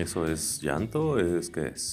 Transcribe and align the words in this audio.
¿Eso 0.00 0.26
es 0.26 0.60
llanto? 0.62 1.18
¿Es 1.18 1.50
qué 1.50 1.68
es? 1.68 1.92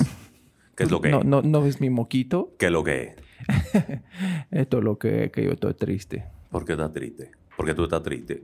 ¿Qué 0.76 0.84
es 0.84 0.92
lo 0.92 1.02
que? 1.02 1.10
No, 1.10 1.24
no, 1.24 1.42
¿no 1.42 1.62
ves 1.62 1.82
mi 1.82 1.90
moquito? 1.90 2.54
¿Qué 2.58 2.68
es 2.68 2.72
lo 2.72 2.84
que? 2.84 3.16
Esto 4.52 4.78
es 4.78 4.84
lo 4.84 4.98
que, 4.98 5.30
que 5.32 5.44
yo 5.44 5.52
estoy 5.52 5.74
triste. 5.74 6.26
¿Por 6.50 6.64
qué 6.66 6.74
estás 6.74 6.94
triste? 6.94 7.32
¿Por 7.56 7.66
qué 7.66 7.74
tú 7.74 7.84
estás 7.84 8.02
triste? 8.04 8.44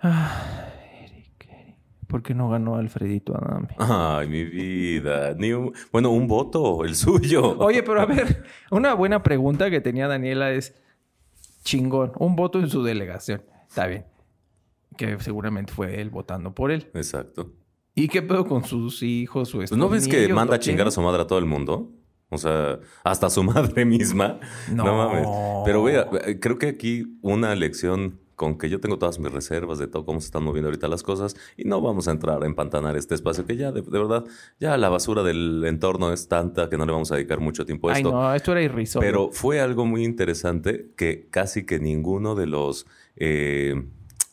Ah, 0.00 0.66
Eric, 1.02 1.46
Eric. 1.48 1.76
¿Por 2.06 2.22
qué 2.22 2.34
no 2.34 2.48
ganó 2.50 2.76
Alfredito 2.76 3.36
Adame? 3.36 3.68
Ay, 3.78 4.28
mi 4.28 4.44
vida. 4.44 5.34
Ni 5.34 5.52
un- 5.52 5.72
Bueno, 5.92 6.10
un 6.10 6.26
voto, 6.26 6.84
el 6.84 6.94
suyo. 6.94 7.58
Oye, 7.58 7.82
pero 7.82 8.00
a 8.00 8.06
ver, 8.06 8.44
una 8.70 8.94
buena 8.94 9.22
pregunta 9.22 9.70
que 9.70 9.80
tenía 9.80 10.08
Daniela 10.08 10.52
es 10.52 10.74
chingón. 11.62 12.12
Un 12.18 12.36
voto 12.36 12.58
en 12.60 12.68
su 12.68 12.82
delegación. 12.82 13.42
Está 13.68 13.86
bien. 13.86 14.04
Que 14.96 15.18
seguramente 15.20 15.72
fue 15.72 16.00
él 16.00 16.10
votando 16.10 16.54
por 16.54 16.70
él. 16.70 16.90
Exacto. 16.94 17.50
¿Y 17.94 18.08
qué 18.08 18.22
pedo 18.22 18.46
con 18.46 18.64
sus 18.64 19.02
hijos, 19.02 19.50
su 19.50 19.76
¿No 19.76 19.88
ves 19.88 20.08
que 20.08 20.28
manda 20.32 20.56
a 20.56 20.58
chingar 20.58 20.88
a 20.88 20.90
su 20.90 21.00
madre 21.00 21.22
a 21.22 21.26
todo 21.26 21.38
el 21.38 21.46
mundo? 21.46 21.92
O 22.28 22.38
sea, 22.38 22.80
hasta 23.04 23.26
a 23.28 23.30
su 23.30 23.42
madre 23.44 23.84
misma. 23.84 24.40
No. 24.72 24.84
mames. 24.84 25.28
Pero 25.64 25.82
vea, 25.84 26.08
creo 26.40 26.58
que 26.58 26.68
aquí 26.68 27.18
una 27.22 27.54
lección 27.54 28.20
con 28.34 28.58
que 28.58 28.68
yo 28.68 28.80
tengo 28.80 28.98
todas 28.98 29.20
mis 29.20 29.30
reservas 29.30 29.78
de 29.78 29.86
todo 29.86 30.04
cómo 30.04 30.20
se 30.20 30.26
están 30.26 30.42
moviendo 30.42 30.66
ahorita 30.68 30.88
las 30.88 31.04
cosas 31.04 31.36
y 31.56 31.64
no 31.64 31.80
vamos 31.80 32.08
a 32.08 32.10
entrar 32.10 32.42
a 32.42 32.46
empantanar 32.46 32.96
este 32.96 33.14
espacio 33.14 33.46
que 33.46 33.56
ya, 33.56 33.70
de, 33.70 33.82
de 33.82 33.90
verdad, 33.98 34.24
ya 34.58 34.76
la 34.76 34.88
basura 34.88 35.22
del 35.22 35.62
entorno 35.64 36.12
es 36.12 36.26
tanta 36.26 36.68
que 36.68 36.76
no 36.76 36.84
le 36.84 36.90
vamos 36.90 37.12
a 37.12 37.14
dedicar 37.14 37.38
mucho 37.38 37.64
tiempo 37.64 37.88
a 37.88 37.92
Ay, 37.92 37.98
esto. 38.02 38.10
no, 38.10 38.34
esto 38.34 38.50
era 38.50 38.62
irrisorio. 38.62 39.06
Pero 39.06 39.30
fue 39.30 39.60
algo 39.60 39.86
muy 39.86 40.04
interesante 40.04 40.90
que 40.96 41.28
casi 41.30 41.64
que 41.64 41.78
ninguno 41.78 42.34
de 42.34 42.46
los 42.46 42.86
eh, 43.14 43.86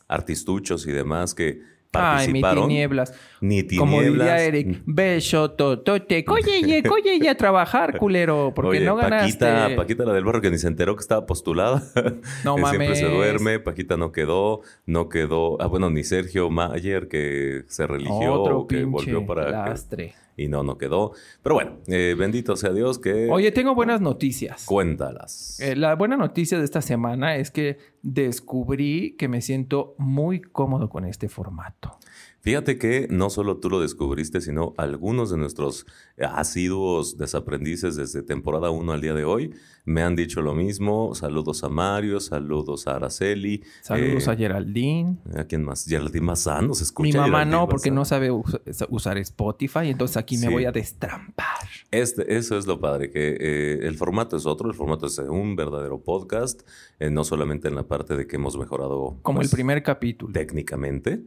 artistuchos 0.08 0.86
y 0.88 0.90
demás 0.92 1.34
que 1.34 1.62
Ay, 1.94 2.28
mi 2.32 2.40
participaron, 2.40 2.68
tinieblas. 2.68 3.14
ni 3.40 3.66
Como 3.76 4.00
diría 4.00 4.10
tinieblas, 4.12 4.40
Eric, 4.40 4.82
beso, 4.86 5.50
totote, 5.50 6.24
oye, 6.28 6.62
ye, 6.62 6.82
oye, 6.90 7.18
ya 7.20 7.32
a 7.32 7.34
trabajar, 7.34 7.98
culero, 7.98 8.52
porque 8.54 8.78
Oye, 8.78 8.86
no 8.86 8.96
ganaste. 8.96 9.44
Paquita, 9.44 9.76
Paquita, 9.76 10.04
la 10.04 10.12
del 10.14 10.24
barrio 10.24 10.40
que 10.40 10.50
ni 10.50 10.58
se 10.58 10.68
enteró 10.68 10.96
que 10.96 11.00
estaba 11.02 11.26
postulada. 11.26 11.82
No 12.44 12.56
Que 12.56 12.64
Siempre 12.66 12.96
se 12.96 13.02
mames. 13.04 13.16
duerme. 13.18 13.58
Paquita 13.60 13.96
no 13.96 14.10
quedó. 14.12 14.60
No 14.86 15.08
quedó. 15.08 15.60
Ah, 15.60 15.66
bueno, 15.66 15.90
ni 15.90 16.02
Sergio 16.04 16.50
Mayer 16.50 17.08
que 17.08 17.62
se 17.68 17.86
religió. 17.86 18.32
Otro 18.32 18.66
que 18.66 18.76
pinche 18.78 18.90
volvió 18.90 19.26
para. 19.26 19.50
lastre. 19.50 20.14
Y 20.36 20.48
no, 20.48 20.62
no 20.62 20.78
quedó. 20.78 21.12
Pero 21.42 21.54
bueno, 21.54 21.78
eh, 21.86 22.14
bendito 22.18 22.56
sea 22.56 22.72
Dios 22.72 22.98
que. 22.98 23.28
Oye, 23.30 23.52
tengo 23.52 23.74
buenas 23.74 24.00
noticias. 24.00 24.64
Cuéntalas. 24.64 25.60
Eh, 25.60 25.76
la 25.76 25.94
buena 25.94 26.16
noticia 26.16 26.58
de 26.58 26.64
esta 26.64 26.80
semana 26.80 27.36
es 27.36 27.50
que 27.50 27.78
descubrí 28.02 29.16
que 29.16 29.28
me 29.28 29.40
siento 29.40 29.94
muy 29.98 30.40
cómodo 30.40 30.88
con 30.88 31.04
este 31.04 31.28
formato. 31.28 31.98
Fíjate 32.42 32.76
que 32.76 33.06
no 33.08 33.30
solo 33.30 33.58
tú 33.58 33.70
lo 33.70 33.80
descubriste, 33.80 34.40
sino 34.40 34.74
algunos 34.76 35.30
de 35.30 35.36
nuestros 35.38 35.86
asiduos 36.18 37.16
desaprendices 37.16 37.94
desde 37.96 38.22
temporada 38.22 38.70
1 38.70 38.92
al 38.92 39.00
día 39.00 39.14
de 39.14 39.24
hoy 39.24 39.54
me 39.84 40.02
han 40.02 40.14
dicho 40.16 40.42
lo 40.42 40.54
mismo. 40.54 41.14
Saludos 41.14 41.62
a 41.64 41.68
Mario, 41.68 42.18
saludos 42.20 42.86
a 42.86 42.96
Araceli. 42.96 43.62
Saludos 43.82 44.26
eh, 44.26 44.30
a 44.30 44.36
Geraldine. 44.36 45.18
¿A 45.36 45.44
quién 45.44 45.64
más? 45.64 45.84
Geraldine 45.86 46.24
Mazán 46.26 46.66
nos 46.68 46.80
escucha. 46.80 47.06
Mi 47.06 47.12
mamá 47.12 47.26
Geraldine 47.38 47.56
no, 47.56 47.68
porque 47.68 47.90
Mazán. 47.90 47.94
no 47.96 48.04
sabe 48.04 48.30
us- 48.32 48.60
usar 48.90 49.18
Spotify, 49.18 49.88
entonces 49.90 50.16
aquí 50.16 50.36
me 50.36 50.46
Sí. 50.48 50.52
voy 50.52 50.64
a 50.64 50.72
destrampar. 50.72 51.46
Este, 51.90 52.36
eso 52.36 52.56
es 52.58 52.66
lo 52.66 52.80
padre, 52.80 53.10
que 53.10 53.36
eh, 53.40 53.78
el 53.86 53.94
formato 53.96 54.36
es 54.36 54.46
otro, 54.46 54.68
el 54.68 54.74
formato 54.74 55.06
es 55.06 55.18
un 55.18 55.56
verdadero 55.56 56.00
podcast, 56.00 56.62
eh, 56.98 57.10
no 57.10 57.22
solamente 57.24 57.68
en 57.68 57.74
la 57.76 57.84
parte 57.86 58.16
de 58.16 58.26
que 58.26 58.36
hemos 58.36 58.56
mejorado 58.58 59.18
Como 59.22 59.38
pues, 59.38 59.48
el 59.48 59.54
primer 59.56 59.82
capítulo. 59.82 60.32
técnicamente, 60.32 61.22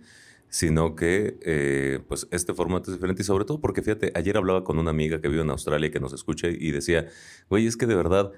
sino 0.50 0.96
que 0.96 1.38
eh, 1.42 2.00
pues 2.08 2.28
este 2.32 2.54
formato 2.54 2.90
es 2.92 2.98
diferente 2.98 3.22
y 3.22 3.26
sobre 3.26 3.46
todo 3.46 3.60
porque 3.60 3.82
fíjate, 3.82 4.12
ayer 4.16 4.38
hablaba 4.38 4.64
con 4.64 4.78
una 4.80 4.92
amiga 4.92 5.20
que 5.22 5.28
vive 5.28 5.42
en 5.42 5.50
Australia 5.50 5.88
y 5.88 5.92
que 5.92 6.00
nos 6.00 6.14
escucha 6.14 6.48
y 6.48 6.72
decía, 6.72 7.08
güey, 7.50 7.68
es 7.68 7.76
que 7.78 7.86
de 7.88 7.96
verdad, 7.96 8.32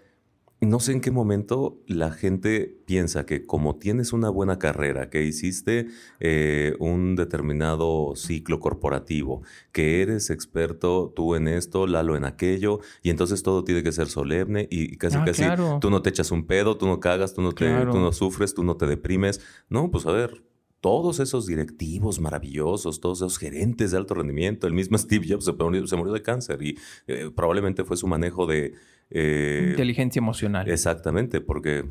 no 0.59 0.79
sé 0.79 0.91
en 0.93 1.01
qué 1.01 1.11
momento 1.11 1.83
la 1.85 2.09
gente 2.11 2.79
piensa 2.87 3.27
que 3.27 3.45
como 3.45 3.75
tienes 3.75 4.11
una 4.11 4.29
buena 4.31 4.57
carrera, 4.57 5.11
que 5.11 5.23
hiciste 5.23 5.85
eh, 6.19 6.73
un 6.79 7.15
determinado 7.15 8.13
ciclo 8.15 8.59
corporativo, 8.59 9.43
que 9.71 10.01
eres 10.01 10.31
experto 10.31 11.13
tú 11.15 11.35
en 11.35 11.47
esto, 11.47 11.85
Lalo 11.85 12.17
en 12.17 12.25
aquello, 12.25 12.79
y 13.03 13.11
entonces 13.11 13.43
todo 13.43 13.63
tiene 13.63 13.83
que 13.83 13.91
ser 13.91 14.07
solemne 14.07 14.67
y 14.71 14.97
casi 14.97 15.17
Ah, 15.17 15.25
casi 15.25 15.43
claro. 15.43 15.77
tú 15.79 15.91
no 15.91 16.01
te 16.01 16.09
echas 16.09 16.31
un 16.31 16.47
pedo, 16.47 16.75
tú 16.75 16.87
no 16.87 16.99
cagas, 16.99 17.35
tú 17.35 17.43
no, 17.43 17.51
te, 17.51 17.65
Claro. 17.67 17.91
tú 17.91 17.99
no 17.99 18.11
sufres, 18.11 18.55
tú 18.55 18.63
no 18.63 18.77
te 18.77 18.87
deprimes. 18.87 19.39
No, 19.69 19.91
pues 19.91 20.07
a 20.07 20.11
ver, 20.11 20.41
todos 20.87 21.19
esos 21.19 21.45
directivos 21.47 22.21
maravillosos, 22.21 23.01
todos 23.01 23.17
esos 23.17 23.37
gerentes 23.37 23.91
de 23.91 23.97
alto 23.97 24.13
rendimiento, 24.13 24.67
el 24.67 24.73
mismo 24.73 24.97
Steve 25.05 25.25
Jobs 25.27 25.43
se 25.43 25.51
murió, 25.51 25.85
se 25.85 25.97
murió 25.97 26.13
de 26.13 26.21
cáncer 26.21 26.63
y 26.63 26.77
eh, 27.07 27.29
probablemente 27.35 27.83
fue 27.83 27.97
su 27.97 28.07
manejo 28.07 28.45
de... 28.45 28.73
eh, 29.09 29.67
Inteligencia 29.71 30.19
emocional. 30.21 30.69
exactamente, 30.69 31.41
porque 31.41 31.83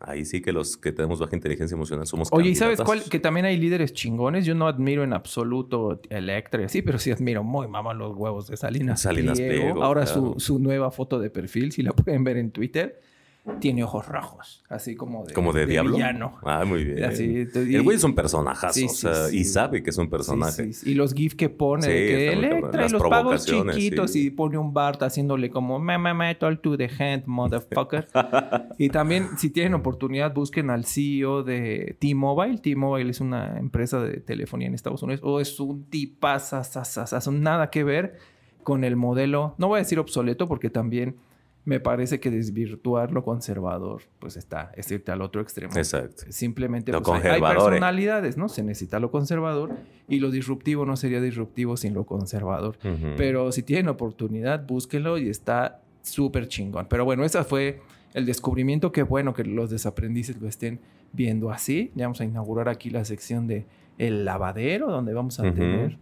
ahí 0.00 0.26
sí 0.26 0.42
que 0.42 0.52
los 0.52 0.76
que 0.76 0.92
tenemos 0.92 1.18
baja 1.18 1.34
inteligencia 1.34 1.74
emocional 1.74 2.06
somos... 2.06 2.28
Oye, 2.32 2.50
¿y 2.50 2.54
sabes 2.56 2.82
cuál? 2.82 3.02
Que 3.04 3.20
también 3.20 3.46
hay 3.46 3.56
líderes 3.56 3.94
chingones. 3.94 4.44
Yo 4.44 4.54
no 4.54 4.66
admiro 4.66 5.02
en 5.02 5.14
absoluto 5.14 6.02
Electra, 6.10 6.68
sí, 6.68 6.82
pero 6.82 6.98
sí 6.98 7.10
admiro 7.10 7.42
muy 7.42 7.68
mamá 7.68 7.94
los 7.94 8.14
huevos 8.14 8.48
de 8.48 8.58
Salinas, 8.58 9.00
Salinas 9.00 9.38
Pliego. 9.38 9.62
Pliego, 9.62 9.82
Ahora 9.82 10.04
claro. 10.04 10.34
su, 10.36 10.40
su 10.40 10.58
nueva 10.58 10.90
foto 10.90 11.18
de 11.18 11.30
perfil, 11.30 11.72
si 11.72 11.82
la 11.82 11.92
pueden 11.92 12.22
ver 12.24 12.36
en 12.36 12.50
Twitter, 12.50 13.00
tiene 13.58 13.82
ojos 13.82 14.06
rojos, 14.06 14.62
así 14.68 14.94
como 14.94 15.24
de, 15.24 15.32
¿Como 15.32 15.52
de, 15.52 15.64
diablo? 15.66 15.96
villano. 15.96 16.38
Ah, 16.44 16.64
muy 16.66 16.84
bien. 16.84 17.04
Así, 17.04 17.46
te- 17.46 17.64
y- 17.70 17.74
el 17.74 17.82
güey 17.82 17.96
es 17.96 18.04
un 18.04 18.14
personajazo, 18.14 18.74
Sí, 18.74 18.84
o 18.84 18.88
sí, 18.90 18.96
sea, 18.96 19.14
sí. 19.28 19.38
y 19.38 19.44
sabe 19.44 19.82
que 19.82 19.90
es 19.90 19.96
un 19.98 20.10
personaje. 20.10 20.70
Y 20.84 20.94
los 20.94 21.14
GIF 21.14 21.34
que 21.34 21.48
pone, 21.48 21.86
de 21.88 21.94
que. 21.94 22.32
Electra 22.34 22.86
y 22.86 22.90
los 22.90 23.02
pagos 23.02 23.46
chiquitos 23.46 24.14
y 24.14 24.30
pone 24.30 24.58
un 24.58 24.72
Bart 24.74 25.02
haciéndole 25.02 25.50
como 25.50 25.78
me, 25.78 25.96
me, 25.98 26.12
metal 26.14 26.60
to 26.60 26.76
the 26.76 26.88
hand, 26.98 27.24
motherfucker. 27.26 28.06
y 28.78 28.90
también, 28.90 29.26
si 29.38 29.50
tienen 29.50 29.72
oportunidad, 29.74 30.32
busquen 30.34 30.68
al 30.70 30.84
CEO 30.84 31.42
de 31.42 31.96
T-Mobile. 31.98 32.58
T-Mobile 32.58 33.10
es 33.10 33.20
una 33.20 33.58
empresa 33.58 34.00
de 34.02 34.20
telefonía 34.20 34.68
en 34.68 34.74
Estados 34.74 35.02
Unidos. 35.02 35.22
O 35.24 35.40
es 35.40 35.58
un 35.60 35.84
tipazazazazazo. 35.84 37.32
Nada 37.32 37.70
que 37.70 37.84
ver 37.84 38.18
con 38.62 38.84
el 38.84 38.94
modelo, 38.96 39.54
no 39.58 39.68
voy 39.68 39.78
a 39.78 39.82
decir 39.82 39.98
obsoleto 39.98 40.46
porque 40.46 40.68
también 40.68 41.16
me 41.70 41.78
parece 41.78 42.18
que 42.18 42.32
desvirtuar 42.32 43.12
lo 43.12 43.22
conservador, 43.22 44.02
pues 44.18 44.36
está, 44.36 44.72
es 44.74 44.90
irte 44.90 45.12
al 45.12 45.22
otro 45.22 45.40
extremo. 45.40 45.72
Exacto. 45.76 46.24
Simplemente 46.28 46.90
Lo 46.90 47.00
pues, 47.00 47.24
hay- 47.24 47.38
eh. 47.38 47.40
personalidades, 47.40 48.36
¿no? 48.36 48.48
Se 48.48 48.64
necesita 48.64 48.98
lo 48.98 49.12
conservador 49.12 49.70
y 50.08 50.18
lo 50.18 50.32
disruptivo 50.32 50.84
no 50.84 50.96
sería 50.96 51.20
disruptivo 51.20 51.76
sin 51.76 51.94
lo 51.94 52.04
conservador. 52.06 52.76
Pero 53.16 53.52
si 53.52 53.62
tienen 53.62 53.86
oportunidad, 53.88 54.66
búsquenlo 54.66 55.16
y 55.16 55.28
está 55.28 55.80
súper 56.02 56.48
chingón. 56.48 56.86
Pero 56.90 57.04
bueno, 57.04 57.24
ese 57.24 57.44
fue 57.44 57.80
el 58.14 58.26
descubrimiento. 58.26 58.90
Qué 58.90 59.04
bueno 59.04 59.32
que 59.32 59.44
los 59.44 59.70
desaprendices 59.70 60.40
lo 60.40 60.48
estén 60.48 60.80
viendo 61.12 61.52
así. 61.52 61.92
Ya 61.94 62.06
vamos 62.06 62.20
a 62.20 62.24
inaugurar 62.24 62.68
aquí 62.68 62.90
la 62.90 63.04
sección 63.04 63.46
de 63.46 63.64
el 64.06 64.24
lavadero, 64.24 64.90
donde 64.90 65.12
vamos 65.12 65.38
a 65.40 65.42
tener 65.42 65.98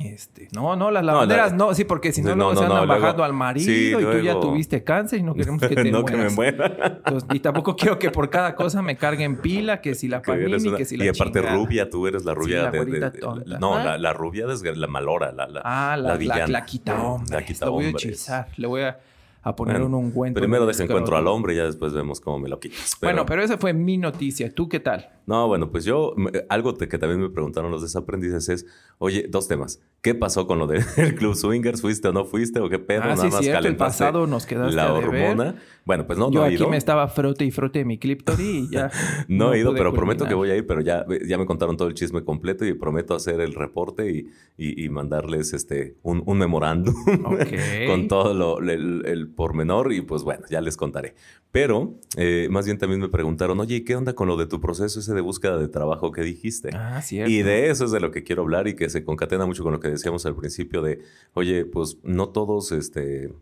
este. 0.00 0.48
No, 0.54 0.76
no, 0.76 0.90
las 0.90 1.04
lavaderas 1.04 1.50
la- 1.52 1.56
no, 1.56 1.74
sí, 1.74 1.84
porque 1.84 2.12
si 2.12 2.22
no, 2.22 2.30
No, 2.30 2.36
luego 2.36 2.56
se 2.56 2.64
andan 2.64 2.86
luego- 2.86 3.00
bajando 3.02 3.24
al 3.24 3.32
marido 3.32 3.66
Sí, 3.66 3.92
y 3.98 4.02
tú 4.02 4.18
ya 4.20 4.40
tuviste 4.40 4.84
cáncer 4.84 5.20
y 5.20 5.22
no 5.22 5.34
queremos 5.34 5.60
que 5.60 5.68
te 5.74 5.90
no 5.90 6.04
que 6.04 6.16
me 6.16 6.30
muera. 6.30 6.66
Entonces, 7.04 7.28
y 7.32 7.40
tampoco 7.40 7.76
quiero 7.76 7.98
que 7.98 8.10
por 8.10 8.30
cada 8.30 8.54
cosa 8.54 8.82
me 8.82 8.96
carguen 8.96 9.36
pila, 9.36 9.80
que 9.80 9.94
si 9.94 10.08
la 10.08 10.22
Que 10.22 10.32
panini, 10.32 10.68
una- 10.68 10.76
que 10.76 10.84
si 10.84 10.96
la 10.96 11.04
y 11.06 11.08
aparte 11.08 11.40
chingada. 11.40 11.56
rubia, 11.56 11.90
tú 11.90 12.06
eres 12.06 12.24
la 12.24 12.34
rubia 12.34 12.62
la 12.64 12.70
de, 12.70 12.78
de- 12.78 12.84
güerita 12.84 13.10
de- 13.10 13.18
tonta. 13.18 13.58
No, 13.58 13.74
Ah. 13.74 13.84
la, 13.84 13.98
la 13.98 14.12
rubia 14.12 14.46
es 14.50 14.62
la 14.62 14.86
malora, 14.86 15.32
la, 15.32 15.46
la, 15.46 15.60
Ah, 15.64 15.96
la, 15.96 16.02
la 16.02 16.08
la, 16.10 16.16
villana. 16.16 16.46
la 16.46 16.64
quita 16.64 17.02
hombres. 17.02 17.30
La 17.30 17.44
quita 17.44 17.66
Lo 17.66 17.72
voy 17.72 17.84
a 17.86 17.88
hechizar. 17.90 18.48
Le 18.56 18.66
voy 18.66 18.82
a, 18.82 18.98
a 19.42 19.54
poner 19.56 19.74
Bueno, 19.80 19.86
un 19.98 20.06
ungüento. 20.06 20.40
Primero 20.40 20.62
en 20.64 20.70
el 20.70 20.74
deja 20.74 20.84
encuentro 20.84 21.16
escroto. 21.16 21.18
al 21.20 21.26
hombre 21.34 21.52
y 21.52 21.56
ya 21.58 21.64
después 21.64 21.92
vemos 21.92 22.18
cómo 22.20 22.38
me 22.38 22.48
lo 22.48 22.58
quitas. 22.58 22.96
Bueno, 23.02 23.26
pero 23.26 23.42
esa 23.42 23.58
fue 23.58 23.74
mi 23.74 23.98
noticia. 23.98 24.50
¿Tú 24.54 24.70
qué 24.70 24.80
tal? 24.80 25.10
No, 25.26 25.48
bueno, 25.48 25.70
pues 25.70 25.84
yo, 25.84 26.12
me- 26.16 26.30
algo 26.48 26.74
que 26.76 26.86
también 26.98 27.20
me 27.20 27.30
preguntaron 27.30 27.70
los 27.70 27.82
desaprendices 27.82 28.48
es, 28.48 28.66
oye, 28.98 29.26
dos 29.28 29.48
temas. 29.48 29.80
¿Qué 30.02 30.14
pasó 30.14 30.46
con 30.46 30.58
lo 30.58 30.66
del 30.66 30.82
Club 31.18 31.34
Swingers? 31.34 31.80
¿Fuiste 31.80 32.08
o 32.08 32.12
no 32.12 32.26
fuiste? 32.26 32.60
¿O 32.60 32.68
qué 32.68 32.78
pedo? 32.78 33.02
ah, 33.04 33.08
Nada 33.08 33.16
sí, 33.24 33.30
más 33.30 33.40
cierto. 33.40 33.66
El 33.68 33.76
pasado 33.76 34.26
nos 34.26 34.44
quedaste 34.44 34.76
la 34.76 34.90
a 34.90 35.00
deber. 35.00 35.08
hormona. 35.32 35.54
Bueno, 35.86 36.06
pues 36.06 36.18
no, 36.18 36.30
Yo 36.30 36.40
no 36.40 36.44
he 36.44 36.48
aquí 36.48 36.56
ido. 36.56 36.68
me 36.68 36.76
estaba 36.76 37.08
frote 37.08 37.44
y 37.44 37.50
frote 37.50 37.78
de 37.80 37.84
mi 37.86 37.98
cliptori 37.98 38.44
y 38.44 38.68
ya. 38.70 38.90
No, 39.28 39.54
he 39.54 39.60
ido, 39.60 39.72
pero 39.74 39.92
prometo 39.94 40.26
que 40.26 40.34
voy 40.34 40.50
a 40.50 40.56
ir, 40.56 40.66
pero 40.66 40.80
ya, 40.82 41.06
ya 41.26 41.38
me 41.38 41.46
contaron 41.46 41.76
todo 41.78 41.88
el 41.88 41.94
chisme 41.94 42.22
completo 42.22 42.66
y 42.66 42.74
prometo 42.74 43.14
hacer 43.14 43.40
el 43.40 43.54
reporte 43.54 44.10
y, 44.10 44.26
y- 44.58 44.84
y 44.84 44.88
mandarles 44.90 45.52
este 45.54 45.96
un, 46.02 46.22
un 46.26 46.36
memorándum 46.38 46.94
con 47.86 48.08
todo 48.08 48.34
lo, 48.34 48.58
el, 48.58 49.04
el 49.06 49.28
pormenor 49.28 49.92
y 49.92 50.02
pues 50.02 50.22
bueno, 50.22 50.44
ya 50.50 50.60
les 50.60 50.76
contaré. 50.76 51.14
Pero 51.50 51.94
eh, 52.16 52.48
más 52.50 52.66
bien 52.66 52.78
también 52.78 53.00
me 53.00 53.08
preguntaron, 53.08 53.60
oye, 53.60 53.76
¿y 53.76 53.84
qué 53.84 53.94
onda 53.96 54.12
con 54.14 54.26
lo 54.28 54.36
de 54.36 54.46
tu 54.46 54.60
proceso 54.60 54.98
ese 55.00 55.13
de 55.14 55.20
búsqueda 55.22 55.56
de 55.58 55.68
trabajo 55.68 56.12
que 56.12 56.22
dijiste? 56.22 56.70
Ah, 56.74 57.00
cierto. 57.02 57.30
Y 57.30 57.42
de 57.42 57.70
eso 57.70 57.84
es 57.86 57.90
de 57.90 58.00
lo 58.00 58.10
que 58.10 58.22
quiero 58.22 58.42
hablar 58.42 58.68
y 58.68 58.74
que 58.76 58.90
se 58.90 59.04
concatena 59.04 59.46
mucho 59.46 59.62
con 59.62 59.72
lo 59.72 59.80
que 59.80 59.88
decíamos 59.88 60.26
al 60.26 60.36
principio 60.36 60.82
de, 60.82 61.00
oye, 61.34 61.64
pues 61.64 61.98
no 62.02 62.28
todos, 62.28 62.72
este, 62.72 63.32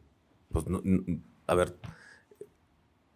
pues, 0.52 0.66
no- 0.68 0.82
a 1.46 1.54
ver, 1.54 1.74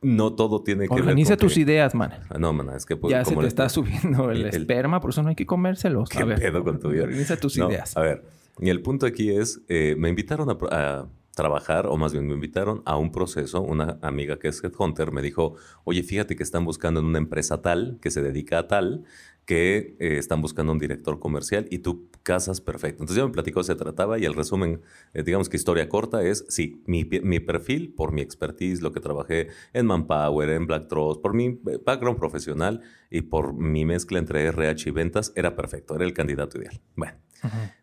no 0.02 0.34
todo 0.34 0.62
tiene 0.62 0.86
que 0.88 0.94
Organiza 0.94 1.30
ver 1.30 1.38
con 1.38 1.46
tus 1.48 1.54
que- 1.54 1.60
ideas, 1.60 1.94
man. 1.94 2.12
Ah, 2.28 2.38
No, 2.38 2.52
mana, 2.52 2.76
es 2.76 2.86
que... 2.86 2.96
pues, 2.96 3.10
Ya 3.10 3.24
se 3.24 3.30
como 3.30 3.40
te 3.40 3.44
le- 3.44 3.48
está 3.48 3.68
subiendo 3.68 4.30
el, 4.30 4.44
esperma, 4.46 5.00
por 5.00 5.10
eso 5.10 5.22
no 5.22 5.30
hay 5.30 5.34
que 5.34 5.46
comérselos. 5.46 6.08
¿Qué 6.08 6.18
A 6.18 6.24
ver, 6.24 6.38
pedo 6.38 6.62
con 6.62 6.78
tu 6.78 6.90
vida? 6.90 7.04
Organiza 7.04 7.36
tus 7.36 7.56
No, 7.56 7.68
ideas. 7.70 7.96
A 7.96 8.02
ver, 8.02 8.22
y 8.60 8.68
el 8.68 8.82
punto 8.82 9.06
aquí 9.06 9.30
es, 9.30 9.60
eh, 9.68 9.96
me 9.98 10.08
invitaron 10.08 10.48
a 10.70 11.06
trabajar, 11.36 11.86
o 11.86 11.96
más 11.98 12.12
bien 12.12 12.26
me 12.26 12.34
invitaron 12.34 12.82
a 12.86 12.96
un 12.96 13.12
proceso. 13.12 13.60
Una 13.60 13.98
amiga 14.02 14.38
que 14.38 14.48
es 14.48 14.64
Headhunter 14.64 15.12
me 15.12 15.22
dijo, 15.22 15.54
oye, 15.84 16.02
fíjate 16.02 16.34
que 16.34 16.42
están 16.42 16.64
buscando 16.64 16.98
en 16.98 17.06
una 17.06 17.18
empresa 17.18 17.60
tal, 17.62 17.98
que 18.00 18.10
se 18.10 18.22
dedica 18.22 18.58
a 18.58 18.68
tal, 18.68 19.04
que 19.44 19.96
eh, 20.00 20.16
están 20.16 20.40
buscando 20.40 20.72
un 20.72 20.78
director 20.78 21.20
comercial 21.20 21.68
y 21.70 21.78
tú 21.78 22.08
casas 22.22 22.62
perfecto. 22.62 23.02
Entonces 23.02 23.18
ya 23.18 23.26
me 23.26 23.32
platicó 23.32 23.62
se 23.62 23.76
trataba 23.76 24.18
y 24.18 24.24
el 24.24 24.32
resumen, 24.34 24.80
eh, 25.12 25.22
digamos 25.22 25.50
que 25.50 25.58
historia 25.58 25.90
corta 25.90 26.24
es, 26.24 26.46
sí, 26.48 26.82
mi, 26.86 27.04
mi 27.04 27.38
perfil, 27.38 27.92
por 27.94 28.12
mi 28.12 28.22
expertise, 28.22 28.80
lo 28.80 28.92
que 28.92 29.00
trabajé 29.00 29.48
en 29.74 29.86
Manpower, 29.86 30.48
en 30.48 30.66
Black 30.66 30.88
Trust, 30.88 31.20
por 31.20 31.34
mi 31.34 31.60
eh, 31.68 31.78
background 31.84 32.18
profesional 32.18 32.80
y 33.10 33.20
por 33.20 33.52
mi 33.52 33.84
mezcla 33.84 34.18
entre 34.18 34.42
RH 34.46 34.88
y 34.88 34.92
ventas, 34.92 35.32
era 35.36 35.54
perfecto, 35.54 35.94
era 35.94 36.06
el 36.06 36.14
candidato 36.14 36.58
ideal. 36.58 36.80
Bueno. 36.96 37.25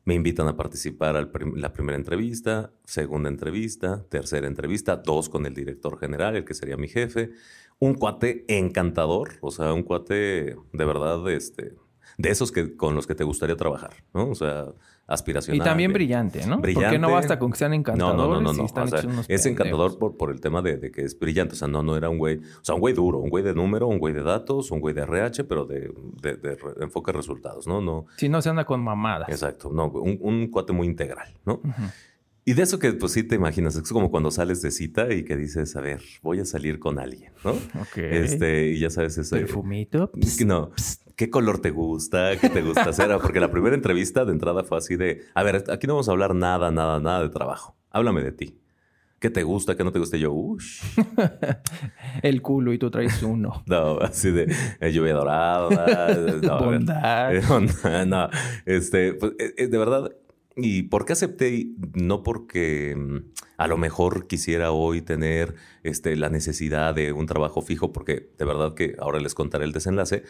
Me 0.06 0.14
invitan 0.14 0.48
a 0.48 0.56
participar 0.56 1.16
a 1.16 1.22
la 1.22 1.74
primera 1.74 1.96
entrevista, 1.96 2.72
segunda 2.86 3.30
entrevista, 3.30 4.06
tercera 4.10 4.48
entrevista, 4.48 4.98
dos 4.98 5.30
con 5.30 5.46
el 5.46 5.54
director 5.54 6.00
general, 6.00 6.36
el 6.36 6.46
que 6.46 6.54
sería 6.54 6.78
mi 6.78 6.88
jefe. 6.88 7.32
Un 7.80 7.96
cuate 7.96 8.46
encantador, 8.48 9.32
o 9.42 9.52
sea, 9.52 9.74
un 9.74 9.84
cuate 9.84 10.56
de 10.72 10.86
verdad, 10.86 11.30
este, 11.30 11.76
de 12.18 12.30
esos 12.30 12.52
que, 12.52 12.76
con 12.76 12.96
los 12.96 13.08
que 13.08 13.16
te 13.16 13.24
gustaría 13.24 13.56
trabajar, 13.56 13.94
¿no? 14.14 14.30
O 14.30 14.36
sea, 14.36 14.68
aspiracional. 15.08 15.58
Y 15.62 15.64
también 15.64 15.92
brillante, 15.94 16.46
¿no? 16.48 16.56
Porque 16.58 16.74
Brillante. 16.74 17.00
no 17.00 17.12
basta 17.12 17.38
con 17.40 17.52
que 17.52 17.58
sean 17.58 17.74
encantadores 17.74 18.18
no, 18.18 18.42
no, 18.42 18.42
no, 18.42 18.54
no. 18.54 18.66
están 18.66 18.86
O 18.86 18.88
sea, 18.88 19.00
hechos 19.00 19.12
unos 19.12 19.26
es 19.30 19.46
encantador 19.46 19.98
por, 19.98 20.16
por 20.18 20.32
el 20.32 20.40
tema 20.40 20.62
de, 20.62 20.78
de 20.78 20.92
que 20.92 21.02
es 21.04 21.18
brillante. 21.20 21.54
O 21.54 21.58
sea, 21.58 21.68
no, 21.68 21.84
no 21.84 21.98
era 21.98 22.10
un 22.10 22.18
güey, 22.18 22.38
o 22.38 22.64
sea, 22.64 22.76
un 22.76 22.82
güey 22.82 22.94
duro, 22.94 23.20
un 23.20 23.30
güey 23.30 23.44
de 23.44 23.54
número, 23.54 23.88
un 23.88 24.00
güey 24.00 24.14
de 24.14 24.24
datos, 24.24 24.72
un 24.72 24.80
güey 24.80 24.94
de 24.96 25.02
RH, 25.02 25.44
pero 25.44 25.66
de, 25.66 25.94
de, 26.22 26.38
de 26.38 26.58
enfoque 26.82 27.12
a 27.12 27.14
resultados, 27.14 27.68
¿no? 27.68 27.82
No, 27.82 28.06
Si 28.18 28.30
no 28.30 28.42
se 28.42 28.50
anda 28.50 28.66
con 28.66 28.82
mamadas. 28.84 29.30
exacto. 29.30 29.72
No, 29.74 29.88
un, 29.88 30.18
un 30.22 30.48
cuate 30.48 30.74
muy 30.74 30.88
integral, 30.88 31.34
¿no? 31.46 31.62
Y 32.46 32.56
de 32.56 32.64
eso 32.64 32.78
que, 32.78 32.92
pues 32.92 33.14
sí 33.14 33.24
te 33.24 33.36
imaginas, 33.36 33.76
es 33.78 33.90
como 33.90 34.12
cuando 34.12 34.30
sales 34.30 34.62
de 34.62 34.70
cita 34.72 35.14
y 35.14 35.24
que 35.24 35.38
dices, 35.38 35.78
a 35.78 35.82
ver, 35.82 36.02
voy 36.22 36.42
a 36.42 36.46
salir 36.46 36.78
con 36.78 37.00
alguien, 37.00 37.32
¿no? 37.46 37.52
Ok. 37.52 37.98
Este, 37.98 38.68
y 38.72 38.80
ya 38.80 38.90
sabes, 38.90 39.18
ese. 39.18 39.40
Perfumito. 39.40 40.12
No, 40.46 40.72
¿qué 41.16 41.30
color 41.30 41.60
te 41.60 41.72
gusta? 41.72 42.38
¿Qué 42.38 42.50
te 42.50 42.62
gusta 42.62 42.90
hacer? 42.90 43.12
Ah, 43.12 43.20
Porque 43.20 43.40
la 43.40 43.52
primera 43.52 43.76
entrevista 43.76 44.26
de 44.26 44.32
entrada 44.32 44.64
fue 44.64 44.78
así 44.78 44.96
de, 44.96 45.24
a 45.34 45.44
ver, 45.44 45.64
aquí 45.72 45.88
no 45.88 45.94
vamos 45.94 46.10
a 46.10 46.12
hablar 46.12 46.36
nada, 46.36 46.72
nada, 46.72 47.00
nada 47.00 47.22
de 47.24 47.30
trabajo. 47.30 47.76
Háblame 47.92 48.24
de 48.24 48.32
ti. 48.32 48.60
¿Qué 49.24 49.30
te 49.30 49.44
gusta? 49.44 49.78
¿Qué 49.78 49.86
no 49.86 49.94
te 49.94 50.00
gusta? 50.00 50.18
Y 50.18 50.20
yo, 50.20 50.34
ush. 50.34 50.84
El 52.24 52.42
culo 52.42 52.74
y 52.74 52.78
tú 52.78 52.92
traes 52.92 53.24
uno. 53.24 53.64
No, 53.68 53.98
así 54.00 54.32
de 54.32 54.54
eh, 54.82 54.92
lluvia 54.92 55.14
dorada. 55.14 55.70
no, 56.42 56.60
ver. 56.60 56.80
Bondad. 56.80 57.34
Eh, 57.34 57.42
onda, 57.50 58.06
no, 58.06 58.30
este, 58.66 59.14
pues, 59.14 59.32
eh, 59.40 59.54
eh, 59.58 59.68
de 59.68 59.78
verdad. 59.78 60.12
¿Y 60.58 60.84
por 60.84 61.06
qué 61.06 61.14
acepté? 61.14 61.68
No 61.94 62.22
porque 62.22 62.96
mm, 62.98 63.18
a 63.58 63.68
lo 63.68 63.78
mejor 63.78 64.28
quisiera 64.28 64.72
hoy 64.72 65.02
tener 65.02 65.56
este, 65.84 66.18
la 66.18 66.30
necesidad 66.30 66.94
de 66.94 67.14
un 67.14 67.26
trabajo 67.26 67.62
fijo, 67.62 67.94
porque 67.94 68.30
de 68.38 68.44
verdad 68.44 68.74
que 68.74 68.96
ahora 69.00 69.22
les 69.22 69.34
contaré 69.36 69.64
el 69.64 69.72
desenlace, 69.72 70.24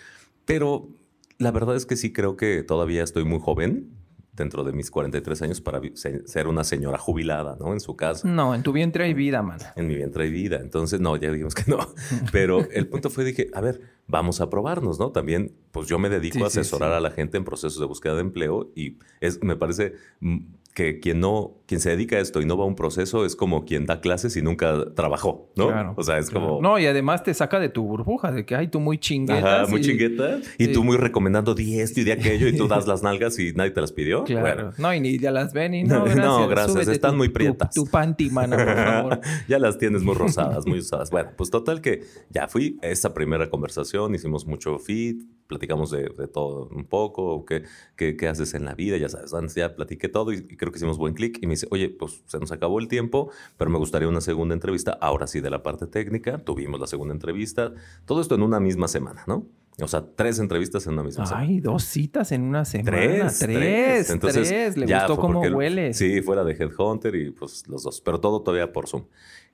pero 0.45 0.89
la 1.37 1.51
verdad 1.51 1.75
es 1.75 1.85
que 1.85 1.95
sí 1.95 2.13
creo 2.13 2.35
que 2.37 2.63
todavía 2.63 3.03
estoy 3.03 3.23
muy 3.25 3.39
joven, 3.39 3.91
dentro 4.35 4.63
de 4.63 4.73
mis 4.73 4.89
43 4.89 5.41
años, 5.43 5.61
para 5.61 5.79
ser 5.93 6.47
una 6.47 6.63
señora 6.63 6.97
jubilada, 6.97 7.55
¿no? 7.59 7.71
En 7.71 7.79
su 7.79 7.95
casa 7.95 8.27
No, 8.27 8.55
en 8.55 8.63
tu 8.63 8.71
vientre 8.71 9.03
hay 9.03 9.13
vida, 9.13 9.43
man. 9.43 9.59
en 9.75 9.85
mi 9.87 9.93
vientre 9.95 10.23
hay 10.23 10.31
vida. 10.31 10.57
Entonces, 10.59 10.99
no, 10.99 11.15
ya 11.17 11.29
dijimos 11.31 11.53
que 11.53 11.69
no. 11.69 11.77
Pero 12.31 12.67
el 12.71 12.87
punto 12.87 13.11
fue, 13.11 13.25
dije, 13.25 13.49
a 13.53 13.61
ver, 13.61 13.81
vamos 14.07 14.41
a 14.41 14.49
probarnos, 14.49 14.97
¿no? 14.99 15.11
También, 15.11 15.53
pues 15.71 15.87
yo 15.87 15.99
me 15.99 16.09
dedico 16.09 16.39
Sí, 16.39 16.43
a 16.43 16.47
asesorar 16.47 16.91
sí. 16.93 16.97
a 16.97 16.99
la 17.01 17.11
gente 17.11 17.37
en 17.37 17.43
procesos 17.45 17.79
de 17.79 17.85
búsqueda 17.85 18.15
de 18.15 18.21
empleo 18.21 18.71
y 18.75 18.97
es, 19.21 19.43
me 19.43 19.55
parece 19.55 19.93
mm, 20.19 20.37
que 20.73 20.99
quien 20.99 21.19
no, 21.19 21.51
quien 21.73 21.81
se 21.81 21.89
dedica 21.89 22.17
a 22.17 22.19
esto 22.19 22.39
y 22.39 22.45
no 22.45 22.55
va 22.55 22.65
a 22.65 22.67
un 22.67 22.75
proceso 22.75 23.25
es 23.25 23.35
como 23.35 23.65
quien 23.65 23.87
da 23.87 23.99
clases 23.99 24.37
y 24.37 24.41
nunca 24.43 24.93
trabajó, 24.95 25.49
¿no? 25.55 25.69
Claro, 25.69 25.93
o 25.97 26.03
sea, 26.03 26.19
es 26.19 26.29
claro. 26.29 26.47
como... 26.47 26.61
No, 26.61 26.77
y 26.77 26.85
además 26.85 27.23
te 27.23 27.33
saca 27.33 27.59
de 27.59 27.69
tu 27.69 27.83
burbuja, 27.83 28.31
de 28.31 28.45
que, 28.45 28.55
ay, 28.55 28.67
tú 28.67 28.79
muy 28.79 28.99
chinguetas. 28.99 29.43
Ajá, 29.43 29.67
muy 29.67 29.79
y- 29.81 29.83
chingueta. 29.83 30.37
Y 30.59 30.65
sí. 30.65 30.71
tú 30.73 30.83
muy 30.83 30.97
recomendando 30.97 31.55
di 31.55 31.79
esto 31.79 32.01
y 32.01 32.03
di 32.03 32.11
aquello 32.11 32.47
y 32.47 32.55
tú 32.55 32.67
das 32.67 32.85
las 32.87 33.01
nalgas 33.01 33.39
y 33.39 33.53
nadie 33.53 33.71
te 33.71 33.81
las 33.81 33.91
pidió. 33.91 34.23
Claro. 34.23 34.41
Bueno, 34.43 34.71
No, 34.77 34.93
y 34.93 34.99
ni 34.99 35.17
ya 35.17 35.31
las 35.31 35.51
ven 35.53 35.73
y 35.73 35.83
no, 35.85 35.99
No, 35.99 36.03
gracias. 36.05 36.49
gracias, 36.49 36.71
súbete 36.73 36.91
están 36.91 37.11
tu- 37.11 37.17
muy 37.17 37.27
tu- 37.29 37.33
prietas. 37.33 37.73
Tu, 37.73 37.85
panty, 37.87 38.29
mana, 38.29 38.55
por 38.57 38.75
favor. 38.75 39.19
ya 39.47 39.57
las 39.59 39.77
tienes 39.79 40.03
muy 40.03 40.13
rosadas, 40.15 40.67
muy 40.67 40.79
usadas. 40.79 41.09
Bueno, 41.09 41.31
pues 41.35 41.49
total 41.49 41.81
que 41.81 42.03
ya 42.29 42.47
fui 42.47 42.77
a 42.83 42.87
esa 42.87 43.13
primera 43.13 43.49
conversación, 43.49 44.13
hicimos 44.13 44.45
mucho 44.45 44.77
fit, 44.77 45.23
platicamos 45.47 45.91
de, 45.91 46.03
de 46.17 46.27
todo 46.27 46.67
un 46.71 46.85
poco, 46.85 47.45
qué, 47.45 47.63
qué, 47.95 48.27
haces 48.27 48.53
en 48.53 48.65
la 48.65 48.73
vida, 48.75 48.97
ya 48.97 49.09
sabes, 49.09 49.33
antes 49.33 49.53
ya 49.55 49.75
platiqué 49.75 50.07
todo 50.09 50.31
y, 50.33 50.37
y 50.37 50.55
creo 50.57 50.71
que 50.71 50.77
hicimos 50.77 50.97
buen 50.97 51.13
clic 51.13 51.37
y 51.41 51.47
me 51.47 51.53
dice, 51.63 51.67
oye, 51.71 51.89
pues 51.89 52.23
se 52.25 52.39
nos 52.39 52.51
acabó 52.51 52.79
el 52.79 52.87
tiempo, 52.87 53.29
pero 53.57 53.71
me 53.71 53.77
gustaría 53.77 54.07
una 54.07 54.21
segunda 54.21 54.53
entrevista, 54.53 54.97
ahora 55.01 55.27
sí 55.27 55.39
de 55.39 55.49
la 55.49 55.63
parte 55.63 55.87
técnica, 55.87 56.37
tuvimos 56.39 56.79
la 56.79 56.87
segunda 56.87 57.13
entrevista, 57.13 57.73
todo 58.05 58.21
esto 58.21 58.35
en 58.35 58.43
una 58.43 58.59
misma 58.59 58.87
semana, 58.87 59.23
¿no? 59.27 59.45
O 59.81 59.87
sea, 59.87 60.05
tres 60.15 60.37
entrevistas 60.37 60.85
en 60.85 60.93
una 60.93 61.01
misma 61.01 61.25
semana. 61.25 61.47
Ay, 61.47 61.59
dos 61.59 61.83
citas 61.83 62.31
en 62.31 62.43
una 62.43 62.63
semana. 62.63 62.91
Tres, 62.95 63.19
Tres, 63.19 63.39
tres. 63.39 63.59
tres. 63.59 64.09
Entonces, 64.11 64.77
Le 64.77 64.85
ya 64.85 65.07
gustó 65.07 65.19
cómo 65.19 65.41
huele. 65.41 65.95
Sí, 65.95 66.21
fuera 66.21 66.43
de 66.43 66.53
Headhunter 66.53 67.15
y 67.15 67.31
pues 67.31 67.67
los 67.67 67.81
dos, 67.81 67.99
pero 67.99 68.19
todo 68.19 68.41
todavía 68.43 68.71
por 68.71 68.87
Zoom. 68.87 69.05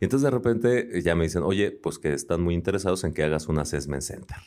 Y 0.02 0.06
entonces 0.06 0.26
de 0.26 0.32
repente 0.32 1.02
ya 1.02 1.16
me 1.16 1.24
dicen, 1.24 1.44
oye, 1.44 1.72
pues 1.72 2.00
que 2.00 2.12
están 2.14 2.42
muy 2.42 2.54
interesados 2.54 3.06
en 3.06 3.14
que 3.14 3.24
hagas 3.24 3.48
un 3.48 3.60
assessment 3.60 4.02
center. 4.02 4.38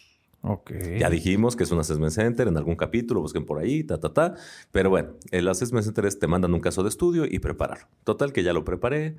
Ok. 0.42 0.72
Ya 0.98 1.08
dijimos 1.08 1.54
que 1.56 1.62
es 1.64 1.70
un 1.70 1.78
assessment 1.78 2.12
center 2.12 2.48
en 2.48 2.56
algún 2.56 2.74
capítulo, 2.76 3.20
busquen 3.20 3.44
por 3.46 3.58
ahí, 3.58 3.84
ta, 3.84 3.98
ta, 4.00 4.12
ta. 4.12 4.34
Pero 4.72 4.90
bueno, 4.90 5.14
el 5.30 5.46
assessment 5.48 5.84
center 5.84 6.04
es 6.06 6.18
te 6.18 6.26
mandan 6.26 6.52
un 6.52 6.60
caso 6.60 6.82
de 6.82 6.88
estudio 6.88 7.24
y 7.24 7.38
prepararlo. 7.38 7.86
Total 8.04 8.32
que 8.32 8.42
ya 8.42 8.52
lo 8.52 8.64
preparé. 8.64 9.16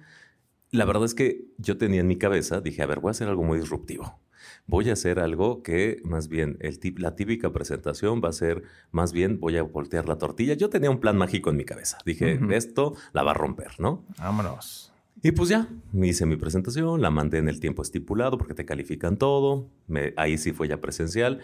La 0.71 0.85
verdad 0.85 1.05
es 1.05 1.13
que 1.15 1.45
yo 1.57 1.77
tenía 1.77 2.01
en 2.01 2.07
mi 2.07 2.17
cabeza, 2.17 2.59
dije, 2.61 2.81
a 2.81 2.87
ver, 2.87 2.99
voy 2.99 3.09
a 3.09 3.11
hacer 3.11 3.27
algo 3.29 3.43
muy 3.43 3.59
disruptivo. 3.59 4.19
Voy 4.65 4.89
a 4.89 4.93
hacer 4.93 5.19
algo 5.19 5.61
que 5.63 6.01
más 6.03 6.27
bien 6.27 6.57
el 6.61 6.79
tip- 6.79 6.99
la 6.99 7.15
típica 7.15 7.51
presentación 7.51 8.21
va 8.23 8.29
a 8.29 8.33
ser 8.33 8.63
más 8.91 9.13
bien 9.13 9.39
voy 9.39 9.57
a 9.57 9.63
voltear 9.63 10.07
la 10.07 10.17
tortilla. 10.17 10.53
Yo 10.53 10.69
tenía 10.69 10.89
un 10.89 10.99
plan 10.99 11.17
mágico 11.17 11.49
en 11.49 11.57
mi 11.57 11.63
cabeza. 11.65 11.97
Dije, 12.05 12.39
esto 12.51 12.95
la 13.13 13.23
va 13.23 13.31
a 13.31 13.33
romper, 13.33 13.79
¿no? 13.79 14.05
Vámonos. 14.17 14.92
Y 15.25 15.31
pues 15.31 15.47
ya, 15.49 15.69
me 15.93 16.07
hice 16.07 16.25
mi 16.25 16.35
presentación, 16.35 17.01
la 17.01 17.09
mandé 17.09 17.37
en 17.37 17.47
el 17.47 17.59
tiempo 17.61 17.81
estipulado 17.81 18.37
porque 18.37 18.53
te 18.53 18.65
califican 18.65 19.17
todo. 19.17 19.69
Me- 19.87 20.13
ahí 20.17 20.37
sí 20.37 20.51
fue 20.51 20.67
ya 20.67 20.81
presencial. 20.81 21.39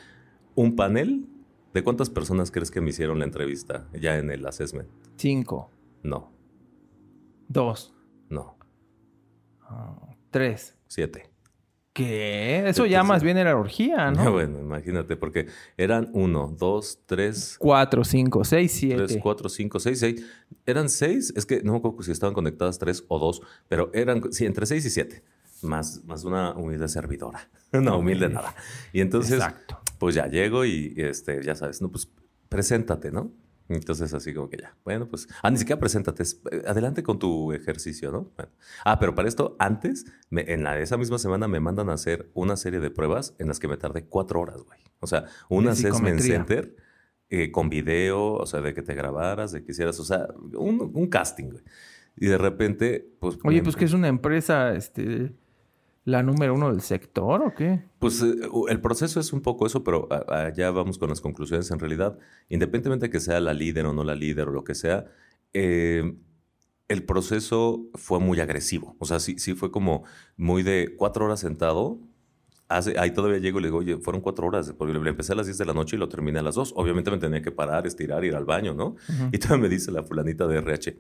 Un 0.55 0.75
panel. 0.75 1.25
¿De 1.73 1.83
cuántas 1.83 2.09
personas 2.09 2.51
crees 2.51 2.71
que 2.71 2.81
me 2.81 2.89
hicieron 2.89 3.19
la 3.19 3.25
entrevista 3.25 3.87
ya 3.93 4.17
en 4.17 4.31
el 4.31 4.45
assessment? 4.45 4.89
Cinco. 5.17 5.69
No, 6.03 6.31
Dos. 7.47 7.93
no, 8.29 8.57
ah, 9.61 9.95
tres. 10.31 10.75
siete. 10.87 11.29
¿Qué? 11.99 12.63
Eso 12.69 12.85
ya 12.85 13.03
más 13.03 13.23
bien 13.23 13.37
era 13.37 13.57
orgía, 13.57 14.09
¿no? 14.11 14.31
Bueno, 14.31 14.59
imagínate, 14.59 15.17
porque 15.17 15.47
eran 15.77 16.09
uno, 16.13 16.55
dos, 16.57 16.99
tres, 17.05 17.57
Cuatro, 17.59 18.03
cinco, 18.05 18.43
seis, 18.45 18.71
siete. 18.71 19.05
tres, 19.05 19.19
cuatro, 19.21 19.49
cinco, 19.49 19.79
seis, 19.79 19.99
seis. 19.99 20.25
Eran 20.65 20.89
seis, 20.89 21.33
es 21.35 21.45
que 21.45 21.61
no 21.61 21.73
me 21.73 21.77
acuerdo 21.79 22.01
si 22.03 22.11
estaban 22.11 22.33
conectadas 22.33 22.79
tres 22.79 23.03
o 23.09 23.19
dos, 23.19 23.41
pero 23.67 23.91
eran, 23.93 24.31
sí, 24.31 24.45
entre 24.45 24.65
seis 24.65 24.85
y 24.85 24.89
siete. 24.89 25.23
Más, 25.61 26.01
más 26.05 26.23
una 26.23 26.53
humilde 26.53 26.87
servidora. 26.87 27.49
No, 27.71 27.99
humilde 27.99 28.29
nada. 28.29 28.55
Y 28.93 29.01
entonces, 29.01 29.33
Exacto. 29.33 29.79
pues 29.99 30.15
ya 30.15 30.25
llego 30.25 30.65
y 30.65 30.93
este, 30.97 31.43
ya 31.43 31.53
sabes, 31.53 31.81
no, 31.83 31.91
pues 31.91 32.09
preséntate, 32.47 33.11
¿no? 33.11 33.31
Entonces 33.69 34.13
así 34.13 34.33
como 34.33 34.49
que 34.49 34.57
ya, 34.57 34.75
bueno, 34.83 35.07
pues, 35.07 35.27
ah, 35.43 35.51
ni 35.51 35.57
siquiera 35.57 35.79
preséntate, 35.79 36.23
es- 36.23 36.41
eh, 36.51 36.63
adelante 36.67 37.03
con 37.03 37.19
tu 37.19 37.53
ejercicio, 37.53 38.11
¿no? 38.11 38.31
Bueno. 38.35 38.51
Ah, 38.83 38.99
pero 38.99 39.13
para 39.15 39.27
esto, 39.27 39.55
antes, 39.59 40.05
me- 40.29 40.51
en 40.51 40.63
la, 40.63 40.79
esa 40.79 40.97
misma 40.97 41.19
semana 41.19 41.47
me 41.47 41.59
mandan 41.59 41.89
a 41.89 41.93
hacer 41.93 42.29
una 42.33 42.57
serie 42.57 42.79
de 42.79 42.89
pruebas 42.89 43.35
en 43.37 43.47
las 43.47 43.59
que 43.59 43.67
me 43.67 43.77
tardé 43.77 44.05
cuatro 44.05 44.41
horas, 44.41 44.61
güey. 44.63 44.79
O 44.99 45.07
sea, 45.07 45.25
un 45.49 45.65
De 45.65 45.71
assessment 45.71 46.19
center 46.19 46.75
eh, 47.29 47.51
con 47.51 47.69
video, 47.69 48.33
o 48.33 48.45
sea, 48.47 48.59
de 48.61 48.73
que 48.73 48.81
te 48.81 48.95
grabaras, 48.95 49.51
de 49.51 49.63
que 49.63 49.71
hicieras, 49.71 49.99
o 49.99 50.03
sea, 50.03 50.27
un, 50.57 50.91
un 50.93 51.07
casting, 51.07 51.51
güey. 51.51 51.63
Y 52.17 52.25
de 52.25 52.37
repente, 52.39 53.07
pues... 53.19 53.37
Oye, 53.43 53.61
pues 53.61 53.75
que 53.75 53.85
es 53.85 53.93
una 53.93 54.07
empresa, 54.07 54.73
este, 54.75 55.31
la 56.09 56.23
número 56.23 56.53
uno 56.53 56.71
del 56.71 56.81
sector 56.81 57.41
o 57.41 57.53
qué? 57.53 57.83
Pues 57.99 58.21
eh, 58.21 58.35
el 58.69 58.81
proceso 58.81 59.19
es 59.19 59.31
un 59.33 59.41
poco 59.41 59.65
eso, 59.67 59.83
pero 59.83 60.07
allá 60.27 60.71
vamos 60.71 60.97
con 60.97 61.09
las 61.09 61.21
conclusiones. 61.21 61.71
En 61.71 61.79
realidad, 61.79 62.17
independientemente 62.49 63.07
de 63.07 63.09
que 63.11 63.19
sea 63.19 63.39
la 63.39 63.53
líder 63.53 63.85
o 63.85 63.93
no 63.93 64.03
la 64.03 64.15
líder 64.15 64.49
o 64.49 64.51
lo 64.51 64.63
que 64.63 64.75
sea, 64.75 65.05
eh, 65.53 66.15
el 66.89 67.03
proceso 67.03 67.87
fue 67.93 68.19
muy 68.19 68.39
agresivo. 68.39 68.95
O 68.99 69.05
sea, 69.05 69.19
sí, 69.19 69.37
sí 69.37 69.53
fue 69.53 69.71
como 69.71 70.03
muy 70.35 70.63
de 70.63 70.95
cuatro 70.97 71.25
horas 71.25 71.39
sentado. 71.39 71.99
Hace, 72.67 72.99
ahí 72.99 73.11
todavía 73.11 73.37
llego 73.37 73.59
y 73.59 73.61
le 73.61 73.67
digo, 73.69 73.77
oye, 73.77 73.97
fueron 73.97 74.21
cuatro 74.21 74.47
horas, 74.47 74.73
porque 74.77 74.93
le 74.93 75.09
empecé 75.09 75.33
a 75.33 75.35
las 75.35 75.45
10 75.45 75.57
de 75.57 75.65
la 75.65 75.73
noche 75.73 75.95
y 75.95 75.99
lo 75.99 76.09
terminé 76.09 76.39
a 76.39 76.43
las 76.43 76.55
2. 76.55 76.73
Obviamente 76.75 77.09
me 77.09 77.17
tenía 77.17 77.41
que 77.41 77.51
parar, 77.51 77.87
estirar, 77.87 78.25
ir 78.25 78.35
al 78.35 78.45
baño, 78.45 78.73
¿no? 78.73 78.95
Y 79.31 79.37
todavía 79.37 79.63
me 79.63 79.69
dice 79.69 79.91
la 79.91 80.03
fulanita 80.03 80.45
de 80.47 80.57
RH, 80.57 80.97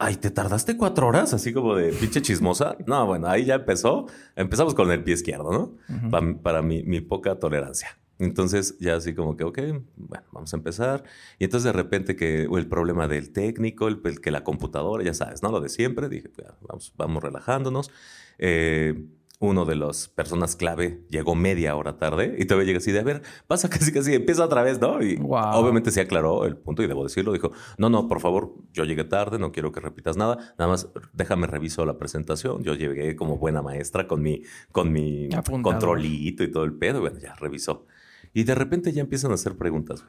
Ay, 0.00 0.16
¿te 0.16 0.30
tardaste 0.30 0.76
cuatro 0.76 1.08
horas? 1.08 1.34
Así 1.34 1.52
como 1.52 1.74
de 1.74 1.92
pinche 1.92 2.22
chismosa. 2.22 2.76
No, 2.86 3.04
bueno, 3.06 3.26
ahí 3.26 3.44
ya 3.44 3.56
empezó. 3.56 4.06
Empezamos 4.36 4.74
con 4.74 4.92
el 4.92 5.02
pie 5.02 5.14
izquierdo, 5.14 5.50
¿no? 5.50 6.10
para, 6.10 6.34
para 6.40 6.62
mi, 6.62 6.84
mi 6.84 7.00
poca 7.00 7.38
tolerancia. 7.40 7.98
Entonces 8.20 8.76
ya 8.78 8.96
así 8.96 9.14
como 9.14 9.36
que, 9.36 9.44
ok, 9.44 9.58
bueno, 9.96 10.24
vamos 10.32 10.52
a 10.52 10.56
empezar. 10.56 11.04
Y 11.38 11.44
entonces 11.44 11.64
de 11.64 11.72
repente 11.72 12.14
que 12.14 12.42
el 12.44 12.66
problema 12.68 13.08
del 13.08 13.32
técnico, 13.32 13.88
el, 13.88 14.00
que 14.20 14.30
la 14.30 14.44
computadora, 14.44 15.02
ya 15.02 15.14
sabes, 15.14 15.42
¿no? 15.42 15.50
Lo 15.50 15.60
de 15.60 15.68
siempre. 15.68 16.08
Dije, 16.08 16.30
vamos, 16.60 16.92
vamos 16.96 17.22
relajándonos. 17.22 17.90
Eh, 18.38 19.04
uno 19.40 19.64
de 19.64 19.76
las 19.76 20.08
personas 20.08 20.56
clave 20.56 21.04
llegó 21.08 21.36
media 21.36 21.76
hora 21.76 21.96
tarde 21.96 22.34
y 22.38 22.46
todavía 22.46 22.66
llega 22.66 22.78
así 22.78 22.90
de, 22.90 22.98
a 22.98 23.04
ver, 23.04 23.22
pasa 23.46 23.68
casi 23.70 23.92
casi, 23.92 24.14
empieza 24.14 24.44
otra 24.44 24.62
vez, 24.62 24.80
¿no? 24.80 25.02
Y 25.02 25.18
obviamente 25.20 25.90
se 25.90 26.00
aclaró 26.00 26.44
el 26.44 26.56
punto 26.56 26.82
y 26.82 26.86
debo 26.86 27.04
decirlo, 27.04 27.32
dijo, 27.32 27.52
no, 27.76 27.88
no, 27.88 28.08
por 28.08 28.20
favor, 28.20 28.54
yo 28.72 28.84
llegué 28.84 29.04
tarde, 29.04 29.38
no 29.38 29.52
quiero 29.52 29.70
que 29.70 29.80
repitas 29.80 30.16
nada, 30.16 30.38
nada 30.58 30.70
más 30.70 30.88
déjame 31.12 31.46
reviso 31.46 31.84
la 31.86 31.98
presentación, 31.98 32.62
yo 32.64 32.74
llegué 32.74 33.14
como 33.14 33.38
buena 33.38 33.62
maestra 33.62 34.08
con 34.08 34.22
mi, 34.22 34.42
con 34.72 34.92
mi 34.92 35.28
controlito 35.62 36.42
y 36.42 36.50
todo 36.50 36.64
el 36.64 36.74
pedo, 36.74 37.00
bueno, 37.00 37.18
ya 37.18 37.34
revisó. 37.36 37.86
Y 38.34 38.44
de 38.44 38.54
repente 38.54 38.92
ya 38.92 39.00
empiezan 39.00 39.30
a 39.30 39.34
hacer 39.34 39.56
preguntas. 39.56 40.04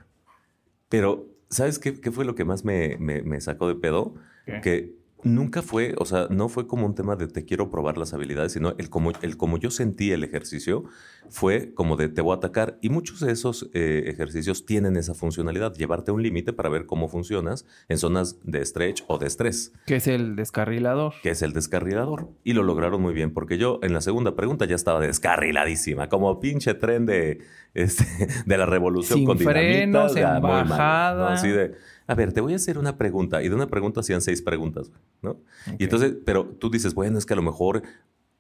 Pero, 0.89 1.27
¿sabes 1.50 1.77
qué, 1.77 2.01
qué 2.01 2.12
fue 2.12 2.25
lo 2.25 2.36
que 2.36 2.45
más 2.45 2.65
me, 2.65 2.98
me, 2.98 3.21
me 3.21 3.39
sacó 3.41 3.67
de 3.67 3.75
pedo? 3.75 4.15
Que 4.63 4.99
nunca 5.23 5.61
fue, 5.61 5.93
o 5.97 6.05
sea, 6.05 6.27
no 6.29 6.49
fue 6.49 6.67
como 6.67 6.85
un 6.85 6.95
tema 6.95 7.15
de 7.15 7.27
te 7.27 7.45
quiero 7.45 7.69
probar 7.69 7.97
las 7.97 8.13
habilidades, 8.13 8.53
sino 8.53 8.75
el 8.77 8.89
como, 8.89 9.11
el 9.21 9.38
como 9.38 9.57
yo 9.57 9.71
sentí 9.71 10.11
el 10.11 10.23
ejercicio 10.23 10.85
fue 11.29 11.73
como 11.73 11.95
de 11.95 12.09
te 12.09 12.21
voy 12.21 12.33
a 12.33 12.38
atacar. 12.38 12.77
Y 12.81 12.89
muchos 12.89 13.19
de 13.19 13.31
esos 13.31 13.69
eh, 13.73 14.03
ejercicios 14.07 14.65
tienen 14.65 14.95
esa 14.97 15.13
funcionalidad, 15.13 15.73
llevarte 15.73 16.11
a 16.11 16.13
un 16.13 16.23
límite 16.23 16.53
para 16.53 16.69
ver 16.69 16.85
cómo 16.85 17.07
funcionas 17.07 17.65
en 17.88 17.97
zonas 17.97 18.38
de 18.43 18.65
stretch 18.65 19.03
o 19.07 19.17
de 19.17 19.27
estrés. 19.27 19.73
Que 19.85 19.97
es 19.97 20.07
el 20.07 20.35
descarrilador. 20.35 21.13
Que 21.21 21.31
es 21.31 21.41
el 21.41 21.53
descarrilador. 21.53 22.29
Y 22.43 22.53
lo 22.53 22.63
lograron 22.63 23.01
muy 23.01 23.13
bien, 23.13 23.33
porque 23.33 23.57
yo 23.57 23.79
en 23.83 23.93
la 23.93 24.01
segunda 24.01 24.35
pregunta 24.35 24.65
ya 24.65 24.75
estaba 24.75 24.99
descarriladísima, 24.99 26.09
como 26.09 26.39
pinche 26.39 26.73
tren 26.73 27.05
de, 27.05 27.39
este, 27.73 28.05
de 28.45 28.57
la 28.57 28.65
revolución 28.65 29.19
Sin 29.19 29.27
con 29.27 29.38
frenos, 29.38 30.15
en 30.15 30.41
bajada. 30.41 31.33
así 31.33 31.49
de 31.49 31.75
a 32.10 32.16
ver, 32.16 32.34
te 32.34 32.42
voy 32.42 32.54
a 32.54 32.56
hacer 32.56 32.80
una 32.80 32.98
pregunta. 32.98 33.44
Y 33.44 33.50
de 33.50 33.56
una 33.56 33.68
pregunta 33.68 34.00
hacían 34.00 34.22
seis 34.22 34.42
preguntas, 34.42 34.92
¿no? 35.22 35.39
Y 35.78 35.84
entonces, 35.84 36.16
pero 36.25 36.46
tú 36.46 36.72
dices, 36.72 36.96
bueno, 36.96 37.20
es 37.20 37.25
que 37.28 37.34
a 37.34 37.36
lo 37.36 37.44
mejor 37.44 37.84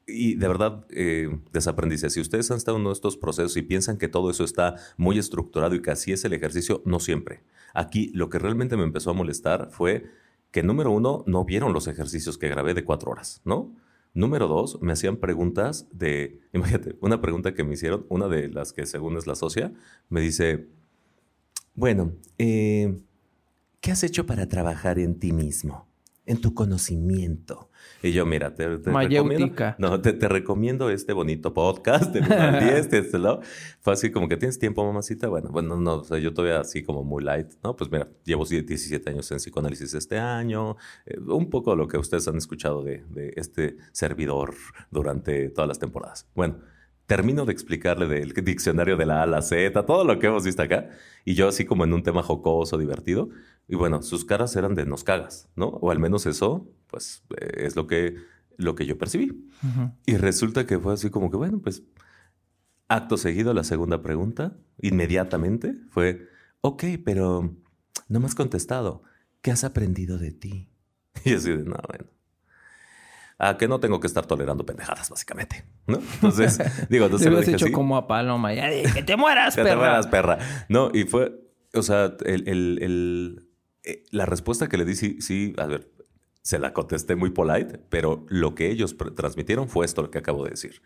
y 0.07 0.33
de 0.33 0.47
verdad, 0.47 0.87
eh, 0.89 1.29
desaprendice. 1.53 2.09
Si 2.09 2.19
ustedes 2.19 2.49
han 2.49 2.57
estado 2.57 2.77
en 2.77 2.81
uno 2.81 2.89
de 2.89 2.95
estos 2.95 3.15
procesos 3.15 3.55
y 3.57 3.61
piensan 3.61 3.99
que 3.99 4.07
todo 4.07 4.31
eso 4.31 4.43
está 4.43 4.75
muy 4.97 5.19
estructurado 5.19 5.75
y 5.75 5.83
que 5.83 5.91
así 5.91 6.11
es 6.11 6.25
el 6.25 6.33
ejercicio, 6.33 6.81
no 6.83 6.99
siempre. 6.99 7.43
Aquí 7.75 8.11
lo 8.15 8.29
que 8.29 8.39
realmente 8.39 8.75
me 8.75 8.85
empezó 8.85 9.11
a 9.11 9.13
molestar 9.13 9.69
fue 9.71 10.05
que, 10.49 10.63
número 10.63 10.89
uno, 10.89 11.23
no 11.27 11.45
vieron 11.45 11.73
los 11.73 11.87
ejercicios 11.87 12.39
que 12.39 12.49
grabé 12.49 12.73
de 12.73 12.83
cuatro 12.83 13.11
horas, 13.11 13.41
¿no? 13.45 13.71
Número 14.15 14.47
dos, 14.47 14.81
me 14.81 14.93
hacían 14.93 15.17
preguntas 15.17 15.87
de, 15.91 16.39
imagínate, 16.53 16.97
una 17.01 17.21
pregunta 17.21 17.53
que 17.53 17.63
me 17.63 17.73
hicieron, 17.75 18.07
una 18.09 18.27
de 18.27 18.49
las 18.49 18.73
que 18.73 18.87
según 18.87 19.15
es 19.15 19.27
la 19.27 19.35
socia, 19.35 19.71
me 20.09 20.21
dice, 20.21 20.69
bueno, 21.75 22.13
eh, 22.39 22.97
¿Qué 23.81 23.91
has 23.91 24.03
hecho 24.03 24.25
para 24.25 24.47
trabajar 24.47 24.99
en 24.99 25.19
ti 25.19 25.31
mismo? 25.31 25.87
En 26.25 26.41
tu 26.41 26.53
conocimiento. 26.53 27.69
Y 28.03 28.11
yo, 28.11 28.25
mira, 28.25 28.53
te, 28.53 28.67
recomiendo, 28.67 29.75
no, 29.77 30.01
te, 30.01 30.27
recomiendo 30.27 30.89
este 30.89 31.13
bonito 31.13 31.53
podcast 31.53 32.13
de 32.13 32.21
10, 32.21 32.93
este, 32.93 33.19
¿no? 33.19 33.39
Fue 33.79 33.93
así 33.93 34.11
como 34.11 34.27
que 34.27 34.35
tienes 34.35 34.59
tiempo, 34.59 34.85
mamacita. 34.85 35.29
Bueno, 35.29 35.49
bueno, 35.49 35.77
no, 35.77 35.95
o 35.95 36.03
sea, 36.03 36.19
yo 36.19 36.33
todavía 36.33 36.59
así 36.59 36.83
como 36.83 37.03
muy 37.03 37.23
light, 37.23 37.53
¿no? 37.63 37.75
Pues 37.75 37.89
mira, 37.89 38.09
llevo 38.25 38.45
17 38.45 39.09
años 39.09 39.31
en 39.31 39.37
psicoanálisis 39.37 39.93
este 39.93 40.19
año, 40.19 40.75
eh, 41.05 41.17
un 41.19 41.49
poco 41.49 41.75
lo 41.75 41.87
que 41.87 41.97
ustedes 41.97 42.27
han 42.27 42.37
escuchado 42.37 42.83
de, 42.83 43.05
de 43.09 43.33
este 43.37 43.77
servidor 43.93 44.55
durante 44.91 45.49
todas 45.49 45.69
las 45.69 45.79
temporadas. 45.79 46.27
Bueno, 46.35 46.59
termino 47.09 47.43
de 47.43 47.51
explicarle 47.51 48.07
del 48.07 48.33
diccionario 48.33 48.95
de 48.95 49.07
la 49.07 49.21
A 49.21 49.23
a 49.23 49.25
la 49.25 49.41
Z, 49.41 49.83
todo 49.87 50.03
lo 50.03 50.19
que 50.19 50.27
hemos 50.27 50.43
visto 50.43 50.61
acá, 50.61 50.89
y 51.25 51.33
yo 51.33 51.47
así 51.47 51.65
como 51.65 51.83
en 51.83 51.91
un 51.91 52.03
tema 52.03 52.21
jocoso, 52.21 52.77
divertido, 52.77 53.29
y 53.67 53.75
bueno, 53.75 54.03
sus 54.03 54.25
caras 54.25 54.55
eran 54.55 54.75
de 54.75 54.85
nos 54.85 55.03
cagas, 55.03 55.49
¿no? 55.55 55.69
O 55.69 55.89
al 55.89 55.97
menos 55.97 56.27
eso, 56.27 56.71
pues 56.85 57.23
eh, 57.41 57.65
es 57.65 57.75
lo 57.75 57.87
que, 57.87 58.15
lo 58.57 58.75
que 58.75 58.85
yo 58.85 58.99
percibí. 58.99 59.49
Y 60.05 60.17
resulta 60.17 60.67
que 60.67 60.77
fue 60.77 60.93
así 60.93 61.09
como 61.09 61.31
que, 61.31 61.37
bueno, 61.37 61.59
pues 61.59 61.81
acto 62.87 63.17
seguido, 63.17 63.55
la 63.55 63.63
segunda 63.63 64.03
pregunta, 64.03 64.55
inmediatamente 64.79 65.73
fue, 65.89 66.27
ok, 66.61 66.83
pero 67.03 67.55
no 68.07 68.19
me 68.19 68.27
has 68.27 68.35
contestado, 68.35 69.01
¿qué 69.41 69.49
has 69.49 69.63
aprendido 69.63 70.19
de 70.19 70.31
ti? 70.31 70.69
Y 71.25 71.33
así 71.33 71.49
de, 71.49 71.63
no, 71.63 71.75
bueno 71.87 72.18
a 73.39 73.57
que 73.57 73.69
no 73.69 73.79
tengo 73.79 74.01
que 74.01 74.07
estar 74.07 74.25
tolerando 74.25 74.65
pendejadas, 74.65 75.09
básicamente, 75.09 75.63
¿no? 75.87 75.99
Entonces, 76.15 76.59
digo, 76.89 77.05
entonces... 77.05 77.27
Te 77.27 77.31
lo 77.31 77.39
has 77.39 77.47
hecho 77.47 77.71
como 77.71 77.95
a 77.95 78.05
Paloma, 78.05 78.53
ya 78.53 78.69
que 78.69 79.01
te 79.01 79.15
mueras, 79.15 79.55
perra. 79.55 79.63
Que 79.69 79.71
te 79.71 79.75
mueras, 79.77 80.07
perra. 80.07 80.37
No, 80.67 80.91
y 80.93 81.05
fue, 81.05 81.39
o 81.73 81.81
sea, 81.81 82.17
el, 82.25 82.47
el, 82.49 82.79
el, 82.81 83.49
eh, 83.85 84.03
la 84.11 84.25
respuesta 84.25 84.67
que 84.67 84.77
le 84.77 84.83
di, 84.83 84.95
sí, 84.95 85.21
sí, 85.21 85.55
a 85.57 85.65
ver, 85.67 85.89
se 86.41 86.59
la 86.59 86.73
contesté 86.73 87.15
muy 87.15 87.29
polite, 87.29 87.79
pero 87.89 88.25
lo 88.27 88.55
que 88.55 88.69
ellos 88.71 88.95
transmitieron 89.15 89.69
fue 89.69 89.85
esto 89.85 90.01
lo 90.01 90.11
que 90.11 90.17
acabo 90.17 90.43
de 90.43 90.51
decir. 90.51 90.81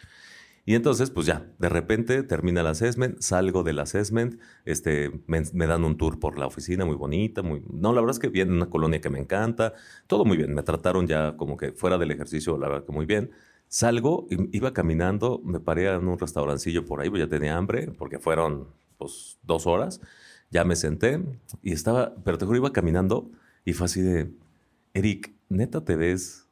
Y 0.66 0.76
entonces, 0.76 1.10
pues 1.10 1.26
ya, 1.26 1.46
de 1.60 1.68
repente 1.68 2.24
termina 2.24 2.62
el 2.62 2.68
assessment, 2.68 3.20
salgo 3.20 3.64
del 3.64 3.80
assessment, 3.80 4.40
este, 4.64 5.12
me, 5.28 5.68
dan 5.68 5.84
un 5.84 5.98
tour 5.98 6.20
por 6.20 6.40
la 6.40 6.48
oficina 6.48 6.86
muy 6.86 6.96
bonita, 6.96 7.42
muy... 7.42 7.62
No, 7.70 7.92
la 7.92 8.00
verdad 8.00 8.16
es 8.16 8.20
que 8.20 8.30
viene 8.30 8.54
una 8.54 8.70
colonia 8.70 9.02
que 9.02 9.10
me 9.10 9.20
encanta, 9.20 9.74
todo 10.08 10.24
muy 10.24 10.38
bien, 10.38 10.54
me 10.54 10.64
trataron 10.64 11.06
ya 11.06 11.36
como 11.36 11.58
que 11.58 11.74
fuera 11.74 11.98
del 11.98 12.12
ejercicio, 12.12 12.58
la 12.58 12.70
verdad 12.70 12.86
que 12.86 12.94
muy 12.94 13.06
bien. 13.06 13.32
Salgo, 13.68 14.28
iba 14.30 14.72
caminando, 14.72 15.42
me 15.44 15.60
paré 15.60 15.92
en 15.92 16.08
un 16.08 16.18
restaurancillo 16.18 16.86
por 16.86 17.02
ahí, 17.02 17.10
pues 17.10 17.22
ya 17.22 17.28
tenía 17.28 17.58
hambre, 17.58 17.92
porque 17.98 18.20
fueron 18.20 18.70
pues 18.98 19.40
dos 19.44 19.68
horas, 19.68 20.00
ya 20.50 20.64
me 20.64 20.78
senté 20.78 21.22
y 21.62 21.74
estaba, 21.74 22.16
pero 22.24 22.38
te 22.38 22.46
juro, 22.46 22.58
iba 22.58 22.72
caminando 22.72 23.32
y 23.66 23.74
fue 23.74 23.86
así 23.86 24.02
de, 24.02 24.32
Eric, 24.94 25.34
neta 25.50 25.84
te 25.84 25.98
ves 25.98 26.48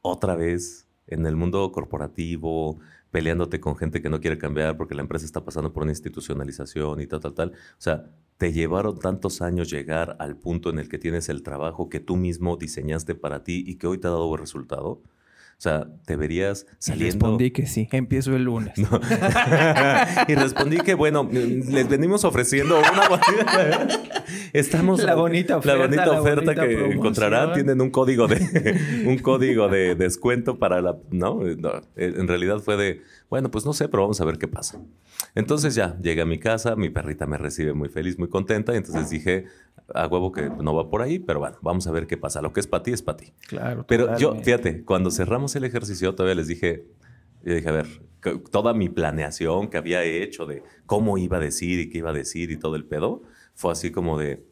otra 0.00 0.36
vez 0.36 0.86
en 1.06 1.26
el 1.26 1.36
mundo 1.36 1.72
corporativo, 1.72 2.78
peleándote 3.16 3.60
con 3.60 3.76
gente 3.78 4.02
que 4.02 4.10
no 4.10 4.20
quiere 4.20 4.36
cambiar 4.36 4.76
porque 4.76 4.94
la 4.94 5.00
empresa 5.00 5.24
está 5.24 5.42
pasando 5.42 5.72
por 5.72 5.84
una 5.84 5.92
institucionalización 5.92 7.00
y 7.00 7.06
tal, 7.06 7.20
tal, 7.20 7.32
tal. 7.32 7.52
O 7.52 7.78
sea, 7.78 8.10
te 8.36 8.52
llevaron 8.52 8.98
tantos 8.98 9.40
años 9.40 9.70
llegar 9.70 10.16
al 10.18 10.36
punto 10.36 10.68
en 10.68 10.78
el 10.78 10.90
que 10.90 10.98
tienes 10.98 11.30
el 11.30 11.42
trabajo 11.42 11.88
que 11.88 11.98
tú 11.98 12.16
mismo 12.16 12.58
diseñaste 12.58 13.14
para 13.14 13.42
ti 13.42 13.64
y 13.66 13.76
que 13.76 13.86
hoy 13.86 13.96
te 13.96 14.06
ha 14.06 14.10
dado 14.10 14.36
resultado. 14.36 15.00
O 15.58 15.60
sea, 15.60 15.86
te 16.04 16.16
verías 16.16 16.66
saliendo. 16.78 17.14
Respondí 17.14 17.50
que 17.50 17.66
sí. 17.66 17.88
Empiezo 17.90 18.36
el 18.36 18.44
lunes. 18.44 18.74
y 20.28 20.34
respondí 20.34 20.76
que, 20.78 20.92
bueno, 20.92 21.26
les 21.32 21.88
venimos 21.88 22.24
ofreciendo 22.24 22.78
una 22.78 23.98
Estamos 24.52 25.02
la 25.02 25.14
bonita 25.14 25.56
oferta, 25.56 25.78
la 25.78 25.86
bonita 25.86 26.20
oferta 26.20 26.54
que 26.54 26.92
encontrarán. 26.92 27.54
Tienen 27.54 27.80
un 27.80 27.90
código 27.90 28.26
de 28.26 28.76
un 29.06 29.16
código 29.18 29.68
de 29.68 29.94
descuento 29.94 30.58
para 30.58 30.82
la. 30.82 30.98
No, 31.10 31.40
en 31.46 32.28
realidad 32.28 32.58
fue 32.58 32.76
de. 32.76 33.02
Bueno, 33.28 33.50
pues 33.50 33.66
no 33.66 33.72
sé, 33.72 33.88
pero 33.88 34.04
vamos 34.04 34.20
a 34.20 34.24
ver 34.24 34.38
qué 34.38 34.46
pasa. 34.46 34.80
Entonces 35.34 35.74
ya 35.74 35.98
llegué 36.00 36.22
a 36.22 36.26
mi 36.26 36.38
casa, 36.38 36.76
mi 36.76 36.90
perrita 36.90 37.26
me 37.26 37.38
recibe 37.38 37.72
muy 37.72 37.88
feliz, 37.88 38.18
muy 38.18 38.28
contenta. 38.28 38.72
Y 38.72 38.76
entonces 38.76 39.10
dije, 39.10 39.46
a 39.94 40.06
huevo 40.06 40.30
que 40.32 40.48
no 40.48 40.74
va 40.74 40.88
por 40.88 41.02
ahí, 41.02 41.18
pero 41.18 41.40
bueno, 41.40 41.56
vamos 41.60 41.86
a 41.86 41.92
ver 41.92 42.06
qué 42.06 42.16
pasa. 42.16 42.40
Lo 42.40 42.52
que 42.52 42.60
es 42.60 42.66
para 42.66 42.82
ti 42.82 42.92
es 42.92 43.02
para 43.02 43.18
ti. 43.18 43.32
Claro. 43.48 43.84
Pero 43.88 44.16
yo, 44.18 44.36
fíjate, 44.36 44.84
cuando 44.84 45.10
cerramos 45.10 45.56
el 45.56 45.64
ejercicio, 45.64 46.14
todavía 46.14 46.36
les 46.36 46.46
dije, 46.46 46.86
yo 47.44 47.54
dije, 47.54 47.68
a 47.68 47.72
ver, 47.72 47.86
toda 48.50 48.74
mi 48.74 48.88
planeación 48.88 49.68
que 49.68 49.76
había 49.76 50.02
hecho 50.04 50.46
de 50.46 50.62
cómo 50.86 51.18
iba 51.18 51.38
a 51.38 51.40
decir 51.40 51.80
y 51.80 51.88
qué 51.90 51.98
iba 51.98 52.10
a 52.10 52.14
decir 52.14 52.50
y 52.50 52.56
todo 52.56 52.76
el 52.76 52.84
pedo, 52.84 53.22
fue 53.54 53.72
así 53.72 53.90
como 53.90 54.18
de, 54.18 54.44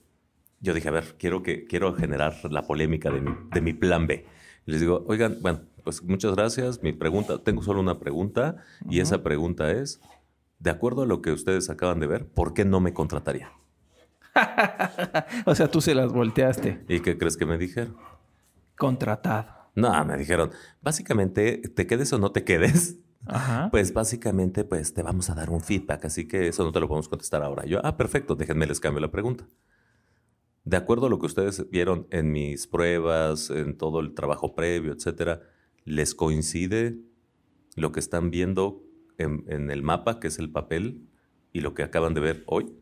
yo 0.60 0.74
dije, 0.74 0.88
a 0.88 0.92
ver, 0.92 1.16
quiero, 1.18 1.42
que, 1.42 1.64
quiero 1.64 1.94
generar 1.94 2.34
la 2.50 2.62
polémica 2.62 3.10
de 3.10 3.20
mi, 3.20 3.30
de 3.52 3.60
mi 3.60 3.72
plan 3.72 4.06
B. 4.06 4.26
Y 4.66 4.70
les 4.70 4.80
digo, 4.80 5.04
oigan, 5.08 5.38
bueno, 5.42 5.60
pues 5.84 6.02
muchas 6.02 6.34
gracias. 6.34 6.82
Mi 6.82 6.92
pregunta, 6.92 7.38
tengo 7.38 7.62
solo 7.62 7.80
una 7.80 8.00
pregunta 8.00 8.56
y 8.88 9.00
esa 9.00 9.22
pregunta 9.22 9.70
es, 9.70 10.00
de 10.58 10.70
acuerdo 10.70 11.02
a 11.02 11.06
lo 11.06 11.22
que 11.22 11.30
ustedes 11.30 11.70
acaban 11.70 12.00
de 12.00 12.06
ver, 12.06 12.26
¿por 12.26 12.54
qué 12.54 12.64
no 12.64 12.80
me 12.80 12.94
contrataría? 12.94 13.52
o 15.46 15.54
sea, 15.54 15.70
tú 15.70 15.80
se 15.80 15.94
las 15.94 16.12
volteaste. 16.12 16.84
¿Y 16.88 17.00
qué 17.00 17.18
crees 17.18 17.36
que 17.36 17.46
me 17.46 17.58
dijeron? 17.58 17.96
Contratado. 18.76 19.70
No, 19.74 20.04
me 20.04 20.16
dijeron, 20.16 20.50
básicamente, 20.82 21.58
te 21.58 21.86
quedes 21.86 22.12
o 22.12 22.18
no 22.18 22.32
te 22.32 22.44
quedes. 22.44 22.98
Pues 23.70 23.92
básicamente, 23.92 24.64
pues 24.64 24.92
te 24.92 25.02
vamos 25.02 25.30
a 25.30 25.34
dar 25.34 25.50
un 25.50 25.60
feedback, 25.60 26.04
así 26.04 26.28
que 26.28 26.48
eso 26.48 26.62
no 26.64 26.72
te 26.72 26.80
lo 26.80 26.88
podemos 26.88 27.08
contestar 27.08 27.42
ahora. 27.42 27.64
Yo, 27.64 27.80
ah, 27.82 27.96
perfecto, 27.96 28.34
déjenme 28.34 28.66
les 28.66 28.80
cambio 28.80 29.00
la 29.00 29.10
pregunta. 29.10 29.46
De 30.64 30.76
acuerdo 30.76 31.06
a 31.06 31.10
lo 31.10 31.18
que 31.18 31.26
ustedes 31.26 31.68
vieron 31.70 32.06
en 32.10 32.32
mis 32.32 32.66
pruebas, 32.66 33.50
en 33.50 33.76
todo 33.76 34.00
el 34.00 34.14
trabajo 34.14 34.54
previo, 34.54 34.92
etcétera, 34.92 35.42
¿les 35.84 36.14
coincide 36.14 36.98
lo 37.76 37.92
que 37.92 38.00
están 38.00 38.30
viendo 38.30 38.82
en 39.18 39.70
el 39.70 39.82
mapa, 39.82 40.18
que 40.20 40.28
es 40.28 40.38
el 40.38 40.50
papel, 40.50 41.08
y 41.52 41.60
lo 41.60 41.74
que 41.74 41.82
acaban 41.82 42.14
de 42.14 42.20
ver 42.20 42.44
hoy? 42.46 42.72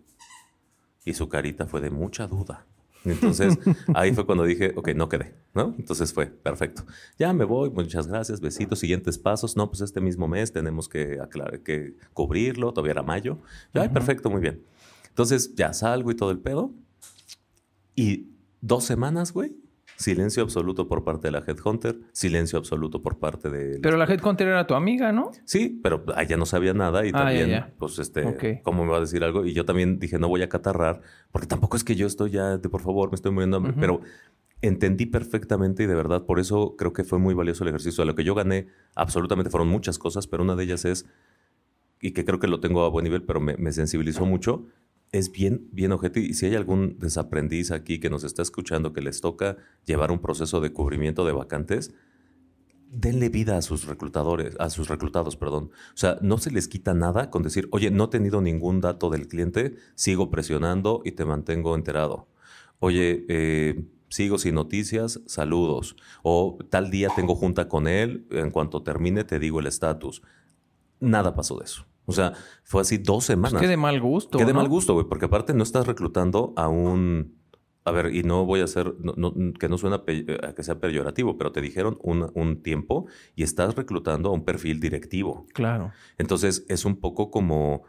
Y 1.05 1.15
su 1.15 1.29
carita 1.29 1.67
fue 1.67 1.81
de 1.81 1.91
mucha 1.91 2.27
duda. 2.27 2.67
Entonces 3.05 3.59
ahí 3.95 4.13
fue 4.13 4.27
cuando 4.27 4.45
dije, 4.45 4.73
ok, 4.77 4.91
no 4.95 5.09
quedé, 5.09 5.35
¿no? 5.55 5.75
Entonces 5.79 6.13
fue, 6.13 6.27
perfecto. 6.27 6.85
Ya 7.19 7.33
me 7.33 7.45
voy, 7.45 7.71
muchas 7.71 8.07
gracias, 8.07 8.41
besitos, 8.41 8.79
siguientes 8.79 9.19
pasos. 9.19 9.57
No, 9.57 9.69
pues 9.69 9.81
este 9.81 10.01
mismo 10.01 10.29
mes 10.29 10.53
tenemos 10.53 10.89
que, 10.89 11.19
aclarar, 11.21 11.61
que 11.61 11.97
cubrirlo, 12.13 12.73
todavía 12.73 12.93
era 12.93 13.03
mayo. 13.03 13.39
Ya, 13.75 13.91
perfecto, 13.91 14.31
muy 14.31 14.41
bien. 14.41 14.63
Entonces 15.09 15.55
ya 15.55 15.73
salgo 15.73 16.11
y 16.11 16.15
todo 16.15 16.31
el 16.31 16.39
pedo. 16.39 16.73
Y 17.95 18.29
dos 18.61 18.85
semanas, 18.85 19.33
güey, 19.33 19.57
Silencio 19.97 20.43
absoluto 20.43 20.89
por 20.89 21.05
parte 21.05 21.29
de 21.29 21.33
la 21.33 21.45
Headhunter, 21.47 21.99
silencio 22.13 22.59
absoluto 22.59 23.03
por 23.03 23.19
parte 23.19 23.51
de... 23.51 23.79
Pero 23.81 23.97
la 23.97 24.05
Headhunter 24.05 24.49
era 24.49 24.67
tu 24.67 24.75
amiga, 24.75 25.13
¿no? 25.13 25.31
Sí, 25.45 25.81
pero 25.83 26.05
ella 26.19 26.37
no 26.37 26.47
sabía 26.47 26.75
nada 26.75 27.07
y 27.07 27.11
ah, 27.11 27.13
también, 27.13 27.65
pues, 27.79 27.99
este, 27.99 28.61
¿cómo 28.63 28.85
me 28.85 28.91
va 28.91 28.99
a 28.99 29.01
decir 29.01 29.23
algo? 29.23 29.45
Y 29.45 29.53
yo 29.53 29.65
también 29.65 29.99
dije, 29.99 30.19
no 30.19 30.29
voy 30.29 30.43
a 30.43 30.49
catarrar, 30.49 31.01
porque 31.31 31.47
tampoco 31.47 31.77
es 31.77 31.85
que 31.85 31.95
yo 31.95 32.07
estoy 32.07 32.31
ya, 32.31 32.59
de 32.59 32.69
por 32.69 32.81
favor, 32.81 33.11
me 33.11 33.15
estoy 33.15 33.33
muriendo, 33.33 33.63
pero 33.79 34.01
entendí 34.63 35.07
perfectamente 35.07 35.83
y 35.83 35.87
de 35.87 35.95
verdad, 35.95 36.25
por 36.25 36.39
eso 36.39 36.77
creo 36.77 36.93
que 36.93 37.05
fue 37.05 37.19
muy 37.19 37.35
valioso 37.35 37.65
el 37.65 37.69
ejercicio. 37.69 38.05
lo 38.05 38.15
que 38.15 38.25
yo 38.25 38.35
gané, 38.35 38.69
absolutamente 38.95 39.51
fueron 39.51 39.69
muchas 39.69 39.99
cosas, 39.99 40.27
pero 40.27 40.43
una 40.43 40.57
de 40.57 40.65
ellas 40.65 40.85
es, 40.85 41.07
y 42.01 42.13
que 42.13 42.25
creo 42.25 42.39
que 42.39 42.49
lo 42.49 42.61
tengo 42.61 42.85
a 42.85 42.89
buen 42.89 43.05
nivel, 43.05 43.23
pero 43.23 43.41
me, 43.41 43.57
me 43.57 43.73
sensibilizó 43.73 44.25
mucho, 44.25 44.67
es 45.13 45.31
bien, 45.31 45.69
bien 45.73 45.93
objetivo. 45.93 46.27
Y 46.27 46.35
si 46.35 46.47
hay 46.47 46.57
algún 46.57 46.99
desaprendiz 46.99 47.71
aquí 47.71 48.01
que 48.01 48.11
nos 48.11 48.25
está 48.25 48.43
escuchando 48.43 48.93
que 48.93 49.03
les 49.03 49.21
toca 49.21 49.59
llevar 49.85 50.11
un 50.11 50.21
proceso 50.21 50.61
de 50.61 50.73
cubrimiento 50.73 51.25
de 51.25 51.33
vacantes, 51.33 51.95
denle 52.91 53.29
vida 53.29 53.57
a 53.57 53.63
sus 53.63 53.87
reclutadores, 53.87 54.57
a 54.59 54.71
sus 54.71 54.89
reclutados, 54.89 55.37
perdón. 55.37 55.71
O 55.89 55.97
sea, 55.97 56.19
no 56.23 56.39
se 56.39 56.51
les 56.51 56.67
quita 56.67 56.95
nada 56.95 57.31
con 57.31 57.43
decir, 57.43 57.69
oye, 57.73 57.91
no 57.91 58.05
he 58.05 58.09
tenido 58.09 58.41
ningún 58.41 58.81
dato 58.81 59.11
del 59.11 59.29
cliente, 59.29 59.77
sigo 59.95 60.31
presionando 60.31 61.03
y 61.05 61.13
te 61.13 61.25
mantengo 61.25 61.75
enterado. 61.75 62.29
Oye, 62.81 63.25
eh, 63.29 63.85
sigo 64.09 64.39
sin 64.39 64.55
noticias, 64.55 65.21
saludos. 65.27 65.97
O 66.23 66.59
tal 66.71 66.91
día 66.91 67.09
tengo 67.15 67.35
junta 67.35 67.69
con 67.69 67.87
él, 67.87 68.27
en 68.31 68.51
cuanto 68.51 68.83
termine 68.83 69.25
te 69.25 69.39
digo 69.39 69.61
el 69.61 69.67
estatus. 69.67 70.23
Nada 71.01 71.35
pasó 71.35 71.59
de 71.59 71.65
eso. 71.65 71.87
O 72.07 72.13
sea, 72.13 72.33
fue 72.65 72.83
así 72.83 72.99
dos 72.99 73.25
semanas. 73.25 73.61
qué 73.61 73.69
de 73.69 73.77
mal 73.77 74.01
gusto. 74.01 74.39
Qué 74.39 74.45
de 74.45 74.53
mal 74.53 74.69
gusto, 74.69 74.95
güey, 74.95 75.07
porque 75.07 75.27
aparte 75.27 75.55
no 75.55 75.63
estás 75.63 75.87
reclutando 75.87 76.53
a 76.57 76.69
un... 76.69 77.41
A 77.85 77.91
ver, 77.91 78.15
y 78.15 78.23
no 78.23 78.47
voy 78.47 78.61
a 78.61 78.65
hacer, 78.65 78.95
que 79.59 79.69
no 79.69 79.77
suena 79.77 79.97
a 79.97 80.53
que 80.55 80.63
sea 80.63 80.79
peyorativo, 80.79 81.37
pero 81.37 81.51
te 81.51 81.61
dijeron 81.61 81.99
un, 82.01 82.31
un, 82.35 82.63
tiempo 82.63 83.07
y 83.35 83.43
estás 83.43 83.75
reclutando 83.75 84.29
a 84.29 84.33
un 84.33 84.45
perfil 84.45 84.79
directivo. 84.79 85.47
Claro. 85.53 85.91
Entonces 86.17 86.65
es 86.69 86.85
un 86.85 87.01
poco 87.01 87.33
como 87.33 87.83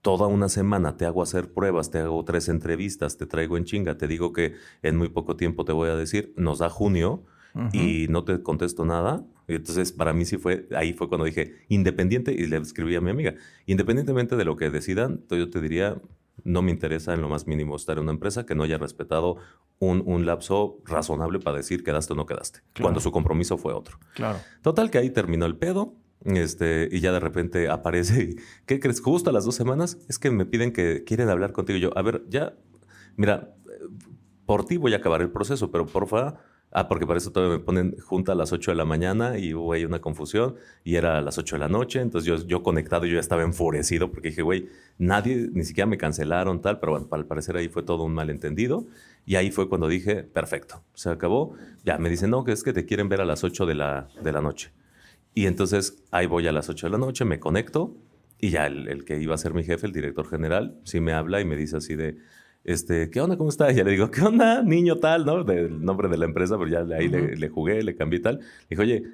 toda 0.00 0.26
una 0.26 0.48
semana 0.48 0.96
te 0.96 1.06
hago 1.06 1.22
hacer 1.22 1.52
pruebas, 1.52 1.90
te 1.90 1.98
hago 1.98 2.24
tres 2.24 2.48
entrevistas, 2.48 3.16
te 3.16 3.26
traigo 3.26 3.56
en 3.56 3.64
chinga, 3.64 3.96
te 3.96 4.06
digo 4.06 4.32
que 4.32 4.54
en 4.82 4.96
muy 4.96 5.08
poco 5.08 5.34
tiempo 5.36 5.64
te 5.64 5.72
voy 5.72 5.88
a 5.88 5.96
decir, 5.96 6.34
nos 6.36 6.58
da 6.58 6.68
junio 6.68 7.24
y 7.72 8.06
no 8.08 8.24
te 8.24 8.42
contesto 8.42 8.84
nada. 8.84 9.24
Y 9.48 9.54
entonces, 9.54 9.92
para 9.92 10.12
mí 10.12 10.24
sí 10.24 10.36
fue, 10.38 10.68
ahí 10.74 10.92
fue 10.92 11.08
cuando 11.08 11.24
dije, 11.24 11.56
independiente, 11.68 12.32
y 12.32 12.46
le 12.46 12.56
escribí 12.58 12.94
a 12.94 13.00
mi 13.00 13.10
amiga, 13.10 13.34
independientemente 13.66 14.36
de 14.36 14.44
lo 14.44 14.56
que 14.56 14.70
decidan, 14.70 15.24
yo 15.28 15.50
te 15.50 15.60
diría, 15.60 16.00
no 16.44 16.62
me 16.62 16.70
interesa 16.70 17.12
en 17.14 17.20
lo 17.20 17.28
más 17.28 17.46
mínimo 17.46 17.76
estar 17.76 17.98
en 17.98 18.04
una 18.04 18.12
empresa 18.12 18.46
que 18.46 18.54
no 18.54 18.62
haya 18.62 18.78
respetado 18.78 19.36
un, 19.78 20.02
un 20.06 20.26
lapso 20.26 20.78
razonable 20.84 21.40
para 21.40 21.56
decir 21.58 21.84
quedaste 21.84 22.12
o 22.12 22.16
no 22.16 22.26
quedaste, 22.26 22.60
cuando 22.80 23.00
su 23.00 23.12
compromiso 23.12 23.58
fue 23.58 23.72
otro. 23.72 23.98
Claro. 24.14 24.38
Total, 24.62 24.90
que 24.90 24.98
ahí 24.98 25.10
terminó 25.10 25.46
el 25.46 25.56
pedo. 25.56 25.94
Este, 26.24 26.88
y 26.92 27.00
ya 27.00 27.10
de 27.10 27.18
repente 27.18 27.68
aparece, 27.68 28.22
y, 28.22 28.36
¿qué 28.64 28.78
crees? 28.78 29.00
Justo 29.00 29.30
a 29.30 29.32
las 29.32 29.44
dos 29.44 29.56
semanas 29.56 29.98
es 30.08 30.20
que 30.20 30.30
me 30.30 30.46
piden 30.46 30.72
que 30.72 31.02
quieren 31.02 31.28
hablar 31.28 31.50
contigo. 31.50 31.80
yo, 31.80 31.98
a 31.98 32.02
ver, 32.02 32.22
ya, 32.28 32.54
mira, 33.16 33.56
por 34.46 34.64
ti 34.64 34.76
voy 34.76 34.94
a 34.94 34.98
acabar 34.98 35.20
el 35.20 35.30
proceso, 35.30 35.72
pero 35.72 35.86
porfa, 35.86 36.38
Ah, 36.74 36.88
porque 36.88 37.06
para 37.06 37.18
eso 37.18 37.30
todavía 37.30 37.58
me 37.58 37.62
ponen 37.62 37.96
junta 37.98 38.32
a 38.32 38.34
las 38.34 38.50
8 38.50 38.70
de 38.70 38.74
la 38.76 38.86
mañana 38.86 39.36
y 39.38 39.52
hubo 39.52 39.74
ahí 39.74 39.84
una 39.84 40.00
confusión 40.00 40.54
y 40.84 40.96
era 40.96 41.18
a 41.18 41.20
las 41.20 41.36
8 41.36 41.56
de 41.56 41.60
la 41.60 41.68
noche. 41.68 42.00
Entonces 42.00 42.26
yo, 42.26 42.46
yo 42.46 42.62
conectado, 42.62 43.04
yo 43.04 43.14
ya 43.14 43.20
estaba 43.20 43.42
enfurecido 43.42 44.10
porque 44.10 44.30
dije, 44.30 44.40
güey, 44.40 44.68
nadie, 44.96 45.50
ni 45.52 45.64
siquiera 45.64 45.86
me 45.86 45.98
cancelaron 45.98 46.62
tal, 46.62 46.80
pero 46.80 46.92
bueno, 46.92 47.08
al 47.10 47.26
parecer 47.26 47.58
ahí 47.58 47.68
fue 47.68 47.82
todo 47.82 48.04
un 48.04 48.14
malentendido. 48.14 48.86
Y 49.26 49.36
ahí 49.36 49.50
fue 49.50 49.68
cuando 49.68 49.86
dije, 49.86 50.22
perfecto, 50.24 50.82
se 50.94 51.10
acabó. 51.10 51.54
Ya 51.84 51.98
me 51.98 52.08
dicen, 52.08 52.30
no, 52.30 52.42
que 52.42 52.52
es 52.52 52.62
que 52.62 52.72
te 52.72 52.86
quieren 52.86 53.10
ver 53.10 53.20
a 53.20 53.26
las 53.26 53.44
8 53.44 53.66
de 53.66 53.74
la, 53.74 54.08
de 54.22 54.32
la 54.32 54.40
noche. 54.40 54.72
Y 55.34 55.46
entonces 55.46 56.02
ahí 56.10 56.26
voy 56.26 56.46
a 56.46 56.52
las 56.52 56.70
8 56.70 56.86
de 56.86 56.90
la 56.90 56.98
noche, 56.98 57.26
me 57.26 57.38
conecto 57.38 57.94
y 58.38 58.48
ya 58.48 58.66
el, 58.66 58.88
el 58.88 59.04
que 59.04 59.20
iba 59.20 59.34
a 59.34 59.38
ser 59.38 59.52
mi 59.52 59.62
jefe, 59.62 59.86
el 59.86 59.92
director 59.92 60.26
general, 60.26 60.80
sí 60.84 61.00
me 61.00 61.12
habla 61.12 61.40
y 61.40 61.44
me 61.44 61.54
dice 61.54 61.76
así 61.76 61.94
de, 61.94 62.16
este, 62.64 63.10
¿qué 63.10 63.20
onda? 63.20 63.36
¿Cómo 63.36 63.50
está? 63.50 63.70
Y 63.72 63.76
ya 63.76 63.84
le 63.84 63.92
digo, 63.92 64.10
¿qué 64.10 64.22
onda? 64.22 64.62
Niño 64.62 64.98
tal, 64.98 65.24
¿no? 65.24 65.44
Del 65.44 65.84
nombre 65.84 66.08
de 66.08 66.16
la 66.16 66.24
empresa, 66.24 66.56
pero 66.58 66.70
ya 66.70 66.96
ahí 66.96 67.08
le, 67.08 67.48
jugué, 67.48 67.82
le 67.82 67.96
cambié 67.96 68.20
tal. 68.20 68.38
Le 68.38 68.44
dije, 68.70 68.82
oye, 68.82 69.04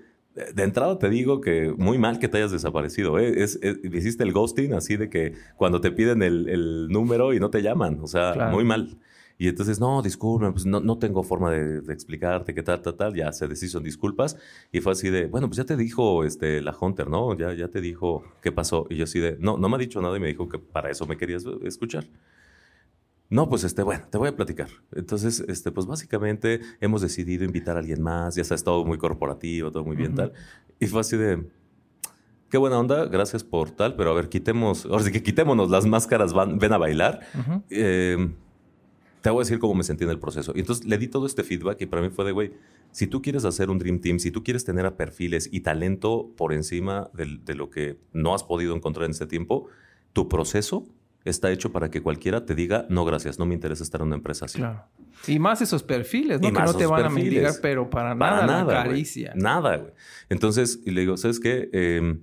de 0.54 0.62
entrada 0.62 0.98
te 0.98 1.08
digo 1.08 1.40
que 1.40 1.74
muy 1.76 1.98
mal 1.98 2.18
que 2.18 2.28
te 2.28 2.38
hayas 2.38 2.52
desaparecido. 2.52 3.18
¿eh? 3.18 3.42
Es, 3.42 3.58
hiciste 3.62 4.22
el 4.24 4.32
ghosting 4.32 4.74
así 4.74 4.96
de 4.96 5.08
que 5.08 5.34
cuando 5.56 5.80
te 5.80 5.90
piden 5.90 6.22
el, 6.22 6.88
número 6.90 7.32
y 7.32 7.40
no 7.40 7.50
te 7.50 7.62
llaman. 7.62 7.98
O 8.02 8.06
sea, 8.06 8.50
muy 8.52 8.64
mal. 8.64 8.98
Y 9.40 9.46
entonces, 9.46 9.78
no, 9.78 10.02
disculpen, 10.02 10.52
pues 10.52 10.66
no, 10.66 10.80
no 10.80 10.98
tengo 10.98 11.22
forma 11.22 11.52
de, 11.52 11.92
explicarte 11.92 12.52
qué 12.54 12.62
tal, 12.62 12.82
tal, 12.82 12.96
tal. 12.96 13.14
Ya 13.14 13.32
se 13.32 13.46
deshizo 13.46 13.78
disculpas. 13.78 14.36
Y 14.72 14.80
fue 14.80 14.92
así 14.92 15.10
de, 15.10 15.26
bueno, 15.26 15.46
pues 15.46 15.56
ya 15.58 15.64
te 15.64 15.76
dijo 15.76 16.24
este, 16.24 16.60
la 16.60 16.76
Hunter, 16.78 17.08
¿no? 17.08 17.36
Ya, 17.38 17.54
ya 17.54 17.68
te 17.68 17.80
dijo 17.80 18.24
qué 18.42 18.50
pasó. 18.50 18.86
Y 18.90 18.96
yo 18.96 19.04
así 19.04 19.20
de, 19.20 19.36
no, 19.38 19.56
no 19.56 19.68
me 19.68 19.76
ha 19.76 19.78
dicho 19.78 20.02
nada 20.02 20.16
y 20.16 20.20
me 20.20 20.26
dijo 20.26 20.48
que 20.48 20.58
para 20.58 20.90
eso 20.90 21.06
me 21.06 21.16
querías 21.16 21.44
escuchar. 21.62 22.04
No, 23.30 23.48
pues 23.48 23.62
este, 23.64 23.82
bueno, 23.82 24.04
te 24.10 24.16
voy 24.16 24.28
a 24.28 24.36
platicar. 24.36 24.68
Entonces, 24.92 25.44
este, 25.48 25.70
pues 25.70 25.86
básicamente 25.86 26.60
hemos 26.80 27.02
decidido 27.02 27.44
invitar 27.44 27.76
a 27.76 27.80
alguien 27.80 28.02
más, 28.02 28.34
ya 28.34 28.44
sabes, 28.44 28.64
todo 28.64 28.84
muy 28.86 28.96
corporativo, 28.96 29.70
todo 29.70 29.84
muy 29.84 29.96
bien 29.96 30.14
tal. 30.14 30.32
Y 30.80 30.86
fue 30.86 31.02
así 31.02 31.16
de, 31.18 31.46
qué 32.48 32.56
buena 32.56 32.78
onda, 32.78 33.04
gracias 33.04 33.44
por 33.44 33.70
tal, 33.70 33.96
pero 33.96 34.12
a 34.12 34.14
ver, 34.14 34.30
quitemos, 34.30 34.86
ahora 34.86 35.04
sí 35.04 35.12
que 35.12 35.22
quitémonos 35.22 35.68
las 35.68 35.84
máscaras, 35.84 36.32
van, 36.32 36.58
ven 36.58 36.72
a 36.72 36.78
bailar. 36.78 37.20
Em, 37.68 38.34
te 39.20 39.28
voy 39.28 39.40
a 39.40 39.44
decir 39.44 39.58
cómo 39.58 39.74
me 39.74 39.84
sentí 39.84 40.04
en 40.04 40.10
el 40.10 40.18
proceso. 40.18 40.52
Y 40.54 40.60
entonces 40.60 40.86
le 40.86 40.96
di 40.96 41.08
todo 41.08 41.26
este 41.26 41.42
feedback 41.42 41.82
y 41.82 41.86
para 41.86 42.00
mí 42.00 42.08
fue 42.08 42.24
de, 42.24 42.32
güey, 42.32 42.52
si 42.92 43.06
tú 43.06 43.20
quieres 43.20 43.44
hacer 43.44 43.68
un 43.68 43.78
Dream 43.78 44.00
Team, 44.00 44.20
si 44.20 44.30
tú 44.30 44.42
quieres 44.42 44.64
tener 44.64 44.86
a 44.86 44.96
perfiles 44.96 45.50
y 45.52 45.60
talento 45.60 46.30
por 46.34 46.54
encima 46.54 47.10
de, 47.12 47.38
de 47.44 47.54
lo 47.54 47.68
que 47.68 47.98
no 48.14 48.34
has 48.34 48.42
podido 48.42 48.74
encontrar 48.74 49.04
en 49.04 49.10
este 49.10 49.26
tiempo, 49.26 49.66
tu 50.14 50.30
proceso 50.30 50.86
está 51.24 51.50
hecho 51.50 51.72
para 51.72 51.90
que 51.90 52.02
cualquiera 52.02 52.44
te 52.44 52.54
diga, 52.54 52.86
no, 52.88 53.04
gracias, 53.04 53.38
no 53.38 53.46
me 53.46 53.54
interesa 53.54 53.82
estar 53.82 54.00
en 54.00 54.08
una 54.08 54.16
empresa 54.16 54.46
así. 54.46 54.58
Claro. 54.58 54.84
Y 55.26 55.38
más 55.38 55.60
esos 55.60 55.82
perfiles, 55.82 56.40
¿no? 56.40 56.52
que 56.52 56.60
no 56.60 56.74
te 56.74 56.86
van 56.86 57.04
a 57.04 57.10
mendigar, 57.10 57.54
pero 57.60 57.90
para, 57.90 58.14
nada, 58.14 58.46
nada 58.46 58.84
caricia. 58.84 59.32
Nada, 59.34 59.76
güey. 59.76 59.92
Entonces, 60.28 60.80
y 60.84 60.92
le 60.92 61.02
digo, 61.02 61.16
¿sabes 61.16 61.40
qué? 61.40 61.68
Em, 61.72 62.20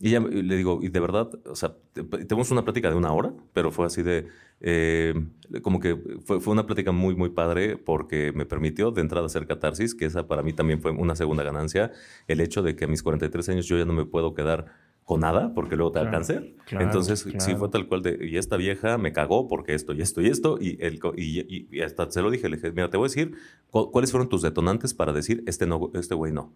y 0.00 0.10
ya 0.10 0.20
le 0.20 0.56
digo, 0.56 0.78
y 0.80 0.88
de 0.88 1.00
verdad, 1.00 1.28
o 1.44 1.56
sea, 1.56 1.74
tenemos 1.92 2.50
una 2.50 2.64
plática 2.64 2.88
de 2.88 2.96
una 2.96 3.12
hora, 3.12 3.32
pero 3.52 3.72
fue 3.72 3.84
así 3.84 4.02
de, 4.02 4.28
em, 4.60 5.30
como 5.60 5.80
que 5.80 5.96
fue, 6.24 6.40
fue, 6.40 6.52
una 6.52 6.66
plática 6.66 6.92
muy, 6.92 7.16
muy 7.16 7.30
padre 7.30 7.76
porque 7.76 8.32
me 8.32 8.46
permitió 8.46 8.92
de 8.92 9.00
entrada 9.00 9.26
hacer 9.26 9.46
catarsis, 9.46 9.94
que 9.94 10.06
esa 10.06 10.26
para 10.26 10.42
mí 10.42 10.52
también 10.52 10.80
fue 10.80 10.92
una 10.92 11.16
segunda 11.16 11.42
ganancia, 11.42 11.90
el 12.28 12.40
hecho 12.40 12.62
de 12.62 12.76
que 12.76 12.84
a 12.84 12.88
mis 12.88 13.02
43 13.02 13.48
años 13.48 13.66
yo 13.66 13.76
ya 13.76 13.84
no 13.84 13.92
me 13.92 14.04
puedo 14.04 14.34
quedar 14.34 14.66
con 15.08 15.20
nada, 15.20 15.54
porque 15.54 15.74
luego 15.74 15.90
te 15.90 16.00
da 16.00 16.10
cáncer. 16.10 16.54
Entonces, 16.70 17.26
sí 17.38 17.54
fue 17.56 17.70
tal 17.70 17.88
cual 17.88 18.02
de, 18.02 18.28
y 18.30 18.36
esta 18.36 18.58
vieja 18.58 18.98
me 18.98 19.14
cagó 19.14 19.48
porque 19.48 19.72
esto 19.72 19.94
y 19.94 20.02
esto 20.02 20.20
y 20.20 20.26
esto, 20.26 20.58
y, 20.60 20.76
el, 20.82 21.00
y, 21.16 21.80
hasta 21.80 22.10
se 22.10 22.20
lo 22.20 22.30
dije, 22.30 22.46
le 22.50 22.56
dije, 22.56 22.70
mira, 22.72 22.90
te 22.90 22.98
voy 22.98 23.06
a 23.06 23.08
decir 23.08 23.34
cuáles 23.70 24.10
fueron 24.10 24.28
tus 24.28 24.42
detonantes 24.42 24.92
para 24.92 25.14
decir, 25.14 25.42
este 25.46 25.66
no, 25.66 25.90
este 25.94 26.14
güey 26.14 26.30
no. 26.30 26.52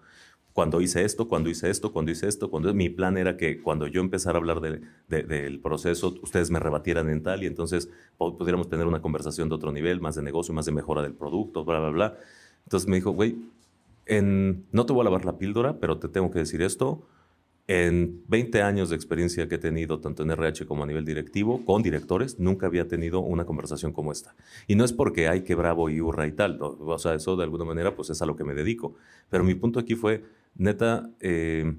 Cuando 0.52 0.82
hice 0.82 1.02
esto, 1.02 1.28
cuando 1.28 1.48
hice 1.48 1.70
esto, 1.70 1.94
cuando 1.94 2.12
hice 2.12 2.28
esto, 2.28 2.50
cuando 2.50 2.74
mi 2.74 2.90
plan 2.90 3.16
era 3.16 3.38
que 3.38 3.62
cuando 3.62 3.86
yo 3.86 4.02
empezara 4.02 4.36
a 4.36 4.40
hablar 4.40 4.60
de, 4.60 4.82
del 5.08 5.60
proceso, 5.60 6.14
ustedes 6.22 6.50
me 6.50 6.58
rebatieran 6.58 7.08
en 7.08 7.22
tal 7.22 7.44
y 7.44 7.46
entonces 7.46 7.88
pudiéramos 8.18 8.68
tener 8.68 8.86
una 8.86 9.00
conversación 9.00 9.48
de 9.48 9.54
otro 9.54 9.72
nivel, 9.72 10.02
más 10.02 10.14
de 10.14 10.20
negocio, 10.20 10.52
más 10.52 10.66
de 10.66 10.72
mejora 10.72 11.00
del 11.00 11.14
producto, 11.14 11.64
bla, 11.64 11.80
bla, 11.80 11.88
bla. 11.88 12.18
Entonces 12.64 12.86
me 12.86 12.96
dijo, 12.96 13.12
güey, 13.12 13.34
en, 14.04 14.66
no 14.72 14.84
te 14.84 14.92
voy 14.92 15.00
a 15.00 15.04
lavar 15.04 15.24
la 15.24 15.38
píldora, 15.38 15.78
pero 15.80 15.96
te 15.96 16.08
tengo 16.08 16.30
que 16.30 16.40
decir 16.40 16.60
esto 16.60 17.06
en 17.68 18.24
20 18.28 18.62
años 18.62 18.90
de 18.90 18.96
experiencia 18.96 19.48
que 19.48 19.54
he 19.54 19.58
tenido, 19.58 20.00
tanto 20.00 20.22
en 20.22 20.30
RH 20.30 20.66
como 20.66 20.82
a 20.82 20.86
nivel 20.86 21.04
directivo, 21.04 21.64
con 21.64 21.82
directores, 21.82 22.38
nunca 22.38 22.66
había 22.66 22.88
tenido 22.88 23.20
una 23.20 23.44
conversación 23.44 23.92
como 23.92 24.10
esta. 24.10 24.34
Y 24.66 24.74
no 24.74 24.84
es 24.84 24.92
porque 24.92 25.28
hay 25.28 25.42
que 25.42 25.54
bravo 25.54 25.88
y 25.88 26.00
hurra 26.00 26.26
y 26.26 26.32
tal, 26.32 26.58
o 26.60 26.98
sea, 26.98 27.14
eso 27.14 27.36
de 27.36 27.44
alguna 27.44 27.64
manera 27.64 27.94
pues 27.94 28.10
es 28.10 28.20
a 28.20 28.26
lo 28.26 28.36
que 28.36 28.44
me 28.44 28.54
dedico. 28.54 28.94
Pero 29.30 29.44
mi 29.44 29.54
punto 29.54 29.78
aquí 29.78 29.94
fue, 29.94 30.24
neta, 30.56 31.08
eh, 31.20 31.72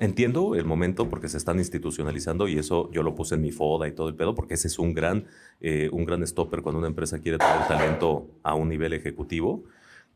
entiendo 0.00 0.54
el 0.54 0.64
momento 0.64 1.08
porque 1.08 1.28
se 1.28 1.36
están 1.36 1.58
institucionalizando 1.58 2.48
y 2.48 2.58
eso 2.58 2.90
yo 2.92 3.02
lo 3.02 3.14
puse 3.14 3.34
en 3.34 3.42
mi 3.42 3.50
foda 3.50 3.88
y 3.88 3.92
todo 3.92 4.08
el 4.08 4.14
pedo, 4.14 4.34
porque 4.34 4.54
ese 4.54 4.68
es 4.68 4.78
un 4.78 4.94
gran, 4.94 5.26
eh, 5.60 5.88
un 5.92 6.04
gran 6.04 6.24
stopper 6.26 6.62
cuando 6.62 6.78
una 6.78 6.88
empresa 6.88 7.18
quiere 7.20 7.38
tener 7.38 7.66
talento 7.68 8.28
a 8.42 8.54
un 8.54 8.68
nivel 8.68 8.92
ejecutivo 8.92 9.64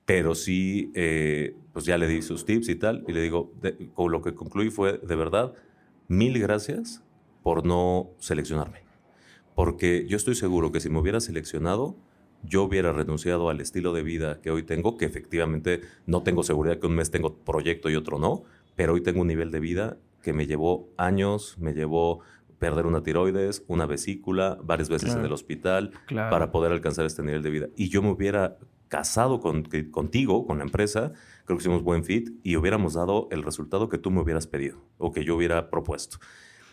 pero 0.09 0.35
sí, 0.35 0.91
eh, 0.95 1.55
pues 1.75 1.85
ya 1.85 1.99
le 1.99 2.09
di 2.09 2.23
sus 2.23 2.47
tips 2.47 2.71
y 2.71 2.77
tal, 2.77 3.05
y 3.07 3.13
le 3.13 3.21
digo, 3.21 3.53
con 3.93 4.11
lo 4.11 4.23
que 4.23 4.35
concluí 4.35 4.71
fue, 4.71 4.97
de 4.97 5.15
verdad, 5.15 5.53
mil 6.09 6.41
gracias 6.41 7.05
por 7.43 7.67
no 7.67 8.09
seleccionarme, 8.17 8.85
porque 9.55 10.07
yo 10.09 10.17
estoy 10.17 10.35
seguro 10.35 10.73
que 10.73 10.81
si 10.81 10.89
me 10.89 10.99
hubiera 10.99 11.21
seleccionado, 11.21 11.95
yo 12.43 12.63
hubiera 12.63 12.91
renunciado 12.91 13.51
al 13.51 13.61
estilo 13.61 13.93
de 13.93 14.03
vida 14.03 14.41
que 14.41 14.51
hoy 14.51 14.63
tengo, 14.63 14.97
que 14.97 15.05
efectivamente 15.05 15.83
no 16.07 16.23
tengo 16.23 16.43
seguridad 16.43 16.79
que 16.79 16.87
un 16.87 16.95
mes 16.95 17.11
tengo 17.11 17.37
proyecto 17.37 17.91
y 17.91 17.95
otro 17.97 18.19
no, 18.19 18.45
pero 18.77 18.95
hoy 18.95 19.03
tengo 19.03 19.21
un 19.21 19.27
nivel 19.27 19.51
de 19.51 19.61
vida 19.61 19.99
que 20.23 20.33
me 20.33 20.47
llevó 20.47 20.89
años, 20.97 21.59
me 21.59 21.75
llevó 21.75 22.21
perder 22.59 22.87
una 22.87 23.03
tiroides, 23.03 23.63
una 23.69 23.85
vesícula, 23.85 24.59
varias 24.65 24.89
veces 24.89 25.15
en 25.15 25.25
el 25.27 25.33
hospital, 25.33 25.93
para 26.09 26.51
poder 26.51 26.73
alcanzar 26.73 27.05
este 27.05 27.23
nivel 27.23 27.43
de 27.43 27.51
vida. 27.51 27.67
Y 27.77 27.91
yo 27.91 28.01
me 28.01 28.11
hubiera 28.11 28.57
casado 28.89 29.41
con, 29.41 29.65
contigo, 29.91 30.47
con 30.47 30.59
la 30.59 30.65
empresa, 30.65 31.13
creo 31.45 31.57
que 31.57 31.63
hicimos 31.63 31.83
buen 31.83 32.05
fit 32.05 32.31
y 32.43 32.57
hubiéramos 32.57 32.95
dado 32.95 33.29
el 33.31 33.43
resultado 33.43 33.89
que 33.89 33.99
tú 33.99 34.11
me 34.11 34.21
hubieras 34.21 34.47
pedido 34.47 34.79
o 34.99 35.13
que 35.13 35.25
yo 35.25 35.37
hubiera 35.37 35.71
propuesto. 35.71 36.19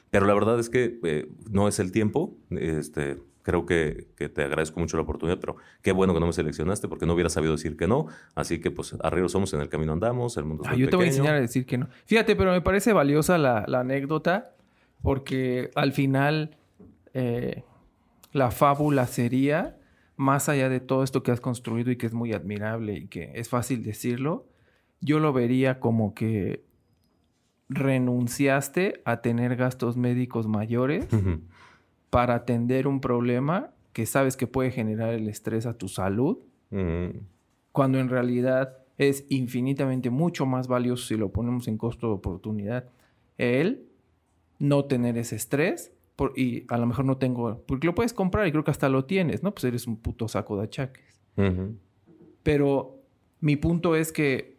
Pero 0.10 0.25
la 0.25 0.34
verdad 0.34 0.60
es 0.60 0.69
que 0.69 0.99
eh, 1.04 1.28
no 1.49 1.67
es 1.67 1.80
el 1.80 1.91
tiempo. 1.91 2.38
Este, 2.51 3.17
creo 3.45 3.65
que, 3.65 4.08
te 4.15 4.43
agradezco 4.43 4.80
mucho 4.80 4.97
la 4.97 5.04
oportunidad, 5.04 5.39
pero 5.39 5.58
qué 5.82 5.91
bueno 5.91 6.13
que 6.13 6.19
no 6.19 6.25
me 6.25 6.34
seleccionaste 6.34 6.88
porque 6.88 7.06
no 7.06 7.13
hubiera 7.13 7.30
sabido 7.30 7.54
decir 7.54 7.78
que 7.78 7.88
no. 7.88 8.08
Así 8.34 8.60
que, 8.60 8.71
pues, 8.71 8.95
arriba 9.04 9.30
somos, 9.30 9.54
en 9.54 9.62
el 9.62 9.69
camino 9.69 9.93
andamos, 9.93 10.36
el 10.38 10.45
mundo 10.45 10.63
es 10.63 10.69
ah, 10.71 10.75
Yo 10.75 10.89
te 10.89 10.95
voy 10.95 11.06
a 11.06 11.10
enseñar 11.10 11.36
a 11.36 11.41
decir 11.41 11.65
que 11.65 11.78
no. 11.78 11.88
Fíjate, 12.06 12.36
pero 12.36 12.51
me 12.51 12.62
parece 12.62 12.91
valiosa 12.91 13.38
la, 13.38 13.65
anécdota 13.67 14.56
porque 15.04 15.69
al 15.75 15.91
final 15.93 16.58
eh, 17.13 17.63
la 18.32 18.49
fábula 18.49 19.06
sería, 19.06 19.78
más 20.17 20.49
allá 20.49 20.69
de 20.69 20.80
todo 20.80 21.04
esto 21.04 21.23
que 21.23 21.32
has 21.32 21.41
construido 21.41 21.91
y 21.91 21.97
que 21.97 22.06
es 22.06 22.13
muy 22.13 22.34
admirable 22.34 22.93
y 22.93 23.08
que 23.08 23.32
es 23.36 23.49
fácil 23.49 23.84
decirlo, 23.84 24.47
yo 25.01 25.19
lo 25.19 25.34
vería 25.34 25.80
como 25.80 26.13
que 26.13 26.63
renunciaste 27.67 29.01
a 29.06 29.21
tener 29.21 29.56
gastos 29.56 29.97
médicos 29.97 30.47
mayores 30.47 31.08
para 32.10 32.36
atender 32.36 32.88
un 32.88 33.01
problema 33.01 33.71
que 33.91 34.06
sabes 34.06 34.38
que 34.38 34.47
puede 34.47 34.71
generar 34.71 35.13
el 35.13 35.28
estrés 35.28 35.65
a 35.65 35.78
tu 35.78 35.88
salud, 35.88 36.39
cuando 37.71 37.99
en 37.99 38.10
realidad 38.10 38.78
es 38.97 39.25
infinitamente 39.30 40.10
mucho 40.10 40.45
más 40.45 40.67
valioso 40.67 41.08
si 41.08 41.17
lo 41.17 41.32
ponemos 41.32 41.67
en 41.67 41.78
costo 41.78 42.08
de 42.08 42.13
oportunidad. 42.13 42.89
El 43.38 43.88
no 44.60 44.86
tener 44.86 45.17
ese 45.17 45.36
estrés 45.36 45.91
y 46.36 46.65
a 46.69 46.78
lo 46.78 46.86
mejor 46.86 47.06
no 47.06 47.17
tengo, 47.17 47.63
porque 47.67 47.88
lo 47.88 47.95
puedes 47.95 48.13
comprar 48.13 48.47
y 48.47 48.51
creo 48.51 48.63
que 48.63 48.71
hasta 48.71 48.89
lo 48.89 49.06
tienes, 49.06 49.43
¿no? 49.43 49.54
Pues 49.54 49.65
eres 49.65 49.88
un 49.88 49.97
puto 49.97 50.28
saco 50.28 50.58
de 50.58 50.63
achaques. 50.63 51.21
Pero 52.43 53.01
mi 53.41 53.56
punto 53.56 53.95
es 53.95 54.12
que 54.12 54.58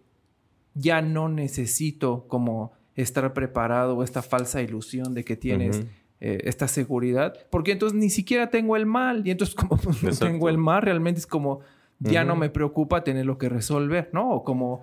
ya 0.75 1.01
no 1.01 1.29
necesito 1.29 2.27
como 2.29 2.73
estar 2.95 3.33
preparado 3.33 3.97
o 3.97 4.03
esta 4.03 4.23
falsa 4.23 4.61
ilusión 4.63 5.15
de 5.15 5.25
que 5.25 5.37
tienes 5.37 5.87
eh, 6.21 6.41
esta 6.45 6.69
seguridad, 6.69 7.35
porque 7.51 7.73
entonces 7.73 7.99
ni 7.99 8.11
siquiera 8.11 8.51
tengo 8.51 8.77
el 8.77 8.87
mal 8.87 9.27
y 9.27 9.31
entonces 9.31 9.55
como 9.57 9.79
no 10.03 10.11
tengo 10.13 10.49
el 10.49 10.59
mal, 10.59 10.83
realmente 10.83 11.21
es 11.21 11.27
como 11.27 11.61
ya 11.99 12.25
no 12.25 12.37
me 12.37 12.51
preocupa 12.51 13.05
tener 13.05 13.25
lo 13.25 13.39
que 13.39 13.49
resolver, 13.49 14.11
¿no? 14.13 14.31
O 14.31 14.45
como 14.45 14.83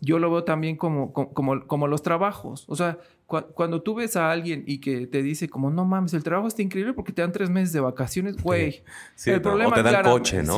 yo 0.00 0.18
lo 0.18 0.30
veo 0.30 0.44
también 0.44 0.76
como, 0.76 1.12
como, 1.12 1.66
como 1.66 1.86
los 1.88 2.02
trabajos. 2.02 2.64
O 2.68 2.76
sea, 2.76 2.98
cuando 3.26 3.82
tú 3.82 3.94
ves 3.94 4.16
a 4.16 4.30
alguien 4.30 4.64
y 4.66 4.78
que 4.78 5.06
te 5.06 5.22
dice 5.22 5.48
como, 5.48 5.70
no 5.70 5.84
mames, 5.84 6.14
el 6.14 6.22
trabajo 6.22 6.48
está 6.48 6.62
increíble 6.62 6.94
porque 6.94 7.12
te 7.12 7.20
dan 7.20 7.32
tres 7.32 7.50
meses 7.50 7.72
de 7.72 7.80
vacaciones, 7.80 8.42
güey. 8.42 8.84
Sí. 9.16 9.30
el 9.30 9.42
problema, 9.42 9.70
o 9.70 9.74
te 9.74 9.82
dan 9.82 10.04
coche, 10.04 10.42
¿no? 10.42 10.56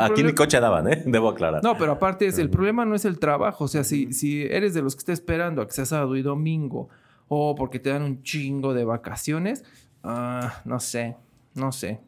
aquí 0.00 0.22
ni 0.22 0.32
coche 0.32 0.60
daban, 0.60 0.90
¿eh? 0.90 1.02
Debo 1.06 1.30
aclarar. 1.30 1.62
No, 1.62 1.76
pero 1.76 1.92
aparte 1.92 2.26
es, 2.26 2.38
el 2.38 2.48
problema 2.48 2.84
no 2.84 2.94
es 2.94 3.04
el 3.04 3.18
trabajo. 3.18 3.64
O 3.64 3.68
sea, 3.68 3.84
si, 3.84 4.12
si 4.12 4.44
eres 4.44 4.72
de 4.72 4.82
los 4.82 4.94
que 4.94 5.00
está 5.00 5.12
esperando 5.12 5.62
a 5.62 5.66
que 5.66 5.72
sea 5.72 5.84
sábado 5.84 6.16
y 6.16 6.22
domingo 6.22 6.88
o 7.28 7.54
porque 7.56 7.80
te 7.80 7.90
dan 7.90 8.02
un 8.02 8.22
chingo 8.22 8.72
de 8.72 8.84
vacaciones, 8.84 9.64
ah, 10.04 10.62
no 10.64 10.78
sé, 10.78 11.16
no 11.54 11.72
sé. 11.72 12.00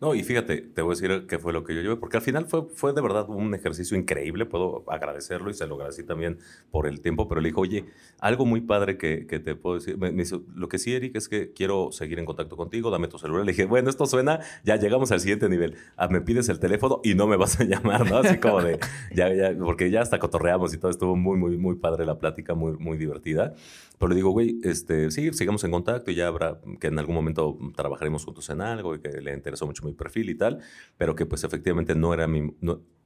No, 0.00 0.14
y 0.14 0.22
fíjate, 0.22 0.58
te 0.58 0.82
voy 0.82 0.92
a 0.92 0.94
decir 0.94 1.26
qué 1.26 1.38
fue 1.38 1.52
lo 1.52 1.64
que 1.64 1.74
yo 1.74 1.82
llevé, 1.82 1.96
porque 1.96 2.16
al 2.16 2.22
final 2.22 2.46
fue, 2.46 2.66
fue 2.74 2.92
de 2.92 3.00
verdad 3.00 3.28
un 3.28 3.54
ejercicio 3.54 3.96
increíble, 3.96 4.46
puedo 4.46 4.84
agradecerlo 4.88 5.50
y 5.50 5.54
se 5.54 5.66
lo 5.66 5.74
agradecí 5.74 6.04
también 6.04 6.38
por 6.70 6.86
el 6.86 7.00
tiempo, 7.00 7.28
pero 7.28 7.40
le 7.40 7.48
dijo, 7.48 7.60
oye, 7.60 7.84
algo 8.20 8.46
muy 8.46 8.60
padre 8.60 8.96
que, 8.96 9.26
que 9.26 9.40
te 9.40 9.54
puedo 9.54 9.76
decir, 9.76 9.98
me, 9.98 10.12
dice, 10.12 10.40
lo 10.54 10.68
que 10.68 10.78
sí, 10.78 10.94
Eric, 10.94 11.16
es 11.16 11.28
que 11.28 11.52
quiero 11.52 11.90
seguir 11.92 12.18
en 12.18 12.24
contacto 12.24 12.56
contigo, 12.56 12.90
dame 12.90 13.08
tu 13.08 13.18
celular. 13.18 13.44
Le 13.44 13.52
dije, 13.52 13.64
bueno, 13.64 13.90
esto 13.90 14.06
suena, 14.06 14.40
ya 14.64 14.76
llegamos 14.76 15.12
al 15.12 15.20
siguiente 15.20 15.48
nivel, 15.48 15.76
ah, 15.96 16.08
me 16.08 16.20
pides 16.20 16.48
el 16.48 16.58
teléfono 16.58 17.00
y 17.04 17.14
no 17.14 17.26
me 17.26 17.36
vas 17.36 17.60
a 17.60 17.64
llamar, 17.64 18.08
¿no? 18.10 18.18
Así 18.18 18.38
como 18.38 18.62
de, 18.62 18.78
ya, 19.14 19.32
ya, 19.32 19.56
porque 19.58 19.90
ya 19.90 20.00
hasta 20.00 20.18
cotorreamos 20.18 20.74
y 20.74 20.78
todo, 20.78 20.90
estuvo 20.90 21.16
muy, 21.16 21.38
muy, 21.38 21.56
muy 21.56 21.76
padre 21.76 22.06
la 22.06 22.18
plática, 22.18 22.54
muy, 22.54 22.76
muy 22.78 22.96
divertida. 22.98 23.54
Pero 23.98 24.10
le 24.10 24.14
digo, 24.14 24.30
güey, 24.30 24.60
este, 24.62 25.10
sí, 25.10 25.32
sigamos 25.32 25.64
en 25.64 25.72
contacto 25.72 26.10
y 26.12 26.14
ya 26.14 26.28
habrá 26.28 26.60
que 26.80 26.86
en 26.86 26.98
algún 27.00 27.16
momento 27.16 27.58
trabajaremos 27.74 28.24
juntos 28.24 28.48
en 28.50 28.60
algo 28.60 28.94
y 28.94 29.00
que 29.00 29.20
le 29.20 29.34
interesó 29.34 29.66
mucho 29.66 29.77
mi 29.82 29.92
perfil 29.92 30.30
y 30.30 30.34
tal, 30.34 30.60
pero 30.96 31.14
que 31.14 31.26
pues 31.26 31.44
efectivamente 31.44 31.94
no 31.94 32.14
era 32.14 32.26
mi, 32.26 32.54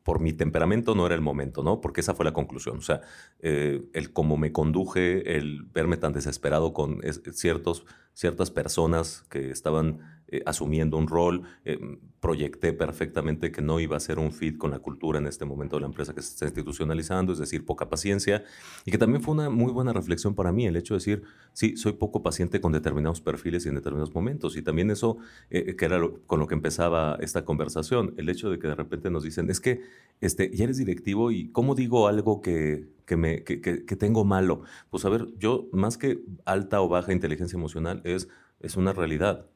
por 0.02 0.20
mi 0.20 0.32
temperamento 0.32 0.94
no 0.94 1.06
era 1.06 1.14
el 1.14 1.20
momento, 1.20 1.62
¿no? 1.62 1.80
Porque 1.80 2.00
esa 2.00 2.14
fue 2.14 2.24
la 2.24 2.32
conclusión. 2.32 2.78
O 2.78 2.82
sea, 2.82 3.02
eh, 3.40 3.82
el 3.92 4.12
cómo 4.12 4.36
me 4.36 4.52
conduje, 4.52 5.36
el 5.36 5.62
verme 5.72 5.96
tan 5.96 6.12
desesperado 6.12 6.72
con 6.72 7.00
ciertos, 7.32 7.86
ciertas 8.12 8.50
personas 8.50 9.24
que 9.30 9.50
estaban 9.50 10.00
eh, 10.32 10.42
asumiendo 10.46 10.96
un 10.96 11.08
rol, 11.08 11.42
eh, 11.66 11.78
proyecté 12.18 12.72
perfectamente 12.72 13.52
que 13.52 13.60
no 13.60 13.80
iba 13.80 13.98
a 13.98 14.00
ser 14.00 14.18
un 14.18 14.32
fit 14.32 14.56
con 14.56 14.70
la 14.70 14.78
cultura 14.78 15.18
en 15.18 15.26
este 15.26 15.44
momento 15.44 15.76
de 15.76 15.80
la 15.80 15.88
empresa 15.88 16.14
que 16.14 16.22
se 16.22 16.30
está 16.30 16.46
institucionalizando, 16.46 17.34
es 17.34 17.38
decir, 17.38 17.66
poca 17.66 17.90
paciencia, 17.90 18.42
y 18.86 18.90
que 18.90 18.96
también 18.96 19.22
fue 19.22 19.34
una 19.34 19.50
muy 19.50 19.70
buena 19.72 19.92
reflexión 19.92 20.34
para 20.34 20.50
mí 20.50 20.66
el 20.66 20.76
hecho 20.76 20.94
de 20.94 21.00
decir, 21.00 21.22
sí, 21.52 21.76
soy 21.76 21.92
poco 21.92 22.22
paciente 22.22 22.62
con 22.62 22.72
determinados 22.72 23.20
perfiles 23.20 23.66
y 23.66 23.68
en 23.68 23.74
determinados 23.74 24.14
momentos, 24.14 24.56
y 24.56 24.62
también 24.62 24.90
eso, 24.90 25.18
eh, 25.50 25.76
que 25.76 25.84
era 25.84 26.00
con 26.26 26.40
lo 26.40 26.46
que 26.46 26.54
empezaba 26.54 27.18
esta 27.20 27.44
conversación, 27.44 28.14
el 28.16 28.30
hecho 28.30 28.48
de 28.48 28.58
que 28.58 28.68
de 28.68 28.74
repente 28.74 29.10
nos 29.10 29.24
dicen, 29.24 29.50
es 29.50 29.60
que 29.60 29.82
este, 30.22 30.50
ya 30.56 30.64
eres 30.64 30.78
directivo 30.78 31.30
y 31.30 31.50
¿cómo 31.52 31.74
digo 31.74 32.08
algo 32.08 32.40
que, 32.40 32.88
que, 33.04 33.18
me, 33.18 33.44
que, 33.44 33.60
que 33.60 33.96
tengo 33.96 34.24
malo? 34.24 34.62
Pues 34.88 35.04
a 35.04 35.10
ver, 35.10 35.28
yo 35.36 35.68
más 35.72 35.98
que 35.98 36.24
alta 36.46 36.80
o 36.80 36.88
baja 36.88 37.12
inteligencia 37.12 37.58
emocional 37.58 38.00
es, 38.04 38.28
es 38.60 38.78
una 38.78 38.94
realidad 38.94 39.46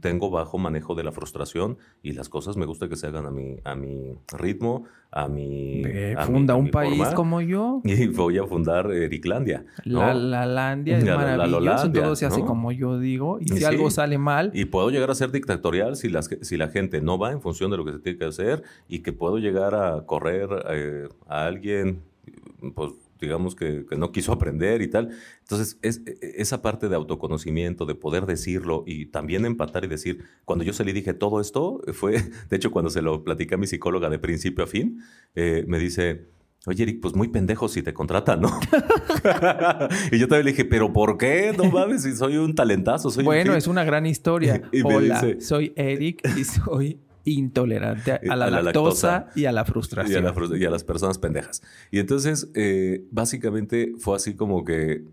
tengo 0.00 0.30
bajo 0.30 0.58
manejo 0.58 0.94
de 0.94 1.02
la 1.02 1.10
frustración 1.10 1.78
y 2.02 2.12
las 2.12 2.28
cosas 2.28 2.56
me 2.56 2.66
gusta 2.66 2.88
que 2.88 2.96
se 2.96 3.08
hagan 3.08 3.26
a 3.26 3.30
mi, 3.30 3.56
a 3.64 3.74
mi 3.74 4.16
ritmo, 4.38 4.84
a 5.10 5.26
mi... 5.26 5.82
funda 6.24 6.54
un 6.54 6.70
país 6.70 7.02
como 7.14 7.40
yo. 7.40 7.80
Y 7.84 8.06
voy 8.08 8.38
a 8.38 8.44
fundar 8.44 8.90
Ericlandia. 8.92 9.64
La, 9.84 10.14
la 10.14 10.46
Landia 10.46 10.98
es 10.98 11.04
maravilloso, 11.04 11.90
todo 11.90 12.14
se 12.14 12.26
hace 12.26 12.42
como 12.42 12.70
yo 12.70 12.98
digo. 12.98 13.38
Y 13.40 13.48
si 13.48 13.64
algo 13.64 13.90
sale 13.90 14.18
mal... 14.18 14.50
Y 14.54 14.66
puedo 14.66 14.90
llegar 14.90 15.10
a 15.10 15.14
ser 15.14 15.32
dictatorial 15.32 15.96
si, 15.96 16.08
las, 16.08 16.30
si 16.42 16.56
la 16.56 16.68
gente 16.68 17.00
no 17.00 17.18
va 17.18 17.32
en 17.32 17.40
función 17.40 17.70
de 17.70 17.76
lo 17.76 17.84
que 17.84 17.92
se 17.92 17.98
tiene 17.98 18.18
que 18.18 18.26
hacer 18.26 18.62
y 18.88 19.00
que 19.00 19.12
puedo 19.12 19.38
llegar 19.38 19.74
a 19.74 20.02
correr 20.06 20.48
eh, 20.70 21.08
a 21.26 21.46
alguien, 21.46 22.02
pues 22.74 22.92
digamos 23.20 23.54
que, 23.54 23.84
no 23.96 24.12
quiso 24.12 24.32
aprender 24.32 24.82
y 24.82 24.88
tal. 24.88 25.10
Entonces, 25.40 25.78
es, 25.82 26.02
e, 26.06 26.12
e, 26.20 26.34
esa 26.36 26.62
parte 26.62 26.88
de 26.88 26.96
autoconocimiento, 26.96 27.86
de 27.86 27.94
poder 27.94 28.26
decirlo 28.26 28.84
y 28.86 29.06
también 29.06 29.44
empatar 29.44 29.84
y 29.84 29.88
decir, 29.88 30.24
cuando 30.44 30.64
yo 30.64 30.72
salí 30.72 30.92
dije, 30.92 31.14
todo 31.14 31.40
esto 31.40 31.82
fue, 31.92 32.12
de 32.50 32.56
hecho, 32.56 32.70
cuando 32.70 32.90
se 32.90 33.02
lo 33.02 33.24
platicé 33.24 33.54
a 33.54 33.58
mi 33.58 33.66
psicóloga 33.66 34.10
de 34.10 34.18
principio 34.18 34.64
a 34.64 34.66
fin, 34.66 35.02
eh, 35.34 35.64
me 35.66 35.78
dice, 35.78 36.26
Oye, 36.68 36.82
Eric, 36.82 37.00
pues 37.00 37.14
muy 37.14 37.28
pendejo 37.28 37.68
si 37.68 37.80
te 37.80 37.94
contratan, 37.94 38.40
¿no? 38.40 38.48
y 40.10 40.18
yo 40.18 40.26
también 40.26 40.46
le 40.46 40.50
dije, 40.50 40.64
¿pero 40.64 40.92
por 40.92 41.16
qué? 41.16 41.54
No 41.56 41.70
mames, 41.70 42.02
si 42.02 42.16
soy 42.16 42.38
un 42.38 42.56
talentazo. 42.56 43.08
Soy 43.08 43.22
bueno, 43.22 43.54
es 43.54 43.68
una 43.68 43.84
gran 43.84 44.04
historia. 44.04 44.60
Hola, 44.84 45.36
soy 45.38 45.72
Eric 45.76 46.28
y 46.36 46.42
soy 46.42 46.98
intolerante 47.32 48.12
a, 48.12 48.36
la, 48.36 48.50
lactosa, 48.50 49.30
y 49.34 49.44
a 49.44 49.52
la 49.52 49.64
frustración. 49.64 50.24
Y 50.58 50.64
a, 50.64 50.70
las 50.70 50.84
personas 50.84 51.18
pendejas. 51.18 51.62
Y 51.90 51.98
entonces, 51.98 52.50
eh, 52.54 53.04
básicamente 53.10 53.92
fue 53.98 54.16
así 54.16 54.34
como 54.34 54.64
que 54.64 54.92
eh, 54.92 55.04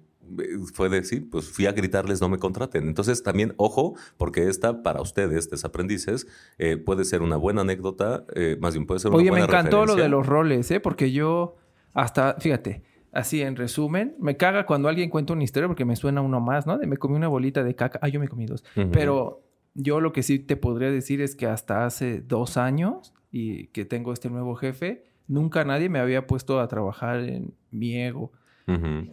fue 0.74 0.90
decir, 0.90 1.30
pues 1.30 1.50
fui 1.50 1.66
a 1.66 1.72
gritarles 1.72 2.22
no 2.22 2.30
me 2.30 2.38
contraten. 2.38 2.88
Entonces 2.88 3.24
también, 3.24 3.54
ojo, 3.58 3.96
porque 4.18 4.48
esta 4.48 4.84
para 4.84 5.02
ustedes, 5.02 5.40
estos 5.40 5.66
aprendices, 5.66 6.28
eh, 6.60 6.78
puede 6.78 7.04
ser 7.04 7.22
una 7.22 7.36
buena 7.36 7.62
anécdota, 7.62 8.26
más 8.60 8.74
bien 8.74 8.86
puede 8.86 9.00
ser 9.00 9.10
una 9.10 9.18
Oye, 9.18 9.30
buena 9.30 9.48
me 9.48 9.52
encantó 9.52 9.86
lo 9.86 9.96
de 9.96 10.08
los 10.08 10.26
roles, 10.26 10.70
¿eh? 10.72 10.80
Porque 10.80 11.12
yo 11.12 11.56
hasta, 11.94 12.36
fíjate, 12.40 12.84
así 13.12 13.42
en 13.42 13.56
resumen, 13.56 14.16
me 14.20 14.38
caga 14.38 14.66
cuando 14.66 14.88
alguien 14.88 15.10
cuenta 15.10 15.34
una 15.34 15.44
historia 15.44 15.68
porque 15.68 15.86
me 15.86 15.96
suena 15.96 16.22
uno 16.22 16.40
más, 16.40 16.68
¿no? 16.68 16.78
De 16.78 16.88
me 16.88 16.98
comí 16.98 17.16
una 17.16 17.28
bolita 17.28 17.64
de 17.64 17.76
caca. 17.76 18.00
Ah, 18.02 18.08
yo 18.08 18.20
me 18.20 18.28
comí 18.28 18.46
dos. 18.46 18.64
Pero 18.92 19.44
yo 19.76 20.00
lo 20.00 20.14
que 20.14 20.24
sí 20.24 20.40
te 20.40 20.56
podría 20.56 20.92
decir 20.92 21.22
es 21.22 21.36
que 21.36 21.48
hasta 21.48 21.86
hace 21.86 22.22
dos 22.22 22.58
años 22.58 23.14
y 23.32 23.68
que 23.68 23.86
tengo 23.86 24.14
este 24.14 24.30
nuevo 24.30 24.56
jefe, 24.56 25.06
nunca 25.28 25.66
nadie 25.66 25.90
me 25.90 26.00
había 26.00 26.28
puesto 26.28 26.60
a 26.60 26.68
trabajar 26.68 27.20
en 27.20 27.54
mi 27.72 27.98
ego. 27.98 28.32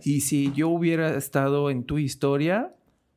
Y 0.03 0.21
si 0.21 0.53
yo 0.53 0.69
hubiera 0.69 1.17
estado 1.17 1.71
en 1.71 1.83
tu 1.83 1.99
historia, 1.99 2.73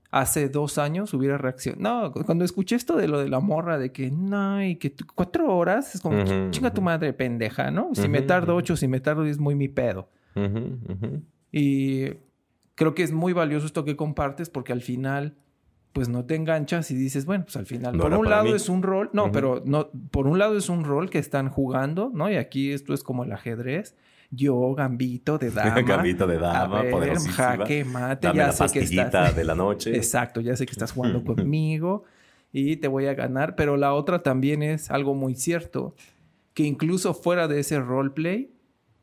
hace 0.09 0.49
dos 0.49 0.77
años 0.79 1.13
hubiera 1.13 1.37
reaccionado. 1.37 2.11
No, 2.15 2.25
cuando 2.25 2.43
escuché 2.43 2.75
esto 2.75 2.95
de 2.95 3.07
lo 3.07 3.19
de 3.19 3.29
la 3.29 3.39
morra, 3.39 3.77
de 3.77 3.91
que 3.91 4.09
no, 4.09 4.63
y 4.63 4.77
que 4.77 4.95
cuatro 5.13 5.55
horas, 5.55 5.93
es 5.93 6.01
como, 6.01 6.23
chinga 6.49 6.73
tu 6.73 6.81
madre 6.81 7.13
pendeja, 7.13 7.69
¿no? 7.69 7.89
Si 7.93 8.07
me 8.07 8.21
tardo 8.21 8.55
ocho, 8.55 8.75
si 8.75 8.87
me 8.87 8.99
tardo 8.99 9.25
es 9.25 9.37
muy 9.37 9.53
mi 9.53 9.67
pedo. 9.67 10.09
Y 11.51 12.05
creo 12.75 12.95
que 12.95 13.03
es 13.03 13.11
muy 13.11 13.33
valioso 13.33 13.65
esto 13.65 13.85
que 13.85 13.95
compartes 13.95 14.49
porque 14.49 14.73
al 14.73 14.81
final 14.81 15.35
pues 15.93 16.09
no 16.09 16.25
te 16.25 16.35
enganchas 16.35 16.89
y 16.91 16.95
dices, 16.95 17.25
bueno, 17.25 17.43
pues 17.45 17.55
al 17.55 17.65
final, 17.67 17.95
No 17.95 18.03
por 18.03 18.13
un 18.15 18.29
lado 18.29 18.45
mí. 18.45 18.51
es 18.51 18.67
un 18.67 18.81
rol, 18.83 19.09
no, 19.13 19.31
pero 19.31 19.61
no, 19.65 19.89
por 20.11 20.27
un 20.27 20.39
lado 20.39 20.57
es 20.57 20.67
un 20.69 20.83
rol 20.83 21.09
que 21.09 21.19
están 21.19 21.49
jugando, 21.49 22.11
¿no? 22.13 22.29
Y 22.31 22.35
aquí 22.35 22.71
esto 22.71 22.93
es 22.93 23.03
como 23.03 23.23
el 23.23 23.31
ajedrez. 23.31 23.95
Yo, 24.31 24.73
gambito 24.73 25.37
de 25.37 25.51
dama. 25.51 25.81
Gambito 25.83 26.25
de 26.25 26.39
dama, 26.39 26.81
ver, 26.81 26.91
poderosísima. 26.91 27.35
jaque 27.35 27.85
mate, 27.85 28.27
Dame 28.27 28.37
ya 28.39 28.47
la 28.47 28.51
sé 28.53 28.65
que 28.73 28.79
estás. 28.79 29.35
de 29.35 29.43
la 29.43 29.53
noche. 29.55 29.95
Exacto, 29.95 30.41
ya 30.41 30.55
sé 30.55 30.65
que 30.65 30.71
estás 30.71 30.91
jugando 30.91 31.23
conmigo 31.25 32.03
y 32.51 32.77
te 32.77 32.87
voy 32.87 33.05
a 33.05 33.13
ganar, 33.13 33.55
pero 33.55 33.77
la 33.77 33.93
otra 33.93 34.23
también 34.23 34.63
es 34.63 34.89
algo 34.89 35.13
muy 35.13 35.35
cierto, 35.35 35.95
que 36.55 36.63
incluso 36.63 37.13
fuera 37.13 37.47
de 37.47 37.59
ese 37.59 37.79
roleplay 37.79 38.51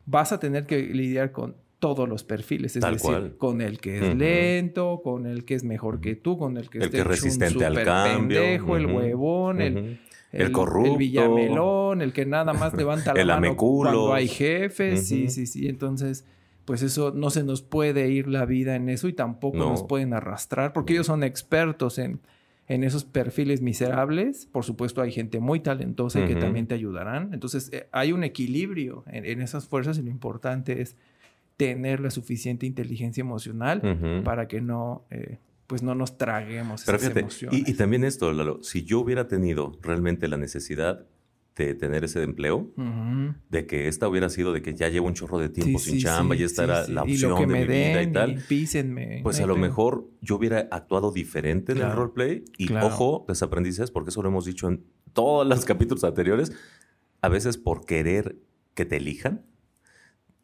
vas 0.07 0.33
a 0.33 0.40
tener 0.40 0.66
que 0.66 0.83
lidiar 0.83 1.31
con 1.31 1.55
todos 1.81 2.09
los 2.09 2.23
perfiles, 2.23 2.77
es 2.77 2.81
Tal 2.83 2.95
decir, 2.95 3.11
cual. 3.11 3.37
con 3.37 3.61
el 3.61 3.81
que 3.81 3.97
es 3.99 4.14
lento, 4.16 5.01
con 5.03 5.27
el 5.27 5.45
que 5.45 5.55
es 5.55 5.64
mejor 5.64 6.01
que 6.01 6.14
tú, 6.14 6.38
con 6.38 6.57
el 6.57 6.71
que, 6.71 6.79
El 6.79 6.85
está 6.85 6.97
que 6.99 7.01
es 7.03 7.07
resistente 7.07 7.64
al 7.66 7.83
cambio. 7.83 8.38
pendejo, 8.40 8.77
el 8.77 8.87
huevón, 8.87 9.61
el. 9.61 9.99
El 10.33 10.53
corrupto. 10.53 10.93
el 10.93 10.97
villamelón, 10.99 12.03
el 12.03 12.12
que 12.12 12.25
nada 12.25 12.53
más 12.53 12.73
levanta 12.75 13.12
la 13.14 13.21
El 13.21 13.27
mano 13.27 13.38
ameculos. 13.38 13.93
cuando 13.93 14.14
hay 14.14 14.29
jefes, 14.29 15.09
sí, 15.09 15.29
sí, 15.29 15.47
sí, 15.47 15.66
entonces 15.69 16.25
pues 16.66 16.83
eso 16.83 17.11
no 17.12 17.31
se 17.31 17.43
nos 17.43 17.62
puede 17.62 18.09
ir 18.11 18.29
la 18.29 18.45
vida 18.45 18.77
en 18.77 18.88
eso 18.88 19.09
y 19.09 19.12
tampoco 19.12 19.57
No. 19.59 19.71
nos 19.71 19.83
pueden 19.83 20.12
arrastrar 20.14 20.73
porque 20.73 20.93
ellos 20.93 21.07
son 21.07 21.25
expertos 21.25 21.99
en, 21.99 22.21
en 22.69 22.85
esos 22.85 23.05
perfiles 23.05 23.61
miserables. 23.61 24.47
Por 24.47 24.62
supuesto 24.64 25.03
hay 25.03 25.11
gente 25.11 25.40
muy 25.40 25.59
talentosa 25.59 26.21
y 26.21 26.29
que 26.29 26.37
también 26.37 26.69
te 26.69 26.77
ayudarán. 26.77 27.31
Entonces 27.35 27.69
eh, 27.73 27.88
hay 27.90 28.12
un 28.12 28.23
equilibrio 28.23 29.03
en, 29.09 29.25
en 29.25 29.40
esas 29.43 29.66
fuerzas 29.66 29.99
y 29.99 30.03
lo 30.03 30.11
importante 30.11 30.81
es 30.81 30.97
tener 31.68 32.01
la 32.01 32.11
suficiente 32.11 32.64
inteligencia 32.66 33.20
emocional 33.20 34.23
para 34.25 34.49
que 34.49 34.61
no, 34.62 35.05
eh, 35.11 35.38
pues 35.66 35.83
no 35.83 35.94
nos 35.94 36.16
traguemos 36.16 36.83
Pero 36.87 36.96
esas 36.96 37.09
fíjate, 37.09 37.20
emociones. 37.20 37.68
y, 37.68 37.70
y 37.70 37.75
también 37.75 38.03
esto, 38.05 38.33
Lalo, 38.33 38.62
si 38.62 38.83
yo 38.85 39.01
hubiera 39.01 39.29
tenido 39.29 39.79
realmente 39.83 40.27
la 40.29 40.37
necesidad 40.38 41.05
de 41.57 41.75
tener 41.75 42.05
ese 42.05 42.23
empleo, 42.23 42.70
de 43.51 43.66
que 43.66 43.87
esta 43.88 44.09
hubiera 44.09 44.31
sido 44.31 44.53
de 44.55 44.62
que 44.62 44.75
ya 44.75 44.88
llevo 44.88 45.09
un 45.09 45.14
chorro 45.14 45.38
de 45.38 45.51
tiempo 45.51 45.79
Sí, 45.79 45.90
sin 45.90 45.94
sí, 46.01 46.05
chamba 46.07 46.35
sí, 46.35 46.40
y 46.40 46.44
esta 46.44 46.64
era 46.64 46.88
la 46.88 47.03
Y 47.07 47.12
opción 47.12 47.31
lo 47.33 47.37
que 47.37 47.46
de 47.46 47.53
me 47.53 47.61
mi 47.61 47.66
vida 47.66 48.03
y 48.03 48.12
tal, 48.12 48.42
písenme. 48.49 49.20
pues 49.23 49.38
no 49.38 49.44
a 49.44 49.49
lo 49.49 49.57
mejor 49.57 50.07
yo 50.23 50.37
hubiera 50.37 50.61
actuado 50.70 51.12
diferente 51.12 51.73
en 51.73 51.79
el 51.79 51.92
roleplay. 51.92 52.44
Y 52.57 52.68
Claro. 52.68 52.87
ojo, 52.87 53.25
desaprendices, 53.29 53.90
porque 53.90 54.09
eso 54.11 54.23
lo 54.23 54.29
hemos 54.31 54.46
dicho 54.46 54.68
en 54.68 54.83
todos 55.12 55.46
los 55.46 55.64
capítulos 55.66 56.03
anteriores, 56.05 56.51
a 57.20 57.29
veces 57.29 57.59
por 57.59 57.85
querer 57.85 58.37
que 58.75 58.87
te 58.87 58.96
elijan, 58.96 59.42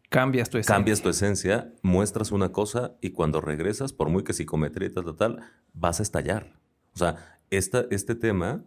cambias 0.08 0.50
tu 0.50 0.58
esencia. 0.58 0.74
cambias 0.74 1.02
tu 1.02 1.08
esencia, 1.08 1.72
muestras 1.82 2.32
una 2.32 2.50
cosa 2.50 2.96
y 3.00 3.10
cuando 3.10 3.40
regresas, 3.40 3.92
por 3.92 4.08
muy 4.08 4.24
que 4.24 4.32
psicometría 4.32 4.88
y 4.88 4.92
tal, 4.92 5.04
tal, 5.04 5.16
tal, 5.16 5.40
vas 5.72 6.00
a 6.00 6.02
estallar. 6.02 6.58
O 6.94 6.98
sea, 6.98 7.38
esta, 7.50 7.86
este 7.90 8.14
tema 8.14 8.64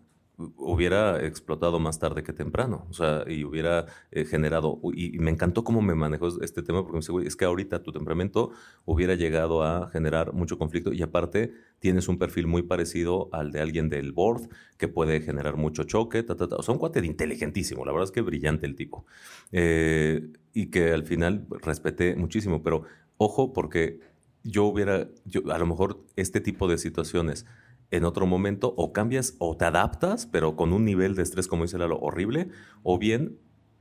hubiera 0.56 1.26
explotado 1.26 1.80
más 1.80 2.00
tarde 2.00 2.24
que 2.24 2.32
temprano. 2.32 2.88
O 2.90 2.94
sea, 2.94 3.24
y 3.28 3.44
hubiera 3.44 3.86
eh, 4.12 4.26
generado. 4.26 4.80
Y, 4.94 5.20
me 5.20 5.32
encantó 5.32 5.64
cómo 5.64 5.82
me 5.82 5.96
manejó 5.96 6.28
este 6.42 6.64
tema, 6.64 6.82
porque 6.82 6.94
me 6.94 7.00
dice, 7.00 7.12
güey, 7.12 7.28
es 7.28 7.36
que 7.36 7.46
ahorita 7.46 7.84
tu 7.84 7.92
temperamento 7.92 8.52
hubiera 8.86 9.16
llegado 9.16 9.64
a 9.64 9.90
generar 9.92 10.34
mucho 10.34 10.58
conflicto. 10.58 10.94
Y 10.94 11.02
aparte, 11.02 11.54
tienes 11.80 12.08
un 12.08 12.18
perfil 12.18 12.48
muy 12.48 12.64
parecido 12.64 13.30
al 13.34 13.52
de 13.52 13.60
alguien 13.60 13.90
del 13.90 14.14
board 14.14 14.50
que 14.78 14.88
puede 14.88 15.22
generar 15.22 15.58
mucho 15.58 15.84
choque. 15.84 16.24
Ta, 16.24 16.36
ta, 16.36 16.48
ta. 16.48 16.56
O 16.56 16.64
sea, 16.64 16.74
un 16.74 16.80
cuate 16.80 17.02
de 17.02 17.08
inteligentísimo. 17.08 17.86
La 17.86 17.92
verdad 17.92 18.06
es 18.06 18.12
que 18.12 18.22
brillante 18.22 18.66
el 18.66 18.76
tipo. 18.76 19.06
Eh, 19.52 20.32
y 20.54 20.68
que 20.68 20.94
al 20.94 21.04
final 21.04 21.48
respeté 21.62 22.16
muchísimo. 22.16 22.64
Pero 22.64 22.84
ojo, 23.18 23.52
porque 23.52 24.00
yo 24.44 24.64
hubiera. 24.66 25.10
A 25.52 25.58
lo 25.58 25.66
mejor 25.66 26.00
este 26.16 26.40
tipo 26.40 26.70
de 26.70 26.78
situaciones 26.78 27.46
en 27.92 28.06
otro 28.06 28.26
momento 28.26 28.74
o 28.78 28.94
cambias 28.94 29.36
o 29.40 29.58
te 29.58 29.66
adaptas, 29.66 30.26
pero 30.26 30.56
con 30.56 30.74
un 30.74 30.86
nivel 30.86 31.16
de 31.16 31.24
estrés, 31.24 31.48
como 31.48 31.64
dice 31.64 31.78
Lalo, 31.78 32.00
horrible, 32.00 32.50
o 32.84 32.98
bien 32.98 33.40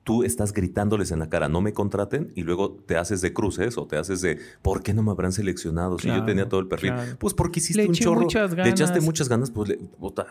tú 0.09 0.23
estás 0.23 0.55
gritándoles 0.55 1.11
en 1.11 1.19
la 1.19 1.29
cara, 1.29 1.51
no 1.51 1.61
me 1.61 1.75
contraten, 1.75 2.33
y 2.35 2.41
luego 2.43 2.71
te 2.87 2.97
haces 2.97 3.21
de 3.21 3.35
cruces 3.35 3.77
o 3.77 3.87
te 3.87 3.99
haces 3.99 4.23
de, 4.23 4.39
¿por 4.63 4.83
qué 4.83 4.95
no 4.95 5.03
me 5.03 5.11
habrán 5.11 5.33
seleccionado 5.33 5.99
si 5.99 6.09
yo 6.09 6.25
tenía 6.25 6.49
todo 6.49 6.61
el 6.61 6.67
perfil? 6.67 6.93
claro. 6.95 7.17
Pues 7.19 7.35
porque 7.35 7.61
hiciste 7.61 7.83
Le 7.83 7.89
un 7.91 7.95
chorro, 7.95 8.23
muchas 8.23 8.55
le 8.55 8.63
echaste 8.71 8.95
ganas. 8.95 9.05
muchas 9.05 9.29
ganas, 9.29 9.51
pues 9.51 9.69
le- 9.69 9.79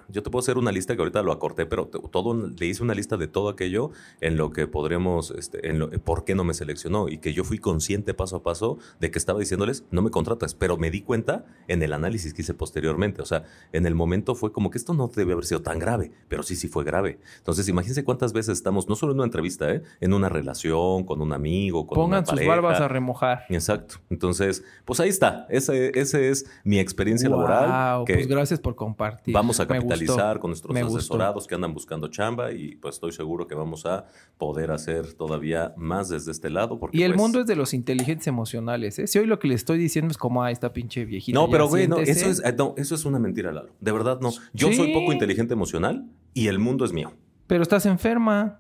yo 0.10 0.24
te 0.24 0.32
puedo 0.32 0.40
hacer 0.40 0.58
una 0.58 0.72
lista 0.72 0.96
que 0.96 1.02
ahorita 1.04 1.22
lo 1.22 1.32
acorté, 1.32 1.68
pero 1.68 1.86
te- 1.90 2.00
todo, 2.12 2.34
le 2.34 2.66
hice 2.66 2.82
una 2.82 2.96
lista 2.96 3.18
de 3.18 3.28
todo 3.28 3.50
aquello 3.50 3.92
en 4.20 4.36
lo 4.36 4.50
que 4.50 4.66
podríamos, 4.66 5.30
este, 5.38 5.70
en 5.70 5.78
lo, 5.78 5.92
por 5.92 6.24
qué 6.26 6.34
no 6.34 6.44
me 6.44 6.56
seleccionó, 6.56 7.08
y 7.08 7.20
que 7.20 7.34
yo 7.34 7.44
fui 7.44 7.60
consciente 7.60 8.16
paso 8.16 8.38
a 8.38 8.42
paso 8.42 8.80
de 9.00 9.12
que 9.12 9.20
estaba 9.20 9.40
diciéndoles, 9.40 9.84
no 9.92 10.02
me 10.02 10.10
contratas, 10.10 10.56
pero 10.56 10.78
me 10.78 10.90
di 10.90 11.02
cuenta 11.04 11.46
en 11.68 11.84
el 11.84 11.94
análisis 11.94 12.34
que 12.34 12.42
hice 12.42 12.56
posteriormente, 12.56 13.22
o 13.22 13.26
sea, 13.28 13.44
en 13.74 13.86
el 13.86 13.94
momento 13.94 14.34
fue 14.34 14.52
como 14.52 14.72
que 14.72 14.80
esto 14.80 14.96
no 14.96 15.08
debe 15.16 15.34
haber 15.34 15.46
sido 15.46 15.62
tan 15.62 15.78
grave, 15.78 16.10
pero 16.30 16.42
sí, 16.42 16.56
sí 16.56 16.68
fue 16.68 16.84
grave. 16.84 17.20
Entonces, 17.38 17.68
imagínense 17.68 18.04
cuántas 18.04 18.34
veces 18.34 18.58
estamos, 18.58 18.90
no 18.90 18.96
solo 18.96 19.12
en 19.12 19.20
una 19.20 19.26
entrevista, 19.26 19.67
¿eh? 19.70 19.84
en 20.02 20.14
una 20.14 20.30
relación, 20.30 21.04
con 21.04 21.22
un 21.22 21.34
amigo, 21.34 21.86
con 21.88 21.96
Pongan 21.96 22.20
una 22.20 22.26
sus 22.26 22.36
pareja. 22.36 22.50
barbas 22.50 22.82
a 22.82 22.88
remojar. 22.88 23.46
Exacto. 23.50 23.96
Entonces, 24.10 24.64
pues 24.86 25.00
ahí 25.00 25.10
está. 25.10 25.46
Ese, 25.50 25.92
ese 26.00 26.30
es 26.30 26.46
mi 26.64 26.80
experiencia 26.80 27.30
laboral. 27.30 27.98
Wow, 27.98 28.06
Que 28.06 28.14
pues 28.16 28.28
gracias 28.28 28.60
por 28.60 28.76
compartir. 28.76 29.34
vamos 29.34 29.60
a 29.60 29.68
capitalizar 29.68 30.40
con 30.40 30.52
nuestros 30.52 30.74
Me 30.74 30.84
gustó. 30.84 30.98
asesorados 30.98 31.48
que 31.48 31.56
andan 31.56 31.74
buscando 31.74 32.08
chamba 32.08 32.52
y 32.52 32.76
pues 32.76 32.96
estoy 32.96 33.12
seguro 33.12 33.48
que 33.48 33.56
vamos 33.56 33.86
a 33.86 34.06
poder 34.38 34.72
hacer 34.72 35.14
todavía 35.14 35.74
más 35.78 36.10
desde 36.10 36.32
este 36.32 36.50
lado. 36.50 36.80
Porque, 36.80 36.98
Y 36.98 37.04
el 37.04 37.12
pues, 37.14 37.22
mundo 37.22 37.42
es 37.42 37.48
de 37.48 37.56
los 37.56 37.74
inteligentes 37.74 38.28
emocionales, 38.28 39.00
¿eh? 39.00 39.08
Si 39.08 39.20
hoy 39.20 39.26
lo 39.26 39.40
que 39.40 39.48
le 39.48 39.54
estoy 39.56 39.78
diciendo 39.78 40.12
es 40.12 40.18
como, 40.18 40.44
ah, 40.44 40.52
esta 40.52 40.74
pinche 40.74 41.06
viejita. 41.06 41.38
No, 41.38 41.50
pero 41.50 41.68
güey, 41.68 41.88
no, 41.88 41.96
siéntese". 41.98 42.30
eso 42.30 42.30
es, 42.44 42.46
eh, 42.46 42.56
no, 42.58 42.74
eso 42.78 42.96
es 42.96 43.06
una 43.06 43.20
mentira, 43.20 43.52
Lalo. 43.52 43.70
De 43.80 43.92
verdad, 43.92 44.20
no. 44.22 44.32
Yo 44.54 44.72
soy 44.74 44.94
poco 44.94 45.12
inteligente 45.14 45.54
emocional 45.54 46.06
y 46.34 46.48
el 46.48 46.60
mundo 46.60 46.86
es 46.86 46.94
mío. 46.94 47.14
Pero 47.48 47.64
estás 47.64 47.86
enferma, 47.86 48.60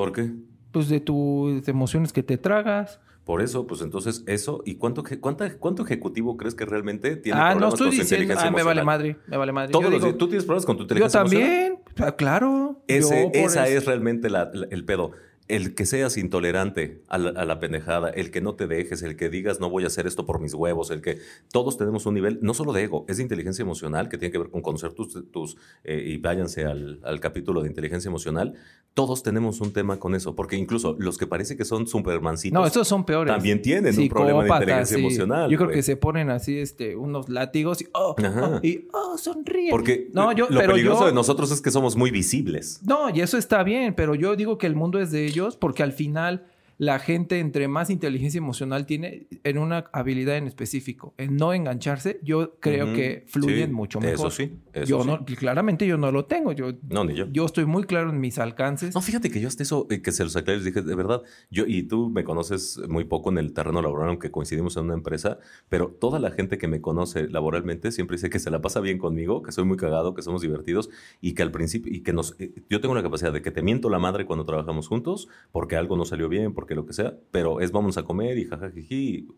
¿Por 0.00 0.12
qué? 0.12 0.30
pues 0.72 0.88
de 0.88 1.00
tus 1.00 1.66
emociones 1.68 2.12
que 2.12 2.22
te 2.22 2.38
tragas. 2.38 3.00
Por 3.24 3.42
eso, 3.42 3.66
pues 3.66 3.82
entonces 3.82 4.22
eso. 4.26 4.62
¿Y 4.64 4.76
cuánto, 4.76 5.02
cuánta- 5.20 5.58
cuánto 5.58 5.82
ejecutivo 5.84 6.36
crees 6.36 6.54
que 6.54 6.64
realmente 6.64 7.16
tiene 7.16 7.38
ah, 7.38 7.50
no 7.54 7.58
problemas 7.68 7.74
estoy 7.74 7.86
con 7.88 7.96
su 7.96 8.00
diciendo, 8.02 8.22
inteligencia 8.22 8.48
ah, 8.48 8.50
me 8.50 8.62
vale 8.62 8.80
emocional? 8.80 8.84
madre, 8.86 9.16
me 9.26 9.36
vale 9.36 9.52
madre. 9.52 9.72
Todos 9.72 9.84
Yo 9.84 9.90
los 9.90 9.98
digo, 10.00 10.06
días- 10.12 10.18
¿Tú 10.18 10.28
tienes 10.28 10.44
problemas 10.44 10.66
con 10.66 10.76
tu 10.76 10.80
yo 10.82 10.84
inteligencia 10.84 11.20
emocional? 11.20 11.48
también, 11.50 11.80
Ah, 12.08 12.16
claro. 12.16 12.82
Ese- 12.88 13.30
Yo 13.34 13.40
esa 13.40 13.66
eso- 13.68 13.78
es 13.78 13.84
realmente 13.86 14.30
la- 14.30 14.50
la- 14.54 14.66
el 14.70 14.84
pedo. 14.84 15.10
El 15.50 15.74
que 15.74 15.84
seas 15.84 16.16
intolerante 16.16 17.02
a 17.08 17.18
la, 17.18 17.30
a 17.30 17.44
la 17.44 17.58
pendejada, 17.58 18.10
el 18.10 18.30
que 18.30 18.40
no 18.40 18.54
te 18.54 18.66
dejes, 18.66 19.02
el 19.02 19.16
que 19.16 19.28
digas 19.28 19.60
no 19.60 19.68
voy 19.68 19.84
a 19.84 19.88
hacer 19.88 20.06
esto 20.06 20.24
por 20.26 20.40
mis 20.40 20.54
huevos, 20.54 20.90
el 20.90 21.02
que 21.02 21.18
todos 21.52 21.76
tenemos 21.76 22.06
un 22.06 22.14
nivel, 22.14 22.38
no 22.40 22.54
solo 22.54 22.72
de 22.72 22.84
ego, 22.84 23.04
es 23.08 23.16
de 23.16 23.24
inteligencia 23.24 23.62
emocional, 23.62 24.08
que 24.08 24.16
tiene 24.16 24.30
que 24.30 24.38
ver 24.38 24.50
con 24.50 24.62
conocer 24.62 24.92
tus, 24.92 25.30
tus 25.30 25.56
eh, 25.84 26.02
y 26.06 26.18
váyanse 26.18 26.64
al, 26.64 27.00
al 27.02 27.20
capítulo 27.20 27.62
de 27.62 27.68
inteligencia 27.68 28.08
emocional, 28.08 28.54
todos 28.94 29.22
tenemos 29.22 29.60
un 29.60 29.72
tema 29.72 29.98
con 29.98 30.14
eso, 30.14 30.34
porque 30.34 30.56
incluso 30.56 30.96
los 30.98 31.16
que 31.18 31.26
parece 31.26 31.56
que 31.56 31.64
son 31.64 31.86
supermancitos, 31.86 32.58
No, 32.58 32.66
estos 32.66 32.88
son 32.88 33.04
peores. 33.04 33.32
también 33.32 33.62
tienen 33.62 33.98
un 33.98 34.08
problema 34.08 34.44
de 34.44 34.50
inteligencia 34.50 34.96
sí. 34.96 35.02
emocional. 35.02 35.50
Yo 35.50 35.58
creo 35.58 35.70
que 35.70 35.82
se 35.82 35.96
ponen 35.96 36.30
así, 36.30 36.58
este, 36.58 36.96
unos 36.96 37.28
látigos 37.28 37.82
y, 37.82 37.88
oh, 37.92 38.14
oh, 38.18 38.60
y, 38.62 38.88
oh, 38.92 39.16
sonríe. 39.16 39.70
Porque 39.70 40.10
no, 40.12 40.32
yo, 40.32 40.48
lo 40.50 40.58
pero 40.60 40.72
peligroso 40.72 41.02
yo, 41.02 41.06
de 41.06 41.12
nosotros 41.12 41.50
es 41.50 41.60
que 41.60 41.70
somos 41.70 41.96
muy 41.96 42.10
visibles. 42.10 42.80
No, 42.84 43.10
y 43.10 43.20
eso 43.20 43.38
está 43.38 43.62
bien, 43.62 43.94
pero 43.94 44.14
yo 44.14 44.36
digo 44.36 44.58
que 44.58 44.66
el 44.66 44.74
mundo 44.74 45.00
es 45.00 45.10
de 45.10 45.24
ellos 45.24 45.39
porque 45.58 45.82
al 45.82 45.92
final 45.92 46.46
la 46.80 46.98
gente 46.98 47.40
entre 47.40 47.68
más 47.68 47.90
inteligencia 47.90 48.38
emocional 48.38 48.86
tiene 48.86 49.26
en 49.44 49.58
una 49.58 49.84
habilidad 49.92 50.38
en 50.38 50.46
específico, 50.46 51.12
en 51.18 51.36
no 51.36 51.52
engancharse, 51.52 52.18
yo 52.22 52.54
creo 52.58 52.86
Ujú. 52.86 52.94
que 52.94 53.24
fluyen 53.26 53.68
Sí, 53.68 53.74
mucho 53.74 54.00
mejor. 54.00 54.14
Eso 54.14 54.30
sí, 54.30 54.56
eso 54.72 54.86
yo 54.86 55.02
sí. 55.02 55.06
no, 55.08 55.24
claramente 55.36 55.86
yo 55.86 55.98
no 55.98 56.10
lo 56.10 56.24
tengo. 56.24 56.52
Yo, 56.52 56.72
No, 56.88 57.04
ni 57.04 57.14
yo. 57.14 57.26
yo 57.30 57.44
estoy 57.44 57.66
muy 57.66 57.84
claro 57.84 58.08
en 58.08 58.18
mis 58.18 58.38
alcances. 58.38 58.94
No, 58.94 59.02
fíjate 59.02 59.30
que 59.30 59.42
yo 59.42 59.48
hasta 59.48 59.62
eso, 59.62 59.86
eh, 59.90 60.00
que 60.00 60.10
se 60.10 60.24
los 60.24 60.34
aclaré, 60.36 60.56
les 60.56 60.64
dije, 60.64 60.80
de 60.80 60.94
verdad, 60.94 61.20
yo 61.50 61.64
y 61.66 61.82
tú 61.82 62.08
me 62.08 62.24
conoces 62.24 62.80
muy 62.88 63.04
poco 63.04 63.28
en 63.30 63.36
el 63.36 63.52
terreno 63.52 63.82
laboral, 63.82 64.08
aunque 64.08 64.30
coincidimos 64.30 64.78
en 64.78 64.84
una 64.84 64.94
empresa, 64.94 65.38
pero 65.68 65.88
toda 65.88 66.18
la 66.18 66.30
gente 66.30 66.56
que 66.56 66.66
me 66.66 66.80
conoce 66.80 67.28
laboralmente 67.28 67.92
siempre 67.92 68.16
dice 68.16 68.30
que 68.30 68.38
se 68.38 68.50
la 68.50 68.62
pasa 68.62 68.80
bien 68.80 68.96
conmigo, 68.96 69.42
que 69.42 69.52
soy 69.52 69.64
muy 69.64 69.76
cagado, 69.76 70.14
que 70.14 70.22
somos 70.22 70.40
divertidos 70.40 70.88
y 71.20 71.34
que 71.34 71.42
al 71.42 71.50
principio, 71.50 71.92
y 71.94 72.00
que 72.00 72.14
nos, 72.14 72.36
eh, 72.40 72.54
yo 72.70 72.80
tengo 72.80 72.94
la 72.94 73.02
capacidad 73.02 73.34
de 73.34 73.42
que 73.42 73.50
te 73.50 73.60
miento 73.62 73.90
la 73.90 73.98
madre 73.98 74.24
cuando 74.24 74.46
trabajamos 74.46 74.88
juntos, 74.88 75.28
porque 75.52 75.76
algo 75.76 75.98
no 75.98 76.06
salió 76.06 76.30
bien, 76.30 76.54
porque 76.54 76.69
lo 76.74 76.86
que 76.86 76.92
sea, 76.92 77.16
pero 77.30 77.60
es 77.60 77.72
vamos 77.72 77.96
a 77.98 78.02
comer 78.02 78.38
y 78.38 78.46
jajajiji, 78.46 79.28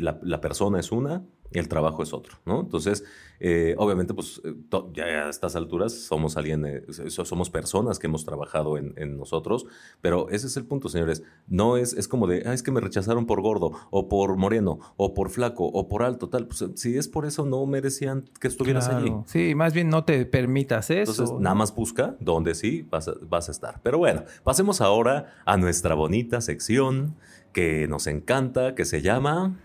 la, 0.00 0.18
la 0.22 0.40
persona 0.40 0.80
es 0.80 0.90
una 0.92 1.22
y 1.52 1.58
el 1.58 1.66
trabajo 1.68 2.04
es 2.04 2.12
otro, 2.12 2.36
¿no? 2.46 2.60
Entonces, 2.60 3.02
eh, 3.40 3.74
obviamente, 3.76 4.14
pues 4.14 4.40
eh, 4.44 4.54
ya 4.94 5.04
a 5.26 5.30
estas 5.30 5.56
alturas 5.56 5.92
somos 5.92 6.36
alguien, 6.36 6.64
eh, 6.64 6.84
so- 7.08 7.24
somos 7.24 7.50
personas 7.50 7.98
que 7.98 8.06
hemos 8.06 8.24
trabajado 8.24 8.78
en, 8.78 8.94
en 8.96 9.16
nosotros, 9.16 9.66
pero 10.00 10.28
ese 10.30 10.46
es 10.46 10.56
el 10.56 10.64
punto, 10.64 10.88
señores. 10.88 11.24
No 11.48 11.76
es, 11.76 11.92
es 11.94 12.06
como 12.06 12.28
de, 12.28 12.44
ah, 12.46 12.54
es 12.54 12.62
que 12.62 12.70
me 12.70 12.80
rechazaron 12.80 13.26
por 13.26 13.40
gordo, 13.42 13.72
o 13.90 14.08
por 14.08 14.36
moreno, 14.36 14.78
o 14.96 15.12
por 15.12 15.28
flaco, 15.30 15.64
o 15.66 15.88
por 15.88 16.04
alto, 16.04 16.28
tal. 16.28 16.46
Pues, 16.46 16.64
si 16.76 16.96
es 16.96 17.08
por 17.08 17.26
eso, 17.26 17.44
no 17.44 17.66
merecían 17.66 18.30
que 18.40 18.46
estuvieras 18.46 18.86
Claro. 18.86 19.00
allí. 19.00 19.12
Sí, 19.26 19.56
más 19.56 19.74
bien 19.74 19.88
no 19.88 20.04
te 20.04 20.24
permitas 20.26 20.88
eso. 20.90 21.10
Entonces, 21.10 21.36
nada 21.40 21.56
más 21.56 21.74
busca 21.74 22.14
donde 22.20 22.54
sí 22.54 22.86
vas 22.88 23.08
a, 23.08 23.14
vas 23.28 23.48
a 23.48 23.52
estar. 23.52 23.80
Pero 23.82 23.98
bueno, 23.98 24.22
pasemos 24.44 24.80
ahora 24.80 25.34
a 25.44 25.56
nuestra 25.56 25.96
bonita 25.96 26.40
sección 26.40 27.16
que 27.52 27.88
nos 27.88 28.06
encanta, 28.06 28.76
que 28.76 28.84
se 28.84 29.02
llama 29.02 29.56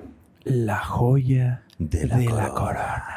La 0.46 0.78
joya 0.80 1.64
De 1.78 2.08
la 2.08 2.50
corona. 2.50 3.12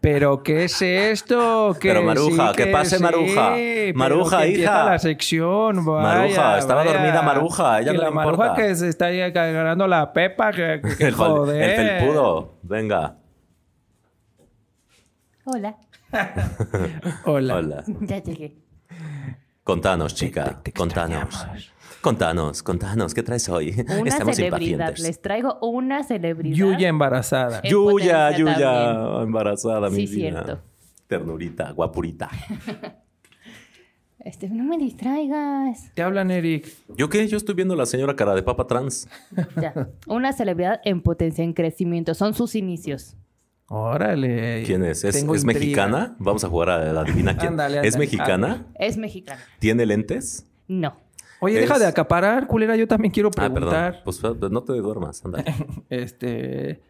¿Pero 0.00 0.42
qué 0.44 0.64
es 0.64 0.80
esto? 0.82 1.74
Que 1.80 1.88
Pero, 1.92 2.02
Maruja, 2.02 2.50
sí, 2.50 2.56
que 2.56 2.66
pase, 2.66 2.98
Maruja. 3.00 3.50
pero 3.54 3.94
Maruja, 3.98 4.42
que 4.42 4.48
hija. 4.50 4.84
la 4.84 4.98
sección, 5.00 5.84
vaya, 5.84 6.02
Maruja, 6.20 6.58
estaba 6.58 6.84
vaya. 6.84 6.92
dormida 6.92 7.22
Maruja, 7.22 7.74
a 7.74 7.80
ella 7.80 7.90
Que 7.92 7.98
no 7.98 8.04
la 8.04 8.10
Maruja 8.12 8.32
importa. 8.46 8.62
que 8.62 8.74
se 8.76 8.88
está 8.88 9.06
ahí 9.06 9.20
agarrando 9.20 9.86
la 9.88 10.12
pepa, 10.12 10.52
que, 10.52 10.74
El, 11.00 11.14
joder. 11.14 11.62
el 11.62 11.76
felpudo. 12.00 12.54
Venga. 12.62 13.16
Hola, 15.44 15.76
Hola. 17.24 17.56
Hola. 17.56 17.84
ya 18.02 18.18
llegué. 18.22 18.56
Contanos, 19.64 20.14
chica. 20.14 20.44
te- 20.44 20.70
te 20.70 20.72
contanos. 20.72 21.22
extrañamos. 21.24 21.72
Contanos, 22.08 22.62
contanos. 22.62 23.12
¿Qué 23.12 23.22
traes 23.22 23.46
hoy? 23.50 23.74
Una 24.00 24.08
Estamos 24.08 24.36
celebridad. 24.36 24.70
impacientes. 24.88 25.00
Les 25.00 25.20
traigo 25.20 25.58
una 25.60 26.02
celebridad. 26.04 26.56
Yuya 26.56 26.88
embarazada. 26.88 27.60
En 27.62 27.70
Yuya, 27.70 28.34
Yuya. 28.34 28.54
también. 28.54 29.22
Embarazada, 29.24 29.90
mi 29.90 30.06
Sí, 30.06 30.16
vida. 30.16 30.42
cierto. 30.42 30.62
Ternurita, 31.06 31.70
guapurita. 31.72 32.30
Este, 34.20 34.48
no 34.48 34.64
me 34.64 34.76
distraigas. 34.78 35.90
Te 35.94 36.02
hablan, 36.02 36.30
Eric. 36.30 36.68
¿Yo 36.96 37.08
qué? 37.08 37.26
Yo 37.28 37.36
estoy 37.36 37.54
viendo 37.54 37.74
a 37.74 37.76
la 37.76 37.86
señora 37.86 38.14
cara 38.16 38.34
de 38.34 38.42
papa 38.42 38.66
trans. 38.66 39.08
Ya. 39.60 39.88
Una 40.06 40.32
celebridad 40.32 40.80
en 40.84 41.02
potencia, 41.02 41.44
en 41.44 41.52
crecimiento. 41.54 42.14
Son 42.14 42.34
sus 42.34 42.54
inicios. 42.54 43.16
Órale. 43.68 44.64
¿Quién 44.66 44.82
es? 44.84 45.04
¿Es, 45.04 45.14
Tengo 45.14 45.34
es 45.34 45.42
intriga. 45.44 45.60
mexicana? 45.60 46.16
Vamos 46.18 46.42
a 46.44 46.48
jugar 46.48 46.68
a 46.70 46.92
la 46.92 47.02
adivina 47.02 47.36
quién. 47.36 47.52
Ándale, 47.52 47.76
¿Es 47.78 47.94
ándale. 47.94 47.98
mexicana? 47.98 48.66
Es 48.74 48.96
mexicana. 48.98 49.40
¿Tiene 49.60 49.86
lentes? 49.86 50.46
No. 50.66 50.96
Oye, 51.40 51.54
Es- 51.56 51.60
deja 51.62 51.78
de 51.78 51.86
acaparar, 51.86 52.46
culera. 52.46 52.76
Yo 52.76 52.86
también 52.88 53.12
quiero 53.12 53.28
Ah, 53.28 53.32
preguntar. 53.36 53.70
perdón. 53.70 54.00
Pues 54.04 54.18
pues, 54.18 54.50
no 54.50 54.62
te 54.62 54.72
duermas, 54.74 55.24
anda. 55.24 55.44
Este. 55.90 56.80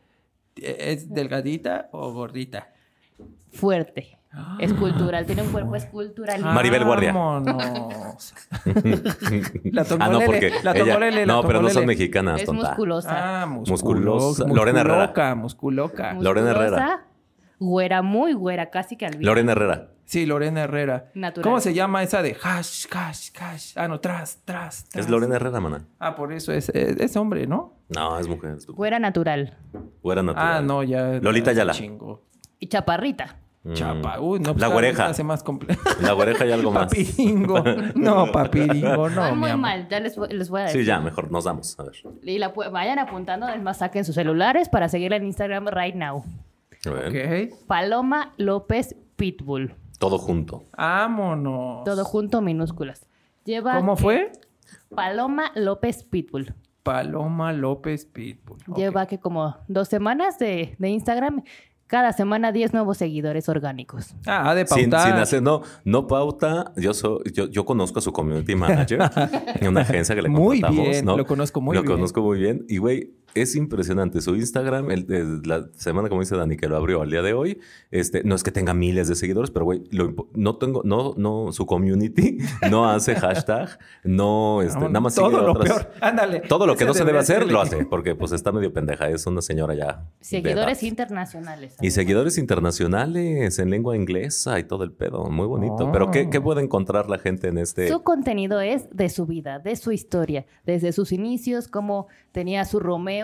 ¿Es 0.57 1.13
delgadita 1.13 1.89
o 1.93 2.13
gordita? 2.13 2.69
Fuerte. 3.53 4.19
Escultural. 4.59 5.25
Tiene 5.25 5.43
un 5.43 5.53
cuerpo 5.53 5.75
escultural. 5.77 6.43
Maribel 6.43 6.85
Guardia. 6.85 7.13
Vámonos. 7.13 8.35
la 9.65 9.87
ah, 10.01 10.09
no, 10.11 10.21
porque 10.27 10.51
la 10.63 10.73
ella- 10.73 10.85
tongolele, 10.85 11.27
la 11.27 11.33
No, 11.33 11.43
pero 11.47 11.63
no 11.63 11.71
son 11.71 11.87
mexicanas, 11.87 12.41
Es 12.41 12.47
tonta. 12.47 12.69
musculosa. 12.69 13.43
Ah, 13.43 13.47
Musculosa. 13.47 14.45
musculosa. 14.45 14.49
Lorena 14.55 14.81
Herrera. 14.81 14.97
Musculoca, 15.35 15.35
musculoca. 15.35 16.15
Lorena 16.15 16.51
Herrera. 16.51 17.05
Güera, 17.59 18.03
muy 18.03 18.35
güera, 18.35 18.71
casi 18.71 18.97
que 18.97 19.07
albina. 19.07 19.25
Lorena 19.27 19.53
Herrera. 19.53 19.89
Sí, 20.09 20.25
Lorena 20.25 20.63
Herrera. 20.63 21.11
Natural. 21.13 21.43
¿Cómo 21.45 21.61
se 21.61 21.75
llama 21.75 22.03
esa 22.03 22.23
de 22.23 22.35
hash, 22.43 22.87
hash, 22.91 23.29
hash? 23.39 23.73
Ah, 23.77 23.89
no, 23.89 24.01
tras, 24.01 24.39
tras, 24.47 24.89
tras. 24.89 25.05
Es 25.05 25.11
Lorena 25.11 25.37
Herrera, 25.37 25.61
mana. 25.61 25.85
Ah, 25.99 26.17
por 26.17 26.33
eso 26.33 26.51
es, 26.51 26.71
es, 26.71 26.99
es 26.99 27.15
hombre, 27.19 27.47
¿no? 27.47 27.75
No, 27.91 28.19
es 28.19 28.27
mujer. 28.27 28.53
es 28.57 28.67
Güera 28.67 28.99
natural. 28.99 29.59
Güera 30.03 30.23
natural. 30.23 30.57
Ah, 30.57 30.63
no, 30.63 30.83
ya. 30.83 31.21
Lolita 31.21 31.53
ya 31.53 31.61
Ayala. 31.61 31.75
Chingo. 31.75 32.23
Y 32.59 32.69
chaparrita. 32.69 33.37
Mm. 33.65 33.73
Chapa. 33.75 34.19
Uy, 34.19 34.41
no. 34.41 34.55
pues, 34.55 34.61
La 34.67 34.95
se 34.95 35.03
hace 35.03 35.25
más 35.25 35.43
complejo. 35.43 35.83
La 36.01 36.15
oreja 36.15 36.47
y 36.47 36.53
algo 36.53 36.71
más. 36.71 36.87
Papiringo. 36.87 37.63
No, 37.95 38.33
papiringo, 38.33 39.11
no. 39.11 39.21
Van 39.21 39.39
muy 39.39 39.51
amor. 39.51 39.61
mal, 39.61 39.89
ya 39.91 40.01
les, 40.01 40.17
voy- 40.17 40.33
les 40.33 40.49
voy 40.49 40.63
a 40.63 40.65
decir. 40.65 40.81
Sí, 40.81 40.87
ya, 40.87 41.01
mejor 41.01 41.31
nos 41.31 41.45
damos. 41.45 41.79
A 41.79 41.83
ver. 41.83 41.93
Y 42.23 42.39
la 42.39 42.49
vayan 42.49 42.99
apuntando, 42.99 43.45
además 43.45 43.77
saquen 43.77 44.07
sus 44.07 44.15
celulares 44.15 44.71
para 44.71 44.89
seguirla 44.89 45.19
en 45.19 45.25
Instagram 45.25 45.67
right 45.69 45.95
now. 45.95 46.25
A 46.87 46.91
ver. 46.91 47.49
Ok. 47.51 47.67
Paloma 47.67 48.33
López 48.39 48.97
Pitbull. 49.17 49.75
Todo 49.99 50.19
junto. 50.19 50.65
Vámonos. 50.77 51.85
Todo 51.85 52.05
junto, 52.05 52.41
minúsculas. 52.41 53.07
Lleva 53.45 53.77
¿Cómo 53.77 53.97
fue? 53.97 54.33
Paloma 54.95 55.51
López 55.55 56.05
Pitbull. 56.05 56.55
Paloma 56.83 57.53
López 57.53 58.05
Pitbull. 58.07 58.59
Lleva 58.77 59.07
que 59.07 59.19
como 59.19 59.57
dos 59.69 59.89
semanas 59.89 60.39
de, 60.39 60.75
de 60.79 60.89
Instagram. 60.89 61.43
Cada 61.87 62.13
semana 62.13 62.53
10 62.53 62.75
nuevos 62.75 62.99
seguidores 62.99 63.49
orgánicos. 63.49 64.15
Ah, 64.27 64.55
de 64.55 64.67
Sin, 64.67 64.91
pautar. 64.91 65.11
sin 65.11 65.19
hacer, 65.23 65.43
no, 65.43 65.63
no 65.85 66.07
pauta. 66.07 66.71
Yo 66.77 66.93
soy, 66.93 67.21
yo, 67.33 67.47
yo 67.49 67.65
conozco 67.65 67.99
a 68.01 68.03
su 68.03 68.13
community 68.13 68.55
manager 68.55 69.01
en 69.59 69.69
una 69.69 69.81
agencia 69.81 70.15
que 70.15 70.21
le 70.21 70.29
Muy 70.29 70.61
contratamos, 70.61 70.91
bien, 70.91 71.05
¿no? 71.07 71.17
lo 71.17 71.25
conozco 71.25 71.63
muy 71.63 71.75
lo 71.75 71.83
bien. 71.83 71.95
conozco 71.95 72.21
muy 72.21 72.39
bien. 72.41 72.67
Y 72.69 72.77
güey, 72.77 73.15
es 73.35 73.55
impresionante. 73.57 74.21
Su 74.21 74.35
Instagram, 74.37 74.91
el, 74.91 75.13
el- 75.13 75.43
la 75.45 75.69
semana, 75.75 76.09
como 76.09 76.21
dice 76.21 76.37
Dani, 76.37 76.57
que 76.57 76.69
lo 76.69 76.77
abrió 76.77 77.03
al 77.03 77.11
día 77.11 77.23
de 77.23 77.33
hoy, 77.33 77.61
este, 77.91 78.23
no 78.25 78.35
es 78.35 78.43
que 78.43 78.51
tenga 78.51 78.75
miles 78.75 79.09
de 79.09 79.15
seguidores, 79.15 79.51
pero 79.51 79.65
güey, 79.65 79.85
no 80.35 80.57
tengo, 80.57 80.83
no, 80.85 81.15
no, 81.17 81.53
su 81.53 81.67
community 81.67 82.39
no 82.71 82.89
hace 82.89 83.15
hashtag, 83.15 83.79
no, 84.05 84.63
este, 84.63 84.81
nada 84.81 85.01
más 85.01 85.15
sigue 85.15 85.29
Todo 85.31 85.43
lo 85.43 85.53
otras- 85.53 85.69
peor. 85.85 85.91
Ándale. 86.01 86.41
Todo 86.41 86.67
lo 86.67 86.77
que 86.77 86.85
no 86.85 86.95
se 86.95 87.05
debe 87.05 87.19
hacer, 87.19 87.51
lo 87.51 87.61
hace, 87.61 87.85
porque 87.85 88.15
pues 88.15 88.33
está 88.33 88.53
medio 88.53 88.73
pendeja, 88.73 89.09
es 89.09 89.27
una 89.27 89.43
señora 89.43 89.75
ya. 89.75 90.07
Seguidores 90.21 90.83
internacionales. 90.83 91.75
Y 91.81 91.91
seguidores 91.91 92.39
internacionales 92.39 93.59
en 93.59 93.71
lengua 93.71 93.97
inglesa 93.97 94.59
y 94.59 94.65
todo 94.65 94.85
el 94.85 94.93
pedo. 94.93 95.25
Muy 95.31 95.47
bonito. 95.47 95.87
Oh. 95.87 95.93
Pero 95.93 96.11
¿qué, 96.11 96.31
¿qué 96.31 96.41
puede 96.41 96.63
encontrar 96.63 97.09
la 97.09 97.19
gente 97.19 97.49
en 97.49 97.59
este? 97.59 97.89
Su 97.89 98.03
contenido 98.03 98.61
es 98.61 98.89
de 98.95 99.09
su 99.09 99.27
vida, 99.27 99.59
de 99.59 99.77
su 99.77 99.93
historia, 99.93 100.47
desde 100.65 100.93
sus 100.93 101.13
inicios, 101.13 101.69
cómo 101.69 102.07
tenía 102.33 102.65
su 102.65 102.79
Romeo, 102.79 103.18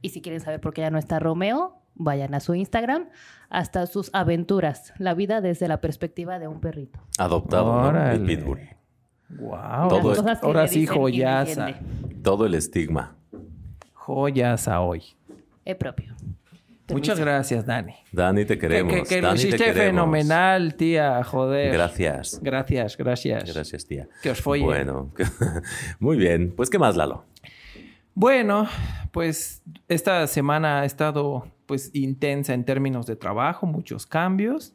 y 0.00 0.08
si 0.10 0.20
quieren 0.20 0.40
saber 0.40 0.60
por 0.60 0.74
qué 0.74 0.82
ya 0.82 0.90
no 0.90 0.98
está 0.98 1.18
Romeo, 1.18 1.76
vayan 1.94 2.34
a 2.34 2.40
su 2.40 2.54
Instagram, 2.54 3.08
hasta 3.48 3.86
sus 3.86 4.10
aventuras, 4.12 4.92
la 4.98 5.14
vida 5.14 5.40
desde 5.40 5.68
la 5.68 5.80
perspectiva 5.80 6.38
de 6.38 6.48
un 6.48 6.60
perrito. 6.60 7.00
Adoptado, 7.18 7.92
¿no? 7.92 8.10
El 8.10 8.24
pitbull. 8.24 8.60
Wow. 9.30 9.88
Todo 9.88 10.08
Las 10.10 10.18
cosas 10.18 10.40
que 10.40 10.46
Ahora 10.46 10.68
sí, 10.68 10.86
joyaza. 10.86 11.74
Todo 12.22 12.46
el 12.46 12.54
estigma. 12.54 13.16
Joyaza 13.94 14.80
hoy. 14.80 15.02
Es 15.64 15.76
propio. 15.76 16.14
Muchas 16.90 17.18
gracias, 17.18 17.64
Dani. 17.64 17.94
Dani, 18.10 18.44
te 18.44 18.58
queremos. 18.58 18.92
Que, 18.92 19.02
que 19.04 19.20
Dani, 19.22 19.40
te 19.40 19.48
hiciste 19.48 19.64
queremos. 19.64 19.86
fenomenal, 19.86 20.74
tía. 20.74 21.24
Joder. 21.24 21.72
Gracias. 21.72 22.40
Gracias, 22.42 22.96
gracias. 22.98 23.54
Gracias, 23.54 23.86
tía. 23.86 24.08
Que 24.22 24.30
os 24.30 24.40
follen. 24.42 24.66
Bueno, 24.66 25.12
muy 25.98 26.16
bien. 26.18 26.52
Pues, 26.54 26.68
¿qué 26.68 26.78
más, 26.78 26.96
Lalo? 26.96 27.24
Bueno, 28.14 28.66
pues 29.10 29.62
esta 29.88 30.26
semana 30.26 30.80
ha 30.80 30.84
estado 30.84 31.46
pues 31.66 31.90
intensa 31.94 32.54
en 32.54 32.64
términos 32.64 33.06
de 33.06 33.16
trabajo, 33.16 33.66
muchos 33.66 34.06
cambios. 34.06 34.74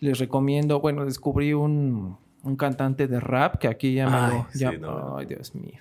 Les 0.00 0.18
recomiendo, 0.18 0.80
bueno, 0.80 1.04
descubrí 1.04 1.52
un, 1.52 2.16
un 2.42 2.56
cantante 2.56 3.06
de 3.06 3.20
rap 3.20 3.56
que 3.56 3.68
aquí 3.68 3.94
ya 3.94 4.08
me 4.08 4.16
Ay, 4.16 4.32
lo... 4.32 4.46
ya- 4.54 4.70
sí, 4.72 4.78
no. 4.78 5.16
Ay, 5.16 5.26
Dios 5.26 5.54
mío. 5.54 5.80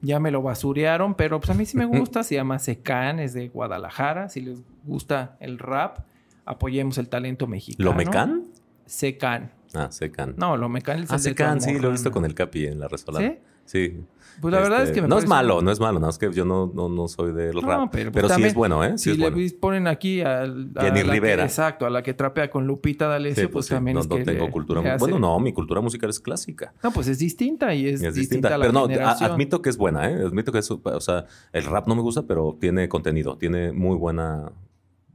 Ya 0.00 0.18
me 0.20 0.30
lo 0.30 0.42
basurearon, 0.42 1.14
pero 1.14 1.40
pues 1.40 1.50
a 1.50 1.54
mí 1.54 1.64
sí 1.64 1.76
me 1.76 1.86
gusta. 1.86 2.22
se 2.24 2.34
llama 2.34 2.58
Secan, 2.58 3.18
es 3.18 3.34
de 3.34 3.48
Guadalajara. 3.48 4.28
Si 4.28 4.40
les 4.40 4.58
gusta 4.84 5.36
el 5.40 5.58
rap, 5.58 5.98
apoyemos 6.44 6.98
el 6.98 7.08
talento 7.08 7.46
mexicano. 7.46 7.90
¿Lo 7.90 7.96
mecan? 7.96 8.44
Secan. 8.86 9.52
Ah, 9.74 9.90
secan. 9.90 10.34
No, 10.36 10.56
lo 10.56 10.68
mecan 10.68 11.02
es 11.02 11.10
ah, 11.10 11.18
secan, 11.18 11.60
sí, 11.60 11.78
lo 11.78 11.88
he 11.88 11.92
visto 11.92 12.10
con 12.10 12.24
el 12.24 12.34
Capi 12.34 12.66
en 12.66 12.78
la 12.78 12.88
resolana. 12.88 13.26
¿Sí? 13.26 13.38
Sí. 13.64 13.96
Pues 14.40 14.50
la 14.52 14.60
verdad 14.60 14.82
es 14.82 14.90
que 14.92 15.02
me 15.02 15.08
No 15.08 15.18
es 15.18 15.28
malo, 15.28 15.60
no 15.62 15.70
es 15.70 15.78
malo. 15.78 16.00
No 16.00 16.08
es 16.08 16.16
que 16.18 16.32
yo 16.32 16.44
no, 16.44 16.70
no, 16.74 16.88
no 16.88 17.06
soy 17.06 17.32
del 17.32 17.52
rap. 17.62 17.78
No, 17.80 17.90
pero 17.90 18.10
pues 18.10 18.32
sí 18.32 18.42
es 18.42 18.54
bueno, 18.54 18.82
¿eh? 18.82 18.96
Sí 18.96 19.04
si 19.04 19.10
es 19.10 19.18
le 19.18 19.30
bueno. 19.30 19.52
ponen 19.60 19.86
aquí 19.86 20.20
al, 20.22 20.70
a 20.74 20.82
Jenny 20.84 21.00
la 21.00 21.04
que- 21.04 21.10
Rivera. 21.12 21.44
exacto, 21.44 21.84
a 21.86 21.90
la 21.90 22.02
que 22.02 22.14
trapea 22.14 22.50
con 22.50 22.66
Lupita 22.66 23.06
D'Alessio, 23.08 23.44
Sí, 23.44 23.48
pues, 23.52 23.66
sí, 23.66 23.74
también 23.74 23.94
no, 23.96 24.00
es 24.00 24.08
no 24.08 24.16
que 24.16 24.24
tengo 24.24 24.46
le- 24.46 24.50
cultura 24.50 24.80
le 24.80 24.88
mu- 24.88 24.94
hace- 24.94 25.00
Bueno, 25.00 25.18
no, 25.18 25.38
mi 25.38 25.52
cultura 25.52 25.80
musical 25.82 26.10
es 26.10 26.18
clásica. 26.18 26.72
No, 26.82 26.90
pues 26.92 27.08
es 27.08 27.18
distinta 27.18 27.74
y 27.74 27.86
es, 27.86 28.02
Es 28.02 28.14
distinta, 28.14 28.56
Pero 28.58 28.72
no, 28.72 28.84
a- 28.84 28.88
generación. 28.88 29.30
admito 29.32 29.60
que 29.62 29.68
es 29.70 29.76
buena, 29.76 30.10
¿eh? 30.10 30.14
Admito 30.24 30.50
que 30.50 30.58
es, 30.58 30.70
o 30.70 31.00
sea, 31.00 31.26
el 31.52 31.64
rap 31.64 31.86
no 31.86 31.94
me 31.94 32.02
gusta, 32.02 32.26
pero 32.26 32.56
tiene 32.58 32.88
contenido, 32.88 33.36
tiene 33.36 33.70
muy 33.72 33.96
buena, 33.96 34.50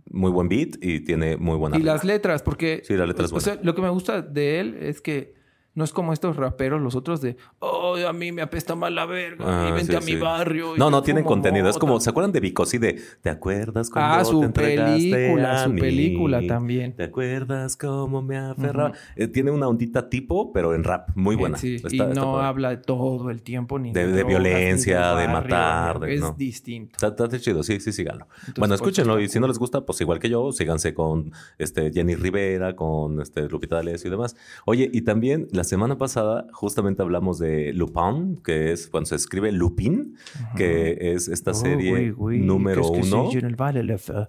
muy 0.09 0.31
buen 0.31 0.47
beat 0.47 0.75
y 0.81 1.01
tiene 1.01 1.35
muy 1.37 1.57
buena. 1.57 1.77
Y 1.77 1.81
las 1.81 2.03
letras, 2.05 2.43
porque 2.43 2.81
Sí, 2.85 2.93
la 2.95 3.05
letra 3.05 3.25
es 3.25 3.33
o 3.33 3.39
sea, 3.41 3.59
lo 3.61 3.75
que 3.75 3.81
me 3.81 3.89
gusta 3.89 4.21
de 4.21 4.59
él 4.61 4.77
es 4.79 5.01
que 5.01 5.35
no 5.77 5.83
es 5.83 5.93
como 5.93 6.11
estos 6.11 6.35
raperos, 6.37 6.81
los 6.81 6.95
otros 6.95 7.21
de, 7.21 7.37
oh, 7.59 7.95
a 8.07 8.11
mí 8.11 8.31
me 8.31 8.41
apesta 8.41 8.73
mal 8.75 8.95
la 8.95 9.05
verga, 9.05 9.45
Ah, 9.47 9.69
y 9.69 9.71
vente 9.73 9.91
sí, 9.91 9.95
a 9.95 9.99
mi 9.99 10.13
sí. 10.13 10.15
barrio. 10.17 10.73
No, 10.75 10.89
no 10.89 11.03
tienen 11.03 11.23
contenido. 11.23 11.67
Es 11.69 11.75
mota". 11.75 11.79
como, 11.79 11.99
¿se 11.99 12.09
acuerdan 12.09 12.31
de 12.31 12.39
Vico? 12.39 12.65
Sí, 12.65 12.79
de 12.79 12.99
¿te 13.21 13.29
acuerdas 13.29 13.91
cuando 13.91 14.13
Ah, 14.15 14.17
te 14.19 14.25
su 14.25 14.43
entregaste 14.43 15.09
película, 15.11 15.63
su 15.63 15.69
mí? 15.69 15.79
película 15.81 16.41
también. 16.47 16.95
¿Te 16.95 17.03
acuerdas 17.03 17.77
cómo 17.77 18.23
me 18.23 18.37
aferraba? 18.37 18.93
Eh, 19.15 19.27
tiene 19.27 19.51
una 19.51 19.67
ondita 19.67 20.09
tipo, 20.09 20.51
pero 20.51 20.73
en 20.73 20.83
rap, 20.83 21.09
muy 21.15 21.35
Eh, 21.35 21.37
buena. 21.37 21.57
sí, 21.59 21.75
Está- 21.75 21.89
y 21.95 21.99
está 22.01 22.13
no 22.15 22.39
habla 22.41 22.81
todo 22.81 23.29
el 23.29 23.43
tiempo 23.43 23.77
ni 23.77 23.93
De- 23.93 23.99
de 24.07 24.07
drogas, 24.07 24.25
ni 24.25 24.29
violencia, 24.29 24.99
de 25.09 25.27
barrio, 25.27 25.29
matar, 25.29 25.99
de- 25.99 26.15
es 26.15 26.21
no. 26.21 26.33
distinto. 26.35 26.93
Está, 27.05 27.23
está 27.25 27.39
chido, 27.39 27.61
sí, 27.61 27.79
sí, 27.79 27.91
síganlo. 27.91 28.25
Entonces, 28.39 28.55
bueno, 28.57 28.73
escúchenlo 28.73 29.19
y 29.19 29.29
si 29.29 29.39
no 29.39 29.47
les 29.47 29.59
gusta, 29.59 29.81
pues 29.85 30.01
igual 30.01 30.17
que 30.17 30.29
yo, 30.29 30.51
síganse 30.51 30.95
con 30.95 31.31
este 31.59 31.91
Jenny 31.93 32.15
Rivera, 32.15 32.75
con 32.75 33.21
este 33.21 33.47
Lupita 33.47 33.75
D'Alessio 33.75 34.07
y 34.07 34.11
demás. 34.11 34.35
Oye, 34.65 34.89
y 34.91 35.01
también 35.01 35.47
la 35.51 35.63
semana 35.67 35.97
pasada 35.99 36.47
justamente 36.51 37.03
hablamos 37.03 37.37
de 37.37 37.71
Lupin, 37.73 38.37
que 38.43 38.71
es 38.71 38.87
cuando 38.87 39.05
se 39.07 39.15
escribe 39.15 39.51
Lupin, 39.51 40.15
que 40.55 40.97
es 41.13 41.27
esta 41.27 41.51
Oh, 41.51 41.53
serie 41.53 41.93
oui, 41.93 42.13
oui. 42.17 42.39
número 42.39 42.87
uno 42.87 43.29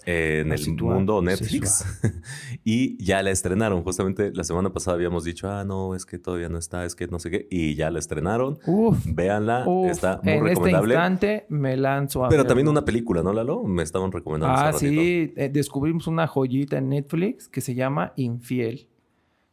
en 0.06 0.52
el 0.52 0.76
mundo 0.82 1.22
Netflix. 1.22 1.84
y 2.64 3.02
ya 3.02 3.22
la 3.22 3.30
estrenaron. 3.30 3.82
Justamente 3.82 4.30
la 4.34 4.44
semana 4.44 4.70
pasada 4.72 4.94
habíamos 4.96 5.24
dicho, 5.24 5.48
ah, 5.50 5.64
no, 5.64 5.94
es 5.94 6.04
que 6.04 6.18
todavía 6.18 6.48
no 6.48 6.58
está, 6.58 6.84
es 6.84 6.94
que 6.94 7.06
no 7.06 7.18
sé 7.18 7.30
qué. 7.30 7.46
Y 7.50 7.74
ya 7.74 7.90
la 7.90 7.98
estrenaron. 7.98 8.58
Uf, 8.66 8.98
Véanla, 9.06 9.64
uf. 9.66 9.90
está 9.90 10.20
muy 10.22 10.32
en 10.32 10.38
este 10.38 10.48
recomendable. 10.50 10.94
instante 10.94 11.46
me 11.48 11.76
lanzo 11.76 12.24
a 12.24 12.28
Pero 12.28 12.40
verlo. 12.42 12.48
también 12.48 12.68
una 12.68 12.84
película, 12.84 13.22
¿no, 13.22 13.32
Lalo? 13.32 13.62
Me 13.64 13.82
estaban 13.82 14.12
recomendando. 14.12 14.54
Ah, 14.58 14.72
sí. 14.72 15.32
eh, 15.36 15.48
descubrimos 15.52 16.06
una 16.06 16.26
joyita 16.26 16.78
en 16.78 16.88
Netflix 16.90 17.48
que 17.48 17.60
se 17.60 17.74
llama 17.74 18.12
Infiel. 18.16 18.86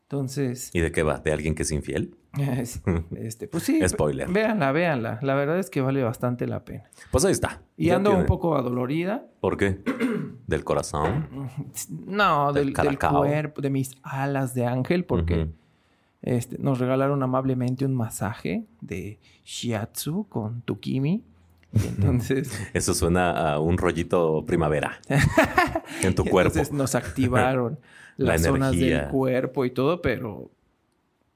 Entonces, 0.09 0.69
¿Y 0.73 0.81
de 0.81 0.91
qué 0.91 1.01
va? 1.01 1.17
¿De 1.19 1.31
alguien 1.33 1.55
que 1.55 1.63
es 1.63 1.71
infiel? 1.71 2.15
es- 2.37 2.81
este, 3.17 3.47
pues 3.47 3.63
sí. 3.63 3.79
Spoiler. 3.87 4.29
Véanla, 4.29 4.71
véanla. 4.71 5.19
La 5.23 5.33
verdad 5.33 5.57
es 5.57 5.69
que 5.71 5.81
vale 5.81 6.03
bastante 6.03 6.45
la 6.45 6.63
pena. 6.63 6.83
Pues 7.11 7.25
ahí 7.25 7.31
está. 7.31 7.61
Y 7.75 7.87
Ya 7.87 7.95
ando 7.95 8.11
tiene- 8.11 8.21
un 8.23 8.27
poco 8.27 8.55
adolorida. 8.55 9.25
¿Por 9.39 9.57
qué? 9.57 9.79
Del 10.45 10.63
corazón. 10.63 11.49
No, 12.05 12.53
Del 12.53 12.73
del, 12.73 12.99
cuerpo, 12.99 13.61
de 13.61 13.69
mis 13.71 13.95
alas 14.03 14.53
de 14.53 14.65
ángel, 14.67 15.05
porque 15.05 15.49
este, 16.21 16.57
nos 16.59 16.77
regalaron 16.79 17.23
amablemente 17.23 17.83
un 17.85 17.95
masaje 17.95 18.65
de 18.81 19.19
shiatsu 19.43 20.27
con 20.29 20.61
tukimi. 20.61 21.23
Entonces, 21.97 22.51
Eso 22.73 22.93
suena 22.93 23.53
a 23.53 23.59
un 23.59 23.77
rollito 23.77 24.45
primavera 24.45 24.99
en 26.01 26.15
tu 26.15 26.23
cuerpo. 26.25 26.53
entonces 26.53 26.73
nos 26.73 26.95
activaron 26.95 27.79
La 28.17 28.33
las 28.33 28.43
zonas 28.43 28.71
del 28.71 29.07
cuerpo 29.09 29.65
y 29.65 29.71
todo, 29.71 30.01
pero 30.01 30.49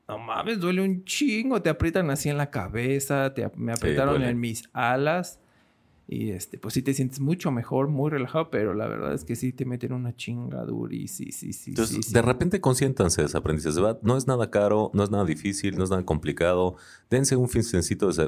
no 0.08 0.18
mames, 0.18 0.60
duele 0.60 0.82
un 0.82 1.04
chingo. 1.04 1.62
Te 1.62 1.70
aprietan 1.70 2.10
así 2.10 2.30
en 2.30 2.38
la 2.38 2.50
cabeza, 2.50 3.34
te, 3.34 3.52
me 3.56 3.74
apretaron 3.74 4.24
en 4.24 4.40
mis 4.40 4.64
alas. 4.72 5.40
Y 6.12 6.32
este, 6.32 6.58
pues 6.58 6.74
sí 6.74 6.82
te 6.82 6.92
sientes 6.96 7.20
mucho 7.20 7.52
mejor, 7.52 7.88
muy 7.88 8.10
relajado, 8.10 8.50
pero 8.50 8.74
la 8.74 8.88
verdad 8.88 9.14
es 9.14 9.24
que 9.26 9.36
sí 9.36 9.54
te 9.54 9.64
meten 9.66 9.94
una 9.94 10.16
chingadura 10.16 10.96
y 10.96 11.08
sí, 11.08 11.32
sí, 11.32 11.54
sí. 11.54 11.70
Entonces, 11.70 11.98
sí, 11.98 12.02
sí. 12.02 12.14
de 12.14 12.22
repente 12.24 12.60
consiéntanse 12.60 13.24
ese 13.24 13.38
aprendizaje. 13.38 13.80
No 14.02 14.18
es 14.18 14.26
nada 14.26 14.50
caro, 14.50 14.90
no 14.96 15.04
es 15.04 15.12
nada 15.12 15.24
difícil, 15.26 15.78
no 15.78 15.84
es 15.84 15.92
nada 15.92 16.04
complicado. 16.04 16.78
Dense 17.12 17.36
un 17.36 17.48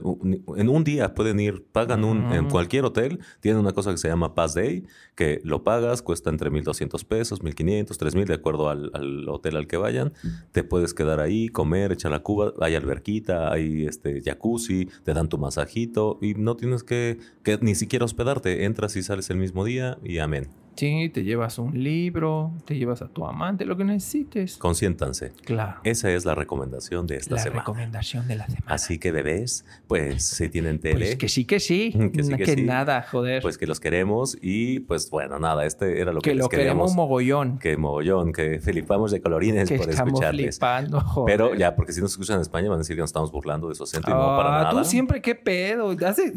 un- 0.04 0.44
En 0.58 0.70
un 0.70 0.84
día 0.84 1.14
pueden 1.16 1.40
ir, 1.40 1.66
pagan 1.72 2.04
un, 2.04 2.32
en 2.32 2.42
Ujú. 2.46 2.52
cualquier 2.52 2.86
hotel, 2.86 3.20
tienen 3.40 3.60
una 3.60 3.72
cosa 3.72 3.92
que 3.92 3.98
se 3.98 4.08
llama 4.08 4.36
Pass 4.36 4.54
Day, 4.54 4.84
que 5.16 5.42
lo 5.44 5.64
pagas, 5.64 6.02
cuesta 6.04 6.30
entre 6.30 6.52
1.200 6.52 7.04
pesos, 7.04 7.42
1.500, 7.42 7.98
3.000, 7.98 8.26
de 8.28 8.36
acuerdo 8.36 8.70
al, 8.70 8.92
al 8.94 9.28
hotel 9.28 9.56
al 9.58 9.66
que 9.68 9.78
vayan. 9.78 10.14
Te 10.52 10.64
puedes 10.64 10.94
quedar 10.94 11.20
ahí, 11.20 11.50
comer, 11.50 11.92
echar 11.92 12.12
la 12.12 12.20
cuba, 12.20 12.54
hay 12.62 12.76
alberquita, 12.76 13.52
hay 13.52 13.86
este 13.88 14.22
jacuzzi, 14.22 14.88
te 15.04 15.14
dan 15.14 15.30
tu 15.30 15.38
masajito 15.40 16.20
y 16.22 16.36
no 16.36 16.56
tienes 16.56 16.84
que, 16.84 17.18
que 17.44 17.58
ni 17.62 17.71
siquiera 17.76 18.06
hospedarte. 18.06 18.66
Entras 18.66 18.96
y 18.96 19.04
sales 19.04 19.30
el 19.30 19.38
mismo 19.38 19.64
día 19.66 19.98
y 20.04 20.20
amén. 20.20 20.48
Sí, 20.78 21.12
te 21.14 21.24
llevas 21.26 21.60
un 21.60 21.84
libro, 21.84 22.54
te 22.66 22.78
llevas 22.78 23.02
a 23.02 23.10
tu 23.10 23.26
amante, 23.26 23.66
lo 23.66 23.76
que 23.76 23.84
necesites. 23.84 24.56
Consiéntanse. 24.58 25.34
Claro. 25.44 25.82
Esa 25.84 26.10
es 26.12 26.24
la 26.24 26.34
recomendación 26.34 27.08
de 27.08 27.18
esta 27.18 27.36
la 27.36 27.42
semana. 27.42 27.60
recomendación 27.62 28.26
de 28.30 28.36
la 28.38 28.46
semana. 28.48 28.66
Así 28.74 28.98
que 28.98 29.12
bebés, 29.12 29.66
pues 29.88 30.24
si 30.24 30.48
tienen 30.48 30.80
tele, 30.80 31.06
Pues 31.08 31.16
que 31.18 31.28
sí, 31.28 31.44
que 31.44 31.60
sí. 31.60 31.92
Que 32.14 32.24
sí, 32.24 32.32
que 32.36 32.44
que 32.46 32.54
sí. 32.56 32.62
nada, 32.64 33.02
joder. 33.12 33.42
pues 33.42 33.58
que 33.58 33.68
los 33.68 33.82
queremos 33.82 34.38
y 34.42 34.80
pues 34.80 35.10
bueno, 35.10 35.40
nada, 35.40 35.66
este 35.66 36.00
era 36.00 36.14
lo 36.14 36.22
que, 36.22 36.30
que 36.32 36.36
les 36.36 36.44
lo 36.46 36.50
queremos 36.50 36.96
mogollón. 36.96 37.60
Que 37.60 37.76
mogollón, 37.76 38.32
que 38.32 38.60
flipamos 38.62 39.12
de 39.12 39.22
colorines 39.22 39.68
que 39.68 39.78
por 39.78 39.90
estamos 39.90 40.14
escucharles. 40.14 40.56
flipando, 40.56 41.02
joder. 41.02 41.38
Pero 41.38 41.54
ya, 41.54 41.76
porque 41.76 41.92
si 41.92 42.00
nos 42.00 42.12
escuchan 42.12 42.38
en 42.38 42.44
España 42.44 42.70
van 42.70 42.78
a 42.78 42.80
decir 42.80 42.96
que 42.96 43.02
nos 43.02 43.10
estamos 43.10 43.30
burlando 43.32 43.68
de 43.68 43.76
su 43.76 43.84
acento 43.84 44.10
y 44.10 44.14
no 44.14 44.20
para 44.20 44.60
Ah, 44.62 44.64
nada. 44.64 44.82
tú 44.84 44.86
siempre 44.88 45.22
qué 45.22 45.36
pedo. 45.36 45.94
Hace- 46.08 46.34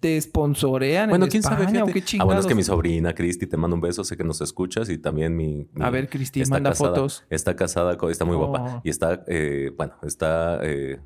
te, 0.00 0.20
sponsorean 0.20 1.08
Bueno, 1.10 1.24
en 1.26 1.30
quién 1.30 1.42
sabe, 1.42 1.62
España, 1.64 1.84
¿o 1.84 1.86
fíjate. 1.86 2.04
qué 2.06 2.16
Ah, 2.20 2.24
bueno, 2.24 2.40
es 2.40 2.46
que 2.46 2.50
chingados? 2.52 2.56
mi 2.56 2.62
sobrina 2.64 3.14
Cristi 3.14 3.46
te 3.46 3.56
mando 3.56 3.74
un 3.76 3.80
beso, 3.80 4.04
sé 4.04 4.16
que 4.16 4.24
nos 4.24 4.40
escuchas 4.40 4.88
y 4.90 4.98
también 4.98 5.36
mi, 5.36 5.68
mi- 5.72 5.84
A 5.84 5.90
ver, 5.90 6.08
Cristi, 6.08 6.42
manda 6.46 6.70
casada- 6.70 6.90
fotos. 6.90 7.24
Está 7.30 7.56
casada, 7.56 7.96
está 8.10 8.24
muy 8.24 8.36
Oh. 8.36 8.46
guapa 8.46 8.80
y 8.84 8.90
está, 8.90 9.24
eh, 9.28 9.70
bueno, 9.76 9.94
está 10.02 10.58
eh, 10.62 10.98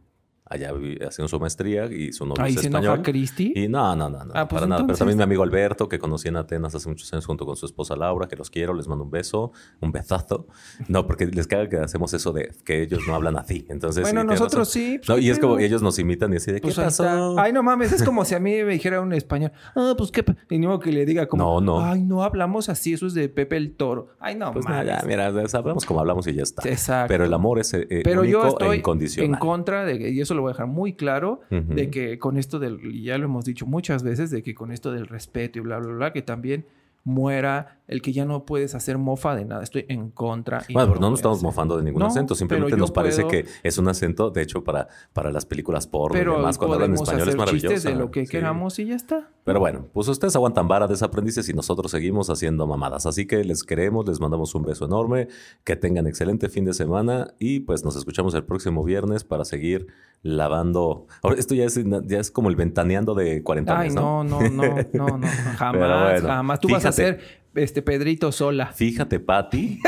allá 0.51 0.72
haciendo 1.07 1.28
su 1.28 1.38
maestría 1.40 1.86
y 1.86 2.12
su 2.12 2.24
novio 2.26 2.44
Ahí 2.44 2.55
es 2.55 2.64
español. 2.64 3.03
Cristi. 3.03 3.53
Y 3.55 3.68
no, 3.68 3.94
no, 3.96 4.09
no, 4.09 4.24
no, 4.24 4.32
Ah, 4.34 4.49
pues 4.49 4.61
para 4.61 4.66
nada. 4.66 4.86
Pero 4.86 4.96
también 4.99 5.16
mi 5.18 5.24
amigo 5.24 5.42
Alberto, 5.42 5.88
que 5.88 5.99
conocí 5.99 6.28
en 6.28 6.36
Atenas 6.36 6.74
hace 6.74 6.88
muchos 6.88 7.12
años 7.12 7.26
junto 7.26 7.44
con 7.46 7.57
su 7.57 7.66
esposa 7.66 7.96
Laura, 7.96 8.28
que 8.28 8.36
los 8.36 8.51
quiero, 8.51 8.74
les 8.74 8.88
mando 8.88 9.05
un 9.05 9.11
beso, 9.11 9.53
un 9.80 9.92
besazo. 9.92 10.46
No, 10.88 11.07
porque 11.07 11.26
les 11.26 11.46
caga 11.46 11.68
que 11.68 11.76
hacemos 11.78 12.12
eso 12.14 12.32
de 12.32 12.51
que 12.64 12.82
ellos 12.82 13.01
no 13.07 13.14
hablan 13.14 13.36
así. 13.36 13.66
Entonces, 13.68 14.03
bueno, 14.03 14.22
sí, 14.22 14.26
nosotros 14.26 14.68
sí. 14.70 14.99
pues, 14.99 15.09
No, 15.09 15.16
¿qué 15.16 15.22
y 15.22 15.30
es 15.30 15.38
como 15.38 15.59
ellos 15.59 15.82
nos 15.82 15.99
imitan 15.99 16.32
y 16.32 16.36
así 16.36 16.51
de, 16.53 16.61
¿qué 16.61 16.66
Pues 16.68 16.78
ahí 16.78 16.84
pasó? 16.86 17.38
Ay, 17.38 17.53
no 17.53 17.62
mames, 17.62 17.92
es 17.92 18.03
como 18.03 18.24
si 18.24 18.34
a 18.34 18.40
mí 18.40 18.62
me 18.62 18.72
dijera 18.72 19.01
un 19.01 19.12
español, 19.12 19.53
ah, 19.74 19.94
pues 19.96 20.11
qué, 20.11 20.22
pe-". 20.22 20.36
y 20.51 20.59
modo 20.59 20.78
que 20.78 20.92
le 20.92 21.05
diga 21.07 21.26
como, 21.26 21.42
No, 21.42 21.61
no. 21.61 21.84
ay, 21.84 22.03
no 22.03 22.22
hablamos 22.22 22.68
así, 22.68 22.92
eso 22.92 23.07
es 23.07 23.14
de 23.14 23.28
Pepe 23.28 23.57
el 23.57 23.72
Toro. 23.72 24.09
Ay, 24.20 24.34
no 24.34 24.53
Pues 24.53 24.64
mames. 24.66 24.86
nada, 24.86 25.03
mira, 25.07 25.26
hablamos 25.26 25.84
como 25.84 26.01
hablamos 26.01 26.26
y 26.26 26.34
ya 26.34 26.42
está. 26.42 26.68
Exacto. 26.68 27.09
Pero 27.09 27.24
el 27.24 27.32
amor 27.34 27.59
es 27.59 27.72
eh, 27.74 28.01
Pero 28.05 28.22
único 28.22 28.38
yo 28.40 28.44
e 28.46 28.49
estoy 28.49 28.76
incondicional. 28.78 29.30
en 29.34 29.38
contra 29.38 29.84
de 29.84 29.99
que, 29.99 30.11
y 30.11 30.20
eso 30.20 30.34
lo 30.39 30.43
voy 30.43 30.51
a 30.51 30.55
dejar 30.55 30.66
muy 30.68 30.95
claro, 30.95 31.41
Ujú. 31.51 31.74
de 31.74 31.91
que 31.91 32.18
con 32.18 32.36
esto 32.39 32.59
del, 32.59 32.80
y 32.84 33.03
ya 33.05 33.18
lo 33.18 33.26
hemos 33.26 33.45
dicho 33.45 33.66
muchas 33.66 34.03
veces, 34.03 34.30
de 34.30 34.43
que 34.43 34.55
con 34.55 34.72
esto 34.72 34.91
del 34.93 35.07
respeto 35.07 35.59
y 35.59 35.62
bla, 35.62 35.78
bla, 35.78 35.93
bla, 35.93 36.12
que 36.12 36.22
también 36.22 36.64
muera 37.05 37.78
el 37.86 38.03
que 38.03 38.12
ya 38.12 38.26
no 38.26 38.45
puedes 38.45 38.74
hacer 38.74 38.99
mofa 38.99 39.34
de 39.34 39.47
nada. 39.47 39.62
Estoy 39.62 39.86
en 39.89 40.11
contra. 40.11 40.62
y 40.68 40.74
Bueno, 40.74 40.89
no 40.89 40.93
pero 40.93 41.01
no 41.01 41.11
nos 41.11 41.20
estamos 41.20 41.39
hacer. 41.39 41.47
mofando 41.47 41.76
de 41.78 41.82
ningún 41.84 42.01
No, 42.01 42.07
acento. 42.09 42.34
Simplemente 42.34 42.76
nos 42.76 42.91
parece 42.91 43.22
puedo- 43.22 43.30
que 43.30 43.47
es 43.62 43.78
un 43.78 43.89
acento, 43.89 44.28
de 44.30 44.43
hecho, 44.43 44.62
para, 44.62 44.89
para 45.14 45.32
las 45.32 45.47
películas 45.47 45.86
porno 45.86 46.14
y 46.18 46.20
Pero 46.20 46.36
demás. 46.36 46.59
Cuando 46.59 46.74
hablan 46.74 46.93
español 46.93 47.28
es 47.30 47.36
maravilloso. 47.36 47.74
chistes 47.74 47.91
de 47.91 47.99
lo 47.99 48.11
que 48.11 48.26
Sí. 48.26 48.32
queramos 48.32 48.78
y 48.78 48.86
ya 48.86 48.97
está. 48.97 49.30
Pero 49.45 49.59
bueno, 49.59 49.86
pues 49.95 50.07
ustedes 50.09 50.36
aguantan 50.36 50.68
vara 50.68 50.86
de 50.86 50.93
desaprendices 50.93 51.49
y 51.49 51.55
nosotros 51.55 51.91
seguimos 51.91 52.28
haciendo 52.28 52.66
mamadas. 52.66 53.07
Así 53.07 53.26
que 53.26 53.43
les 53.43 53.62
queremos, 53.64 54.07
les 54.07 54.20
mandamos 54.20 54.55
un 54.55 54.64
beso 54.64 54.84
enorme, 54.84 55.28
que 55.64 55.76
tengan 55.76 56.07
excelente 56.07 56.51
fin 56.51 56.66
de 56.66 56.74
semana 56.74 57.28
y 57.39 57.61
pues 57.61 57.84
nos 57.86 57.97
escuchamos 57.97 58.34
el 58.34 58.45
próximo 58.45 58.84
viernes 58.84 59.24
para 59.24 59.47
seguir 59.47 59.86
lavando. 60.23 61.07
Ahora, 61.23 61.37
esto 61.39 61.55
ya 61.55 61.64
es, 61.64 61.81
ya 62.07 62.19
es 62.19 62.31
como 62.31 62.49
el 62.49 62.57
ventaneando 62.57 63.14
de 63.14 63.43
cuarentones, 63.43 63.91
Ay, 63.91 63.91
¿no? 63.95 64.25
no, 64.25 64.41
no, 64.41 64.51
no, 64.51 64.77
no, 64.93 65.19
no. 65.19 65.27
Jamás, 65.57 66.12
bueno, 66.12 66.29
jamás. 66.29 66.61
Tú 66.61 66.69
vas 66.69 66.85
a 66.85 66.93
ser 66.93 67.21
este 67.55 67.83
Pedrito 67.83 68.31
sola. 68.31 68.66
Fíjate, 68.66 69.19
Patti, 69.21 69.81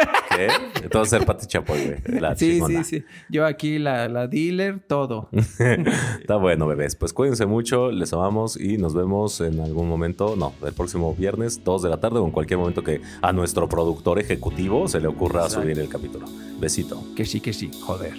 que 0.81 0.89
tú 0.89 0.99
vas 0.99 1.13
a 1.13 1.19
ser 1.19 1.27
Patti 1.27 1.47
Chapoy, 1.47 1.79
güey. 2.05 2.21
La 2.21 2.35
Sí, 2.35 2.53
chingona. 2.55 2.83
sí, 2.85 2.99
sí. 3.01 3.05
Yo 3.29 3.47
aquí 3.47 3.79
la, 3.79 4.09
la 4.09 4.27
dealer, 4.27 4.81
todo. 4.81 5.29
Está 6.21 6.37
bueno, 6.37 6.67
bebés. 6.67 6.97
Pues 6.97 7.13
cuídense 7.13 7.47
mucho, 7.47 7.93
les 7.93 8.13
amamos 8.13 8.59
y 8.59 8.77
nos 8.79 8.95
vemos 8.95 9.41
en 9.41 9.61
algún 9.61 9.89
momento, 9.89 10.35
no, 10.37 10.53
el 10.67 10.73
próximo 10.73 11.15
viernes, 11.15 11.63
2 11.63 11.83
de 11.83 11.89
la 11.91 12.01
tarde 12.01 12.19
o 12.19 12.25
en 12.25 12.33
cualquier 12.33 12.59
momento 12.59 12.83
que 12.83 13.03
a 13.23 13.33
nuestro 13.33 13.69
productor 13.69 14.19
ejecutivo 14.19 14.89
se 14.89 15.01
le 15.01 15.07
ocurra 15.07 15.43
Exacto. 15.45 15.63
subir 15.63 15.79
el 15.79 15.89
capítulo. 15.89 16.27
Besito. 16.59 17.03
Que 17.15 17.25
sí, 17.25 17.41
que 17.41 17.53
sí. 17.53 17.71
Joder. 17.83 18.15